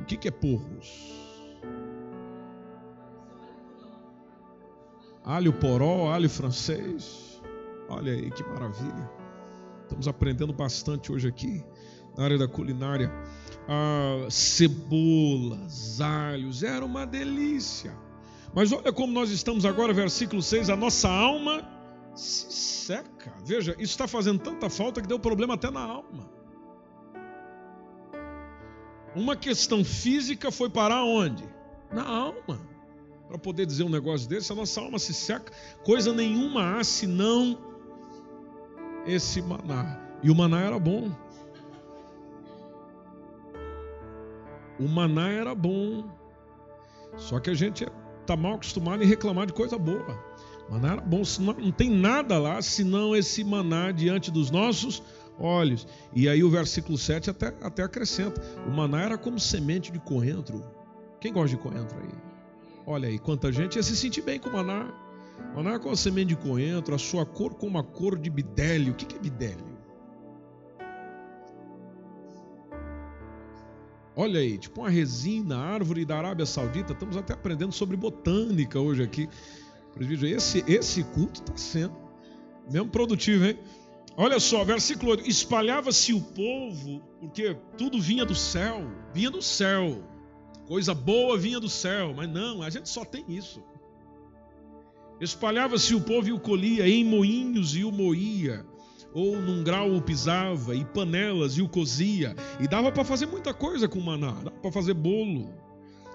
O 0.00 0.04
que, 0.04 0.16
que 0.16 0.28
é 0.28 0.30
porros? 0.30 1.18
alho 5.28 5.52
poró, 5.52 6.10
alho 6.10 6.28
francês. 6.28 7.40
Olha 7.88 8.12
aí 8.12 8.30
que 8.30 8.42
maravilha. 8.44 9.10
Estamos 9.82 10.08
aprendendo 10.08 10.54
bastante 10.54 11.12
hoje 11.12 11.28
aqui 11.28 11.62
na 12.16 12.24
área 12.24 12.38
da 12.38 12.48
culinária. 12.48 13.12
Ah, 13.68 14.26
cebolas, 14.30 16.00
alhos, 16.00 16.62
era 16.62 16.84
uma 16.84 17.06
delícia. 17.06 17.94
Mas 18.54 18.72
olha 18.72 18.92
como 18.92 19.12
nós 19.12 19.30
estamos 19.30 19.64
agora, 19.64 19.92
versículo 19.92 20.42
6, 20.42 20.70
a 20.70 20.76
nossa 20.76 21.08
alma 21.08 21.62
se 22.14 22.50
seca. 22.50 23.32
Veja, 23.44 23.72
isso 23.72 23.92
está 23.92 24.08
fazendo 24.08 24.40
tanta 24.40 24.68
falta 24.68 25.00
que 25.00 25.06
deu 25.06 25.18
problema 25.18 25.54
até 25.54 25.70
na 25.70 25.82
alma. 25.82 26.28
Uma 29.14 29.36
questão 29.36 29.84
física 29.84 30.50
foi 30.50 30.68
parar 30.68 31.04
onde? 31.04 31.44
Na 31.92 32.06
alma. 32.06 32.60
Para 33.26 33.38
poder 33.38 33.66
dizer 33.66 33.84
um 33.84 33.88
negócio 33.90 34.28
desse, 34.28 34.50
a 34.52 34.54
nossa 34.54 34.80
alma 34.80 34.98
se 34.98 35.12
seca, 35.12 35.52
coisa 35.84 36.12
nenhuma 36.12 36.78
há 36.78 36.84
senão 36.84 37.58
esse 39.06 39.42
maná. 39.42 40.00
E 40.22 40.30
o 40.30 40.34
maná 40.34 40.60
era 40.62 40.78
bom. 40.78 41.10
O 44.78 44.88
maná 44.88 45.30
era 45.30 45.54
bom. 45.54 46.04
Só 47.16 47.40
que 47.40 47.50
a 47.50 47.54
gente 47.54 47.86
está 48.28 48.36
mal 48.36 48.54
acostumado 48.54 49.02
em 49.02 49.06
reclamar 49.06 49.46
de 49.46 49.54
coisa 49.54 49.78
boa. 49.78 50.22
Maná 50.68 50.92
era 50.92 51.00
bom, 51.00 51.22
não 51.58 51.72
tem 51.72 51.90
nada 51.90 52.38
lá 52.38 52.60
senão 52.60 53.16
esse 53.16 53.42
maná 53.42 53.90
diante 53.90 54.30
dos 54.30 54.50
nossos 54.50 55.02
olhos. 55.38 55.86
E 56.14 56.28
aí 56.28 56.44
o 56.44 56.50
versículo 56.50 56.98
7 56.98 57.30
até, 57.30 57.54
até 57.62 57.82
acrescenta: 57.82 58.38
o 58.66 58.70
maná 58.70 59.02
era 59.02 59.16
como 59.16 59.40
semente 59.40 59.90
de 59.90 59.98
coentro. 59.98 60.62
Quem 61.18 61.32
gosta 61.32 61.56
de 61.56 61.62
coentro 61.62 61.98
aí? 61.98 62.10
Olha 62.86 63.08
aí, 63.08 63.18
quanta 63.18 63.50
gente 63.50 63.76
ia 63.76 63.82
se 63.82 63.96
sentir 63.96 64.20
bem 64.20 64.38
com 64.38 64.50
o 64.50 64.52
maná. 64.52 64.92
Maná 65.54 65.74
é 65.74 65.78
com 65.78 65.90
a 65.90 65.96
semente 65.96 66.28
de 66.28 66.36
coentro, 66.36 66.94
a 66.94 66.98
sua 66.98 67.24
cor 67.24 67.54
como 67.54 67.78
a 67.78 67.82
cor 67.82 68.18
de 68.18 68.28
bidélio. 68.28 68.92
O 68.92 68.96
que 68.96 69.16
é 69.16 69.18
bidélio? 69.18 69.77
Olha 74.20 74.40
aí, 74.40 74.58
tipo 74.58 74.80
uma 74.80 74.90
resina, 74.90 75.56
árvore 75.56 76.04
da 76.04 76.18
Arábia 76.18 76.44
Saudita. 76.44 76.92
Estamos 76.92 77.16
até 77.16 77.34
aprendendo 77.34 77.70
sobre 77.70 77.96
botânica 77.96 78.80
hoje 78.80 79.00
aqui. 79.00 79.28
Esse, 80.24 80.64
esse 80.66 81.04
culto 81.04 81.40
está 81.40 81.56
sendo 81.56 81.96
mesmo 82.68 82.88
produtivo, 82.88 83.44
hein? 83.44 83.56
Olha 84.16 84.40
só, 84.40 84.64
versículo 84.64 85.12
8: 85.12 85.30
espalhava-se 85.30 86.12
o 86.12 86.20
povo, 86.20 87.00
porque 87.20 87.56
tudo 87.76 88.00
vinha 88.00 88.24
do 88.24 88.34
céu, 88.34 88.90
vinha 89.14 89.30
do 89.30 89.40
céu, 89.40 90.02
coisa 90.66 90.92
boa 90.92 91.38
vinha 91.38 91.60
do 91.60 91.68
céu, 91.68 92.12
mas 92.12 92.28
não, 92.28 92.60
a 92.60 92.70
gente 92.70 92.88
só 92.88 93.04
tem 93.04 93.24
isso. 93.28 93.62
Espalhava-se 95.20 95.94
o 95.94 96.00
povo 96.00 96.26
e 96.26 96.32
o 96.32 96.40
colhia, 96.40 96.88
em 96.88 97.04
moinhos 97.04 97.76
e 97.76 97.84
o 97.84 97.92
moía, 97.92 98.66
ou 99.12 99.40
num 99.40 99.62
grau 99.62 99.94
o 99.94 100.02
pisava, 100.02 100.74
e 100.74 100.84
panelas 100.84 101.56
e 101.58 101.62
o 101.62 101.68
cozia, 101.68 102.36
e 102.60 102.68
dava 102.68 102.92
para 102.92 103.04
fazer 103.04 103.26
muita 103.26 103.54
coisa 103.54 103.88
com 103.88 104.00
maná, 104.00 104.32
dava 104.32 104.56
para 104.62 104.72
fazer 104.72 104.94
bolo. 104.94 105.52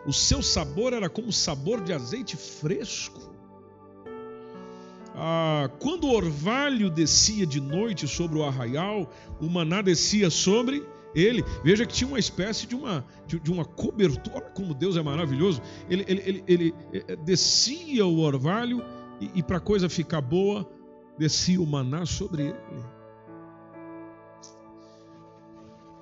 O 0.05 0.13
seu 0.13 0.41
sabor 0.41 0.93
era 0.93 1.09
como 1.09 1.29
o 1.29 1.33
sabor 1.33 1.81
de 1.81 1.93
azeite 1.93 2.35
fresco 2.35 3.33
ah, 5.15 5.69
quando 5.79 6.05
o 6.05 6.13
orvalho 6.13 6.89
descia 6.89 7.45
de 7.45 7.61
noite 7.61 8.07
sobre 8.07 8.37
o 8.39 8.43
arraial, 8.43 9.11
o 9.39 9.47
maná 9.47 9.81
descia 9.81 10.29
sobre 10.29 10.83
ele. 11.13 11.43
Veja 11.63 11.85
que 11.85 11.93
tinha 11.93 12.07
uma 12.07 12.19
espécie 12.19 12.65
de 12.65 12.75
uma, 12.75 13.05
de, 13.27 13.39
de 13.39 13.51
uma 13.51 13.63
cobertura. 13.63 14.37
Olha 14.37 14.51
como 14.51 14.73
Deus 14.73 14.97
é 14.97 15.01
maravilhoso. 15.03 15.61
Ele, 15.89 16.03
ele, 16.07 16.23
ele, 16.25 16.43
ele 16.47 16.75
eh, 16.93 17.15
descia 17.17 18.05
o 18.05 18.19
orvalho 18.19 18.83
e, 19.21 19.29
e 19.35 19.43
para 19.43 19.57
a 19.57 19.61
coisa 19.61 19.87
ficar 19.87 20.21
boa, 20.21 20.67
descia 21.17 21.61
o 21.61 21.67
maná 21.67 22.05
sobre 22.05 22.47
ele. 22.47 22.85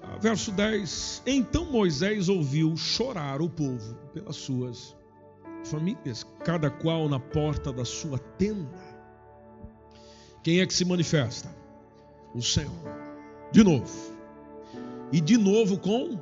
Ah, 0.01 0.17
verso 0.19 0.51
10: 0.51 1.23
Então 1.25 1.65
Moisés 1.65 2.29
ouviu 2.29 2.75
chorar 2.75 3.41
o 3.41 3.49
povo 3.49 3.95
pelas 4.13 4.35
suas 4.35 4.95
famílias, 5.63 6.25
cada 6.43 6.69
qual 6.69 7.07
na 7.07 7.19
porta 7.19 7.71
da 7.71 7.85
sua 7.85 8.17
tenda. 8.17 8.91
Quem 10.43 10.59
é 10.59 10.65
que 10.65 10.73
se 10.73 10.83
manifesta? 10.83 11.53
O 12.33 12.41
Senhor. 12.41 12.71
De 13.51 13.63
novo. 13.63 14.11
E 15.11 15.21
de 15.21 15.37
novo 15.37 15.77
com 15.77 16.19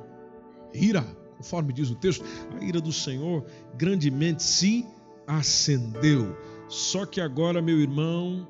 ira, 0.74 1.02
conforme 1.36 1.72
diz 1.72 1.90
o 1.90 1.94
texto, 1.94 2.24
a 2.54 2.62
ira 2.62 2.80
do 2.80 2.92
Senhor 2.92 3.44
grandemente 3.76 4.42
se 4.42 4.86
acendeu. 5.26 6.36
Só 6.68 7.06
que 7.06 7.20
agora, 7.20 7.62
meu 7.62 7.80
irmão, 7.80 8.46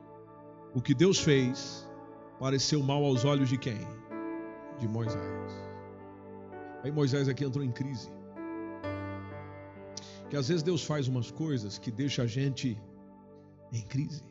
o 0.74 0.80
que 0.80 0.94
Deus 0.94 1.18
fez 1.18 1.88
pareceu 2.38 2.82
mal 2.82 3.04
aos 3.04 3.24
olhos 3.24 3.48
de 3.48 3.58
quem? 3.58 3.80
De 4.78 4.88
Moisés. 4.88 5.52
Aí 6.82 6.90
Moisés 6.90 7.28
aqui 7.28 7.44
entrou 7.44 7.64
em 7.64 7.70
crise. 7.70 8.10
Que 10.28 10.36
às 10.36 10.48
vezes 10.48 10.62
Deus 10.62 10.84
faz 10.84 11.08
umas 11.08 11.30
coisas 11.30 11.78
que 11.78 11.90
deixa 11.90 12.22
a 12.22 12.26
gente 12.26 12.80
em 13.72 13.82
crise. 13.82 14.22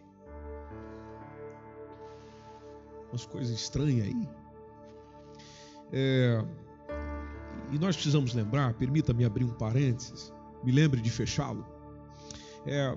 umas 3.12 3.26
coisas 3.26 3.52
estranhas 3.52 4.08
aí. 4.08 4.30
É, 5.92 6.46
e 7.72 7.80
nós 7.80 7.96
precisamos 7.96 8.34
lembrar, 8.34 8.74
permita-me 8.76 9.26
abrir 9.26 9.44
um 9.44 9.54
parênteses, 9.54 10.34
me 10.64 10.72
lembre 10.72 11.02
de 11.02 11.10
fechá-lo. 11.10 11.66
É, 12.66 12.96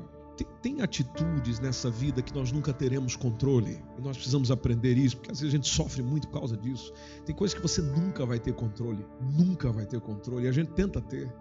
tem, 0.60 0.80
atitudes 0.80 1.60
nessa 1.60 1.90
vida 1.90 2.22
que 2.22 2.34
nós 2.34 2.52
nunca 2.52 2.72
teremos 2.72 3.16
controle, 3.16 3.82
e 3.98 4.00
nós 4.00 4.16
precisamos 4.16 4.50
aprender 4.50 4.96
isso, 4.96 5.16
porque 5.16 5.30
às 5.30 5.40
vezes 5.40 5.54
a 5.54 5.56
gente 5.56 5.68
sofre 5.68 6.02
muito 6.02 6.28
por 6.28 6.40
causa 6.40 6.56
disso. 6.56 6.92
Tem 7.24 7.34
coisas 7.34 7.54
que 7.54 7.62
você 7.62 7.82
nunca 7.82 8.24
vai 8.24 8.38
ter 8.38 8.52
controle, 8.54 9.06
nunca 9.20 9.70
vai 9.70 9.86
ter 9.86 10.00
controle, 10.00 10.46
e 10.46 10.48
a 10.48 10.52
gente 10.52 10.72
tenta 10.72 11.00
ter, 11.00 11.32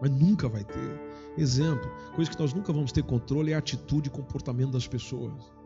mas 0.00 0.10
nunca 0.10 0.48
vai 0.48 0.64
ter. 0.64 1.00
Exemplo, 1.36 1.90
coisa 2.14 2.30
que 2.30 2.38
nós 2.38 2.52
nunca 2.52 2.72
vamos 2.72 2.92
ter 2.92 3.02
controle 3.02 3.52
é 3.52 3.54
a 3.54 3.58
atitude 3.58 4.08
e 4.08 4.10
comportamento 4.10 4.72
das 4.72 4.86
pessoas. 4.86 5.57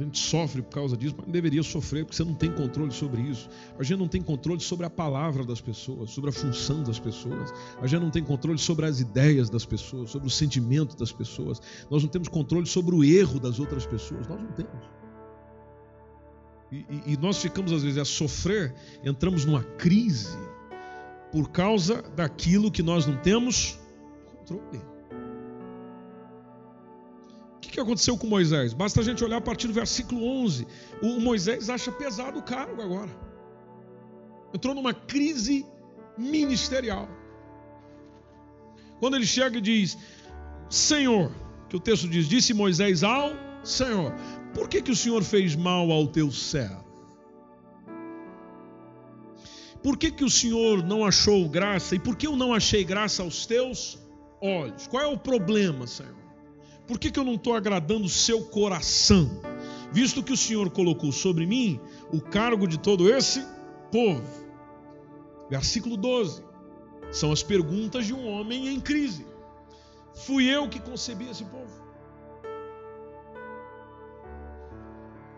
A 0.00 0.02
gente 0.02 0.18
sofre 0.18 0.62
por 0.62 0.70
causa 0.70 0.96
disso, 0.96 1.14
mas 1.14 1.26
não 1.26 1.32
deveria 1.32 1.62
sofrer, 1.62 2.06
porque 2.06 2.16
você 2.16 2.24
não 2.24 2.32
tem 2.32 2.50
controle 2.50 2.90
sobre 2.90 3.20
isso. 3.20 3.50
A 3.78 3.82
gente 3.82 3.98
não 3.98 4.08
tem 4.08 4.22
controle 4.22 4.58
sobre 4.58 4.86
a 4.86 4.90
palavra 4.90 5.44
das 5.44 5.60
pessoas, 5.60 6.10
sobre 6.10 6.30
a 6.30 6.32
função 6.32 6.82
das 6.82 6.98
pessoas. 6.98 7.52
A 7.82 7.86
gente 7.86 8.00
não 8.00 8.10
tem 8.10 8.24
controle 8.24 8.58
sobre 8.58 8.86
as 8.86 8.98
ideias 8.98 9.50
das 9.50 9.66
pessoas, 9.66 10.10
sobre 10.10 10.26
o 10.26 10.30
sentimento 10.30 10.96
das 10.96 11.12
pessoas. 11.12 11.60
Nós 11.90 12.02
não 12.02 12.08
temos 12.08 12.28
controle 12.28 12.66
sobre 12.66 12.94
o 12.94 13.04
erro 13.04 13.38
das 13.38 13.60
outras 13.60 13.84
pessoas. 13.84 14.26
Nós 14.26 14.40
não 14.40 14.50
temos. 14.52 14.88
E, 16.72 16.76
e, 16.76 17.12
e 17.12 17.16
nós 17.18 17.36
ficamos, 17.36 17.70
às 17.70 17.82
vezes, 17.82 17.98
a 17.98 18.04
sofrer, 18.06 18.74
entramos 19.04 19.44
numa 19.44 19.62
crise 19.62 20.38
por 21.30 21.50
causa 21.50 22.00
daquilo 22.16 22.70
que 22.70 22.82
nós 22.82 23.04
não 23.04 23.18
temos 23.18 23.78
controle 24.46 24.99
que, 27.70 27.80
aconteceu 27.80 28.16
com 28.16 28.26
Moisés? 28.26 28.72
Basta 28.72 29.00
a 29.00 29.02
gente 29.04 29.22
olhar 29.24 29.38
a 29.38 29.40
partir 29.40 29.66
do 29.66 29.72
versículo 29.72 30.24
11. 30.44 30.66
O 31.02 31.20
Moisés 31.20 31.70
acha 31.70 31.90
pesado 31.92 32.38
o 32.38 32.42
cargo 32.42 32.80
agora. 32.80 33.10
Entrou 34.54 34.74
numa 34.74 34.92
crise 34.92 35.64
ministerial. 36.18 37.08
Quando 38.98 39.16
ele 39.16 39.26
chega 39.26 39.58
e 39.58 39.60
diz: 39.60 39.96
Senhor, 40.68 41.32
que 41.68 41.76
o 41.76 41.80
texto 41.80 42.08
diz: 42.08 42.26
Disse 42.26 42.52
Moisés 42.52 43.02
ao 43.02 43.32
Senhor: 43.62 44.12
Por 44.54 44.68
que, 44.68 44.82
que 44.82 44.90
o 44.90 44.96
Senhor 44.96 45.22
fez 45.22 45.56
mal 45.56 45.90
ao 45.90 46.06
teu 46.06 46.30
servo? 46.30 46.84
Por 49.82 49.96
que, 49.96 50.10
que 50.10 50.24
o 50.24 50.30
Senhor 50.30 50.82
não 50.84 51.06
achou 51.06 51.48
graça? 51.48 51.94
E 51.94 51.98
por 51.98 52.14
que 52.14 52.26
eu 52.26 52.36
não 52.36 52.52
achei 52.52 52.84
graça 52.84 53.22
aos 53.22 53.46
teus 53.46 53.98
olhos? 54.40 54.86
Qual 54.86 55.02
é 55.02 55.06
o 55.06 55.16
problema, 55.16 55.86
Senhor? 55.86 56.29
Por 56.90 56.98
que, 56.98 57.08
que 57.08 57.20
eu 57.20 57.24
não 57.24 57.34
estou 57.34 57.54
agradando 57.54 58.06
o 58.06 58.08
seu 58.08 58.42
coração? 58.46 59.30
Visto 59.92 60.24
que 60.24 60.32
o 60.32 60.36
Senhor 60.36 60.68
colocou 60.70 61.12
sobre 61.12 61.46
mim 61.46 61.78
o 62.12 62.20
cargo 62.20 62.66
de 62.66 62.80
todo 62.80 63.08
esse 63.08 63.46
povo. 63.92 64.28
Versículo 65.48 65.96
12. 65.96 66.42
São 67.12 67.30
as 67.30 67.44
perguntas 67.44 68.06
de 68.06 68.12
um 68.12 68.26
homem 68.26 68.66
em 68.66 68.80
crise. 68.80 69.24
Fui 70.26 70.52
eu 70.52 70.68
que 70.68 70.80
concebi 70.80 71.30
esse 71.30 71.44
povo? 71.44 71.70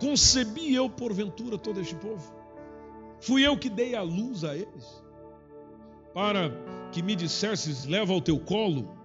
Concebi 0.01 0.75
eu, 0.75 0.89
porventura, 0.89 1.59
todo 1.59 1.79
este 1.83 1.97
povo? 1.97 2.35
Fui 3.21 3.47
eu 3.47 3.59
que 3.59 3.69
dei 3.69 3.95
a 3.95 4.01
luz 4.01 4.43
a 4.43 4.57
eles? 4.57 5.05
Para 6.15 6.51
que 6.91 7.03
me 7.03 7.15
dissesses, 7.15 7.85
leva 7.85 8.15
ao 8.15 8.23
teu 8.23 8.41
colo 8.41 9.02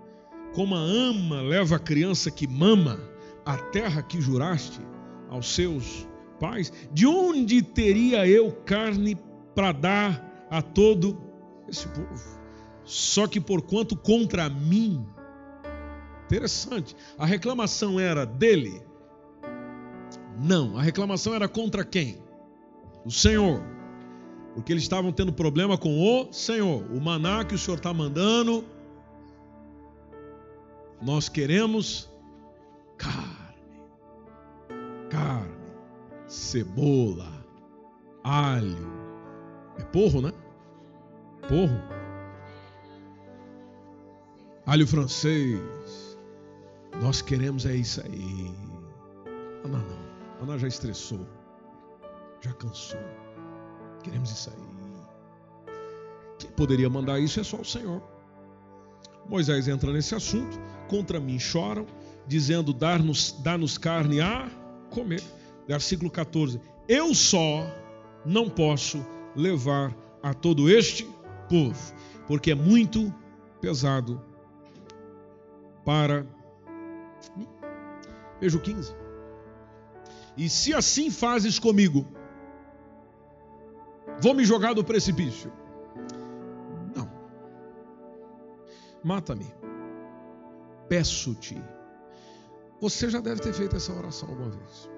como 0.57 0.73
a 0.73 0.79
ama 0.79 1.39
leva 1.39 1.75
a 1.75 1.79
criança 1.79 2.31
que 2.31 2.47
mama 2.47 2.99
a 3.45 3.55
terra 3.55 4.01
que 4.01 4.19
juraste 4.19 4.81
aos 5.29 5.53
seus 5.53 6.07
pais, 6.39 6.73
de 6.91 7.05
onde 7.05 7.61
teria 7.61 8.27
eu 8.27 8.51
carne 8.65 9.15
para 9.53 9.71
dar 9.71 10.47
a 10.49 10.59
todo 10.59 11.15
esse 11.69 11.87
povo? 11.89 12.39
Só 12.83 13.27
que 13.27 13.39
porquanto 13.39 13.95
contra 13.95 14.49
mim, 14.49 15.05
interessante, 16.25 16.95
a 17.19 17.25
reclamação 17.27 17.99
era 17.99 18.25
dele? 18.25 18.81
Não, 20.41 20.75
a 20.75 20.81
reclamação 20.81 21.35
era 21.35 21.47
contra 21.47 21.85
quem? 21.85 22.17
O 23.05 23.11
Senhor. 23.11 23.61
Porque 24.55 24.73
eles 24.73 24.81
estavam 24.81 25.11
tendo 25.11 25.31
problema 25.31 25.77
com 25.77 26.01
o 26.01 26.33
Senhor. 26.33 26.83
O 26.91 26.99
maná 26.99 27.45
que 27.45 27.53
o 27.53 27.59
Senhor 27.59 27.77
está 27.77 27.93
mandando 27.93 28.65
nós 31.01 31.29
queremos 31.29 32.09
carne, 32.97 33.81
carne, 35.09 35.73
cebola, 36.27 37.31
alho. 38.23 38.97
É 39.77 39.83
porro, 39.83 40.21
né? 40.21 40.33
porro, 41.47 41.81
alho 44.65 44.87
francês. 44.87 45.59
Nós 47.01 47.21
queremos 47.21 47.65
é 47.65 47.75
isso 47.75 48.01
aí. 48.01 48.51
Ana 49.63 49.79
não. 49.79 50.43
Ana 50.43 50.57
já 50.57 50.67
estressou. 50.67 51.25
Já 52.41 52.53
cansou. 52.53 52.99
Queremos 54.03 54.31
isso 54.31 54.49
aí. 54.49 55.73
Quem 56.39 56.49
poderia 56.51 56.89
mandar 56.89 57.19
isso 57.19 57.39
é 57.39 57.43
só 57.43 57.57
o 57.57 57.65
Senhor. 57.65 58.01
Moisés 59.27 59.67
entra 59.67 59.91
nesse 59.91 60.15
assunto. 60.15 60.59
Contra 60.87 61.19
mim 61.19 61.39
choram, 61.39 61.85
dizendo: 62.27 62.73
dar-nos 62.73 63.31
dar 63.43 63.57
-nos 63.57 63.77
carne 63.77 64.21
a 64.21 64.49
comer. 64.89 65.23
Versículo 65.67 66.09
14: 66.09 66.59
Eu 66.87 67.13
só 67.13 67.65
não 68.25 68.49
posso 68.49 69.05
levar 69.35 69.95
a 70.21 70.33
todo 70.33 70.69
este 70.69 71.07
povo, 71.49 71.93
porque 72.27 72.51
é 72.51 72.55
muito 72.55 73.13
pesado 73.61 74.21
para 75.85 76.25
mim. 77.35 77.47
Veja 78.39 78.57
o 78.57 78.61
15. 78.61 78.93
E 80.37 80.49
se 80.49 80.73
assim 80.73 81.09
fazes 81.09 81.57
comigo, 81.57 82.05
vou 84.21 84.33
me 84.33 84.45
jogar 84.45 84.73
do 84.73 84.83
precipício. 84.83 85.51
Não. 86.95 87.09
Mata-me. 89.03 89.56
Peço-te. 90.89 91.61
Você 92.79 93.09
já 93.09 93.19
deve 93.19 93.41
ter 93.41 93.53
feito 93.53 93.75
essa 93.75 93.93
oração 93.93 94.29
alguma 94.29 94.51
vez. 94.51 94.89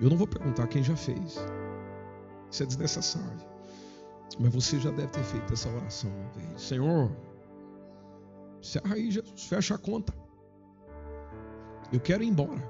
Eu 0.00 0.10
não 0.10 0.16
vou 0.16 0.26
perguntar 0.26 0.66
quem 0.66 0.82
já 0.82 0.96
fez. 0.96 1.38
Isso 2.50 2.62
é 2.62 2.66
desnecessário. 2.66 3.54
Mas 4.38 4.52
você 4.52 4.78
já 4.80 4.90
deve 4.90 5.08
ter 5.08 5.22
feito 5.22 5.52
essa 5.52 5.68
oração 5.68 6.10
uma 6.10 6.30
vez. 6.30 6.62
Senhor, 6.62 7.10
encerra 8.60 8.94
aí, 8.94 9.10
Jesus, 9.10 9.44
fecha 9.44 9.74
a 9.76 9.78
conta. 9.78 10.12
Eu 11.92 12.00
quero 12.00 12.24
ir 12.24 12.28
embora. 12.28 12.68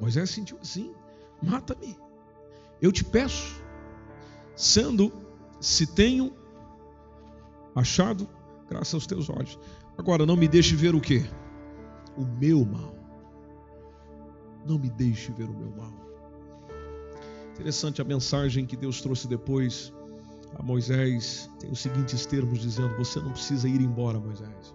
Moisés 0.00 0.30
sentiu 0.30 0.58
assim: 0.60 0.94
mata-me. 1.42 1.98
Eu 2.80 2.92
te 2.92 3.04
peço, 3.04 3.60
sendo, 4.54 5.12
se 5.60 5.86
tenho 5.86 6.32
achado, 7.74 8.28
graças 8.68 8.94
aos 8.94 9.06
teus 9.06 9.28
olhos. 9.28 9.58
Agora, 9.96 10.24
não 10.24 10.36
me 10.36 10.46
deixe 10.46 10.76
ver 10.76 10.94
o 10.94 11.00
que? 11.00 11.24
O 12.16 12.24
meu 12.24 12.64
mal. 12.64 12.94
Não 14.66 14.78
me 14.78 14.90
deixe 14.90 15.32
ver 15.32 15.48
o 15.48 15.54
meu 15.54 15.70
mal. 15.70 15.92
Interessante 17.54 18.00
a 18.00 18.04
mensagem 18.04 18.66
que 18.66 18.76
Deus 18.76 19.00
trouxe 19.00 19.26
depois 19.26 19.92
a 20.56 20.62
Moisés. 20.62 21.50
Tem 21.58 21.70
os 21.70 21.80
seguintes 21.80 22.24
termos 22.26 22.60
dizendo: 22.60 22.96
Você 22.96 23.20
não 23.20 23.32
precisa 23.32 23.68
ir 23.68 23.80
embora, 23.80 24.18
Moisés. 24.18 24.74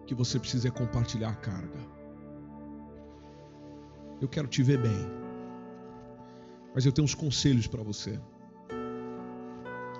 O 0.00 0.04
que 0.04 0.14
você 0.14 0.38
precisa 0.38 0.68
é 0.68 0.70
compartilhar 0.70 1.30
a 1.30 1.34
carga. 1.34 1.80
Eu 4.20 4.28
quero 4.28 4.48
te 4.48 4.62
ver 4.62 4.80
bem. 4.80 5.18
Mas 6.74 6.86
eu 6.86 6.92
tenho 6.92 7.04
uns 7.04 7.14
conselhos 7.14 7.66
para 7.66 7.82
você. 7.82 8.20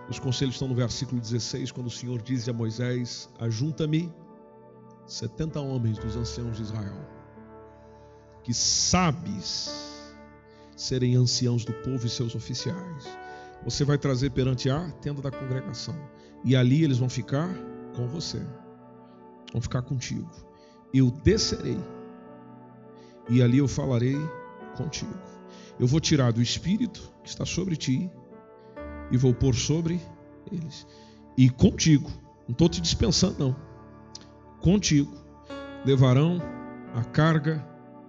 Os 0.09 0.19
conselhos 0.19 0.55
estão 0.55 0.69
no 0.69 0.75
versículo 0.75 1.21
16, 1.21 1.71
quando 1.73 1.89
o 1.89 1.91
Senhor 1.91 2.21
diz 2.23 2.49
a 2.49 2.53
Moisés: 2.53 3.29
Ajunta-me 3.39 4.13
70 5.07 5.61
homens 5.61 5.99
dos 5.99 6.17
anciãos 6.17 6.57
de 6.57 6.63
Israel 6.63 7.19
que 8.49 8.55
sabes 8.55 9.71
serem 10.75 11.17
anciãos 11.17 11.67
do 11.67 11.73
povo 11.75 12.07
e 12.07 12.09
seus 12.09 12.35
oficiais. 12.35 13.07
Você 13.63 13.85
vai 13.85 13.99
trazer 13.99 14.31
perante 14.31 14.71
a 14.71 14.91
tenda 15.03 15.21
da 15.21 15.31
congregação. 15.31 15.95
E 16.43 16.57
ali 16.57 16.83
eles 16.83 16.97
vão 16.97 17.11
ficar 17.11 17.53
com 17.95 18.09
você. 18.09 18.41
Vão 19.53 19.61
ficar 19.61 19.83
contigo. 19.83 20.31
Eu 20.95 21.11
descerei. 21.11 21.79
E 23.29 23.43
ali 23.43 23.59
eu 23.59 23.69
falarei 23.69 24.17
contigo. 24.79 25.13
Eu 25.79 25.87
vou 25.87 26.01
tirar 26.01 26.33
do 26.33 26.41
espírito 26.41 27.13
que 27.23 27.29
está 27.29 27.45
sobre 27.45 27.77
ti 27.77 28.11
e 29.11 29.17
vou 29.17 29.35
pôr 29.35 29.55
sobre 29.55 30.01
eles. 30.51 30.87
E 31.37 31.49
contigo, 31.49 32.11
não 32.47 32.53
estou 32.53 32.69
te 32.69 32.81
dispensando, 32.81 33.37
não. 33.39 33.57
Contigo 34.61 35.13
levarão 35.85 36.41
a 36.95 37.05
carga 37.05 37.65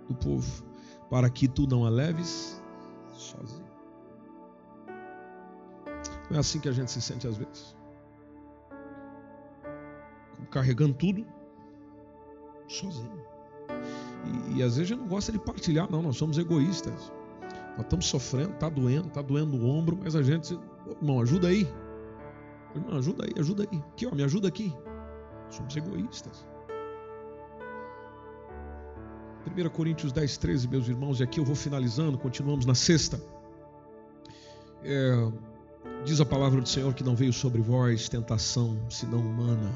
do 0.08 0.16
povo, 0.16 0.64
para 1.10 1.30
que 1.30 1.48
tu 1.48 1.68
não 1.68 1.86
a 1.86 1.90
leves 1.90 2.62
sozinho. 3.14 3.70
Não 6.30 6.38
é 6.38 6.40
assim 6.40 6.60
que 6.60 6.70
a 6.70 6.72
gente 6.72 6.92
se 6.92 7.02
sente 7.02 7.28
às 7.28 7.38
vezes? 7.38 7.76
Carregando 10.52 10.94
tudo 10.96 11.26
sozinho. 12.68 13.22
E, 14.50 14.58
e 14.58 14.64
às 14.64 14.76
vezes 14.76 14.92
a 14.92 14.96
gente 14.96 15.00
não 15.00 15.08
gosta 15.08 15.32
de 15.32 15.40
partilhar, 15.40 15.90
não, 15.92 16.02
nós 16.02 16.18
somos 16.18 16.38
egoístas. 16.38 17.12
Nós 17.76 17.86
estamos 17.86 18.08
sofrendo, 18.08 18.54
está 18.54 18.70
doendo, 18.70 19.08
está 19.08 19.22
doendo 19.22 19.58
o 19.58 19.66
ombro, 19.70 19.98
mas 20.02 20.16
a 20.16 20.22
gente, 20.22 20.58
irmão, 20.88 21.22
ajuda 21.22 21.48
aí. 21.48 21.68
Irmão, 22.76 22.98
ajuda 22.98 23.26
aí, 23.26 23.34
ajuda 23.40 23.68
aí. 23.70 23.80
Aqui, 23.94 24.08
ó, 24.08 24.16
me 24.16 24.24
ajuda 24.24 24.48
aqui. 24.48 24.74
Somos 25.50 25.76
egoístas. 25.76 26.46
1 29.48 29.70
Coríntios 29.70 30.12
10, 30.12 30.38
13, 30.38 30.68
meus 30.68 30.88
irmãos, 30.88 31.20
e 31.20 31.24
aqui 31.24 31.40
eu 31.40 31.46
vou 31.46 31.56
finalizando, 31.56 32.18
continuamos 32.18 32.66
na 32.66 32.76
sexta. 32.76 33.20
É, 34.84 35.32
diz 36.06 36.22
a 36.22 36.26
palavra 36.26 36.62
do 36.62 36.68
Senhor 36.68 36.94
que 36.94 37.04
não 37.04 37.16
veio 37.16 37.34
sobre 37.34 37.62
vós 37.62 38.08
tentação, 38.08 38.78
senão 38.90 39.20
humana. 39.20 39.72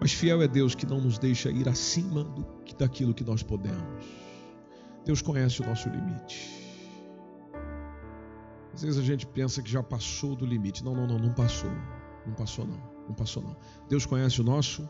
Mas 0.00 0.12
fiel 0.12 0.42
é 0.42 0.48
Deus 0.48 0.74
que 0.74 0.86
não 0.86 1.00
nos 1.00 1.18
deixa 1.18 1.50
ir 1.50 1.68
acima 1.68 2.24
do, 2.24 2.46
daquilo 2.76 3.14
que 3.14 3.24
nós 3.24 3.42
podemos. 3.42 4.04
Deus 5.04 5.22
conhece 5.22 5.62
o 5.62 5.66
nosso 5.66 5.88
limite. 5.88 6.57
Às 8.78 8.84
vezes 8.84 9.00
a 9.00 9.02
gente 9.02 9.26
pensa 9.26 9.60
que 9.60 9.68
já 9.68 9.82
passou 9.82 10.36
do 10.36 10.46
limite. 10.46 10.84
Não, 10.84 10.94
não, 10.94 11.04
não, 11.04 11.18
não 11.18 11.32
passou. 11.32 11.70
Não 12.24 12.32
passou 12.32 12.64
não. 12.64 12.80
Não 13.08 13.12
passou 13.12 13.42
não. 13.42 13.56
Deus 13.88 14.06
conhece 14.06 14.40
o 14.40 14.44
nosso 14.44 14.88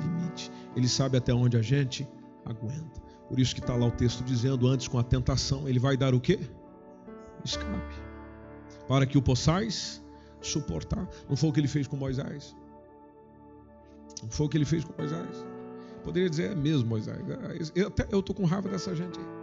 limite. 0.00 0.50
Ele 0.74 0.88
sabe 0.88 1.16
até 1.16 1.32
onde 1.32 1.56
a 1.56 1.62
gente 1.62 2.08
aguenta. 2.44 3.00
Por 3.28 3.38
isso 3.38 3.54
que 3.54 3.60
está 3.60 3.76
lá 3.76 3.86
o 3.86 3.90
texto 3.92 4.24
dizendo, 4.24 4.66
antes 4.66 4.88
com 4.88 4.98
a 4.98 5.04
tentação, 5.04 5.68
ele 5.68 5.78
vai 5.78 5.96
dar 5.96 6.12
o 6.12 6.20
quê? 6.20 6.40
Escape. 7.44 7.94
Para 8.88 9.06
que 9.06 9.16
o 9.16 9.22
possais 9.22 10.02
suportar. 10.40 11.08
Não 11.28 11.36
foi 11.36 11.50
o 11.50 11.52
que 11.52 11.60
ele 11.60 11.68
fez 11.68 11.86
com 11.86 11.96
Moisés? 11.96 12.56
Não 14.24 14.30
foi 14.30 14.46
o 14.46 14.48
que 14.48 14.58
ele 14.58 14.64
fez 14.64 14.84
com 14.84 14.92
Moisés? 14.98 15.46
Poderia 16.02 16.28
dizer, 16.28 16.50
é 16.50 16.54
mesmo, 16.56 16.88
Moisés. 16.88 17.20
Eu 17.76 17.86
até 17.86 18.08
eu 18.10 18.18
estou 18.18 18.34
com 18.34 18.44
raiva 18.44 18.68
dessa 18.68 18.92
gente 18.92 19.20
aí. 19.20 19.39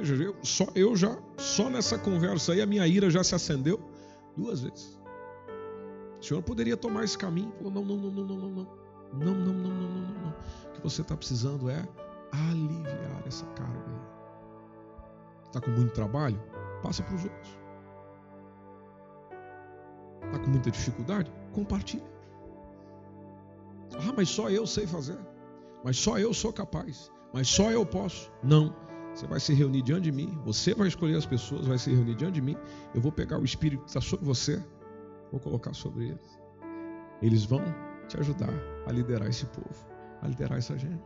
Veja, 0.00 0.14
eu, 0.14 0.36
só, 0.42 0.66
eu 0.74 0.94
já, 0.94 1.16
só 1.38 1.70
nessa 1.70 1.98
conversa 1.98 2.52
aí, 2.52 2.60
a 2.60 2.66
minha 2.66 2.86
ira 2.86 3.08
já 3.08 3.24
se 3.24 3.34
acendeu 3.34 3.80
duas 4.36 4.60
vezes. 4.60 5.00
O 6.20 6.22
senhor 6.22 6.42
poderia 6.42 6.76
tomar 6.76 7.04
esse 7.04 7.16
caminho? 7.16 7.50
Falou, 7.56 7.72
não, 7.72 7.84
não, 7.84 7.96
não, 7.96 8.10
não, 8.10 8.24
não, 8.24 8.50
não. 8.50 8.68
Não, 9.12 9.34
não, 9.34 9.54
não, 9.54 9.70
não, 9.70 9.88
não, 9.88 10.22
não. 10.22 10.34
O 10.68 10.72
que 10.72 10.82
você 10.82 11.00
está 11.00 11.16
precisando 11.16 11.70
é 11.70 11.88
aliviar 12.30 13.22
essa 13.26 13.46
carga 13.46 13.84
aí. 13.86 14.16
Está 15.46 15.60
com 15.60 15.70
muito 15.70 15.92
trabalho? 15.94 16.38
Passa 16.82 17.02
para 17.02 17.14
os 17.14 17.24
outros. 17.24 17.58
Está 20.24 20.38
com 20.40 20.50
muita 20.50 20.70
dificuldade? 20.70 21.32
Compartilha. 21.52 22.04
Ah, 23.94 24.12
mas 24.14 24.28
só 24.28 24.50
eu 24.50 24.66
sei 24.66 24.86
fazer. 24.86 25.18
Mas 25.82 25.96
só 25.96 26.18
eu 26.18 26.34
sou 26.34 26.52
capaz. 26.52 27.10
Mas 27.32 27.48
só 27.48 27.70
eu 27.70 27.86
posso. 27.86 28.30
Não. 28.42 28.74
Você 29.16 29.26
vai 29.26 29.40
se 29.40 29.54
reunir 29.54 29.80
diante 29.80 30.02
de 30.02 30.12
mim. 30.12 30.38
Você 30.44 30.74
vai 30.74 30.88
escolher 30.88 31.16
as 31.16 31.24
pessoas, 31.24 31.66
vai 31.66 31.78
se 31.78 31.90
reunir 31.90 32.14
diante 32.14 32.34
de 32.34 32.42
mim. 32.42 32.54
Eu 32.94 33.00
vou 33.00 33.10
pegar 33.10 33.38
o 33.38 33.44
Espírito 33.46 33.84
que 33.84 33.88
está 33.88 34.00
sobre 34.00 34.26
você. 34.26 34.62
Vou 35.32 35.40
colocar 35.40 35.72
sobre 35.72 36.08
eles. 36.08 36.38
Eles 37.22 37.44
vão 37.46 37.62
te 38.08 38.20
ajudar 38.20 38.52
a 38.86 38.92
liderar 38.92 39.26
esse 39.26 39.46
povo, 39.46 39.74
a 40.20 40.28
liderar 40.28 40.58
essa 40.58 40.76
gente. 40.76 41.02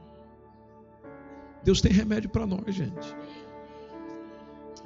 Deus 1.62 1.80
tem 1.80 1.92
remédio 1.92 2.28
para 2.28 2.44
nós, 2.44 2.74
gente. 2.74 3.14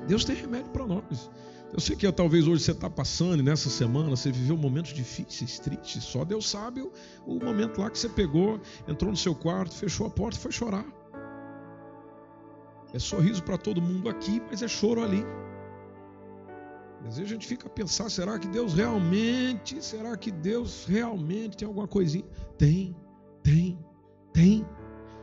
Deus 0.07 0.27
tem 0.27 0.37
remédio 0.37 0.71
para 0.71 0.87
nós. 0.87 1.31
Eu 1.73 1.81
sei 1.81 1.97
que 1.97 2.11
talvez 2.13 2.47
hoje 2.47 2.63
você 2.63 2.73
está 2.73 2.91
passando, 2.91 3.43
nessa 3.43 3.71
semana 3.71 4.11
você 4.11 4.31
viveu 4.31 4.57
momentos 4.57 4.93
difíceis, 4.93 5.59
tristes. 5.59 6.05
Só 6.05 6.27
Deus 6.27 6.49
sabe 6.51 6.83
o, 6.83 6.93
o 7.27 7.43
momento 7.43 7.81
lá 7.81 7.89
que 7.89 7.99
você 7.99 8.09
pegou, 8.09 8.61
entrou 8.87 9.11
no 9.11 9.17
seu 9.17 9.35
quarto, 9.35 9.75
fechou 9.75 10.07
a 10.07 10.11
porta 10.11 10.39
e 10.39 10.43
foi 10.43 10.53
chorar. 10.53 10.85
É 12.95 12.99
sorriso 13.01 13.43
para 13.43 13.59
todo 13.59 13.83
mundo 13.83 14.09
aqui, 14.09 14.41
mas 14.49 14.63
é 14.63 14.69
choro 14.69 15.03
ali. 15.03 15.27
Às 17.01 17.17
vezes 17.17 17.25
a 17.25 17.35
gente 17.35 17.45
fica 17.45 17.67
a 17.67 17.71
pensar: 17.71 18.09
será 18.09 18.39
que 18.39 18.47
Deus 18.47 18.73
realmente, 18.73 19.83
será 19.83 20.17
que 20.17 20.31
Deus 20.31 20.87
realmente 20.87 21.57
tem 21.57 21.67
alguma 21.67 21.89
coisinha? 21.89 22.25
Tem, 22.57 22.97
tem, 23.43 23.77
tem. 24.33 24.65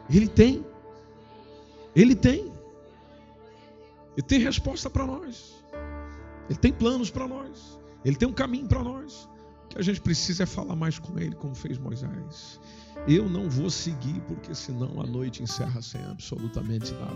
Ele 0.09 0.27
tem. 0.27 0.65
Ele 1.95 2.13
tem. 2.13 2.51
Ele 4.17 4.27
tem 4.27 4.39
resposta 4.39 4.89
para 4.89 5.07
nós. 5.07 5.63
Ele 6.49 6.59
tem 6.59 6.73
planos 6.73 7.09
para 7.09 7.25
nós. 7.25 7.79
Ele 8.03 8.17
tem 8.17 8.27
um 8.27 8.33
caminho 8.33 8.67
para 8.67 8.83
nós. 8.83 9.29
O 9.63 9.67
que 9.69 9.77
a 9.79 9.81
gente 9.81 10.01
precisa 10.01 10.43
é 10.43 10.45
falar 10.45 10.75
mais 10.75 10.99
com 10.99 11.17
Ele, 11.17 11.35
como 11.35 11.55
fez 11.55 11.77
Moisés. 11.77 12.59
Eu 13.07 13.27
não 13.27 13.49
vou 13.49 13.69
seguir, 13.69 14.21
porque 14.27 14.53
senão 14.53 15.01
a 15.01 15.07
noite 15.07 15.41
encerra 15.41 15.81
sem 15.81 16.01
absolutamente 16.09 16.93
nada. 16.93 17.15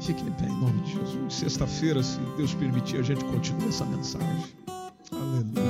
Fique 0.00 0.22
em 0.22 0.32
pé 0.32 0.46
em 0.46 0.58
nome 0.58 0.80
de 0.82 0.92
Jesus. 0.92 1.34
Sexta-feira, 1.34 2.02
se 2.02 2.18
Deus 2.36 2.54
permitir, 2.54 2.98
a 2.98 3.02
gente 3.02 3.24
continua 3.24 3.68
essa 3.68 3.84
mensagem. 3.84 4.44
Aleluia. 5.12 5.64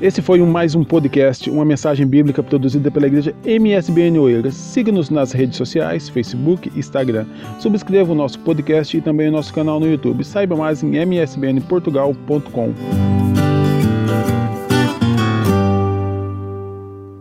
Esse 0.00 0.20
foi 0.20 0.38
mais 0.40 0.74
um 0.74 0.84
podcast, 0.84 1.48
uma 1.48 1.64
mensagem 1.64 2.06
bíblica 2.06 2.42
produzida 2.42 2.90
pela 2.90 3.06
igreja 3.06 3.34
MSBN 3.44 4.18
Oeiras. 4.18 4.54
Siga-nos 4.54 5.08
nas 5.08 5.32
redes 5.32 5.56
sociais, 5.56 6.10
Facebook 6.10 6.70
e 6.74 6.78
Instagram. 6.78 7.26
Subscreva 7.58 8.12
o 8.12 8.14
nosso 8.14 8.38
podcast 8.40 8.94
e 8.96 9.00
também 9.00 9.28
o 9.28 9.32
nosso 9.32 9.52
canal 9.54 9.80
no 9.80 9.86
YouTube. 9.86 10.22
Saiba 10.22 10.56
mais 10.56 10.82
em 10.82 10.96
msbnportugal.com. 10.96 13.23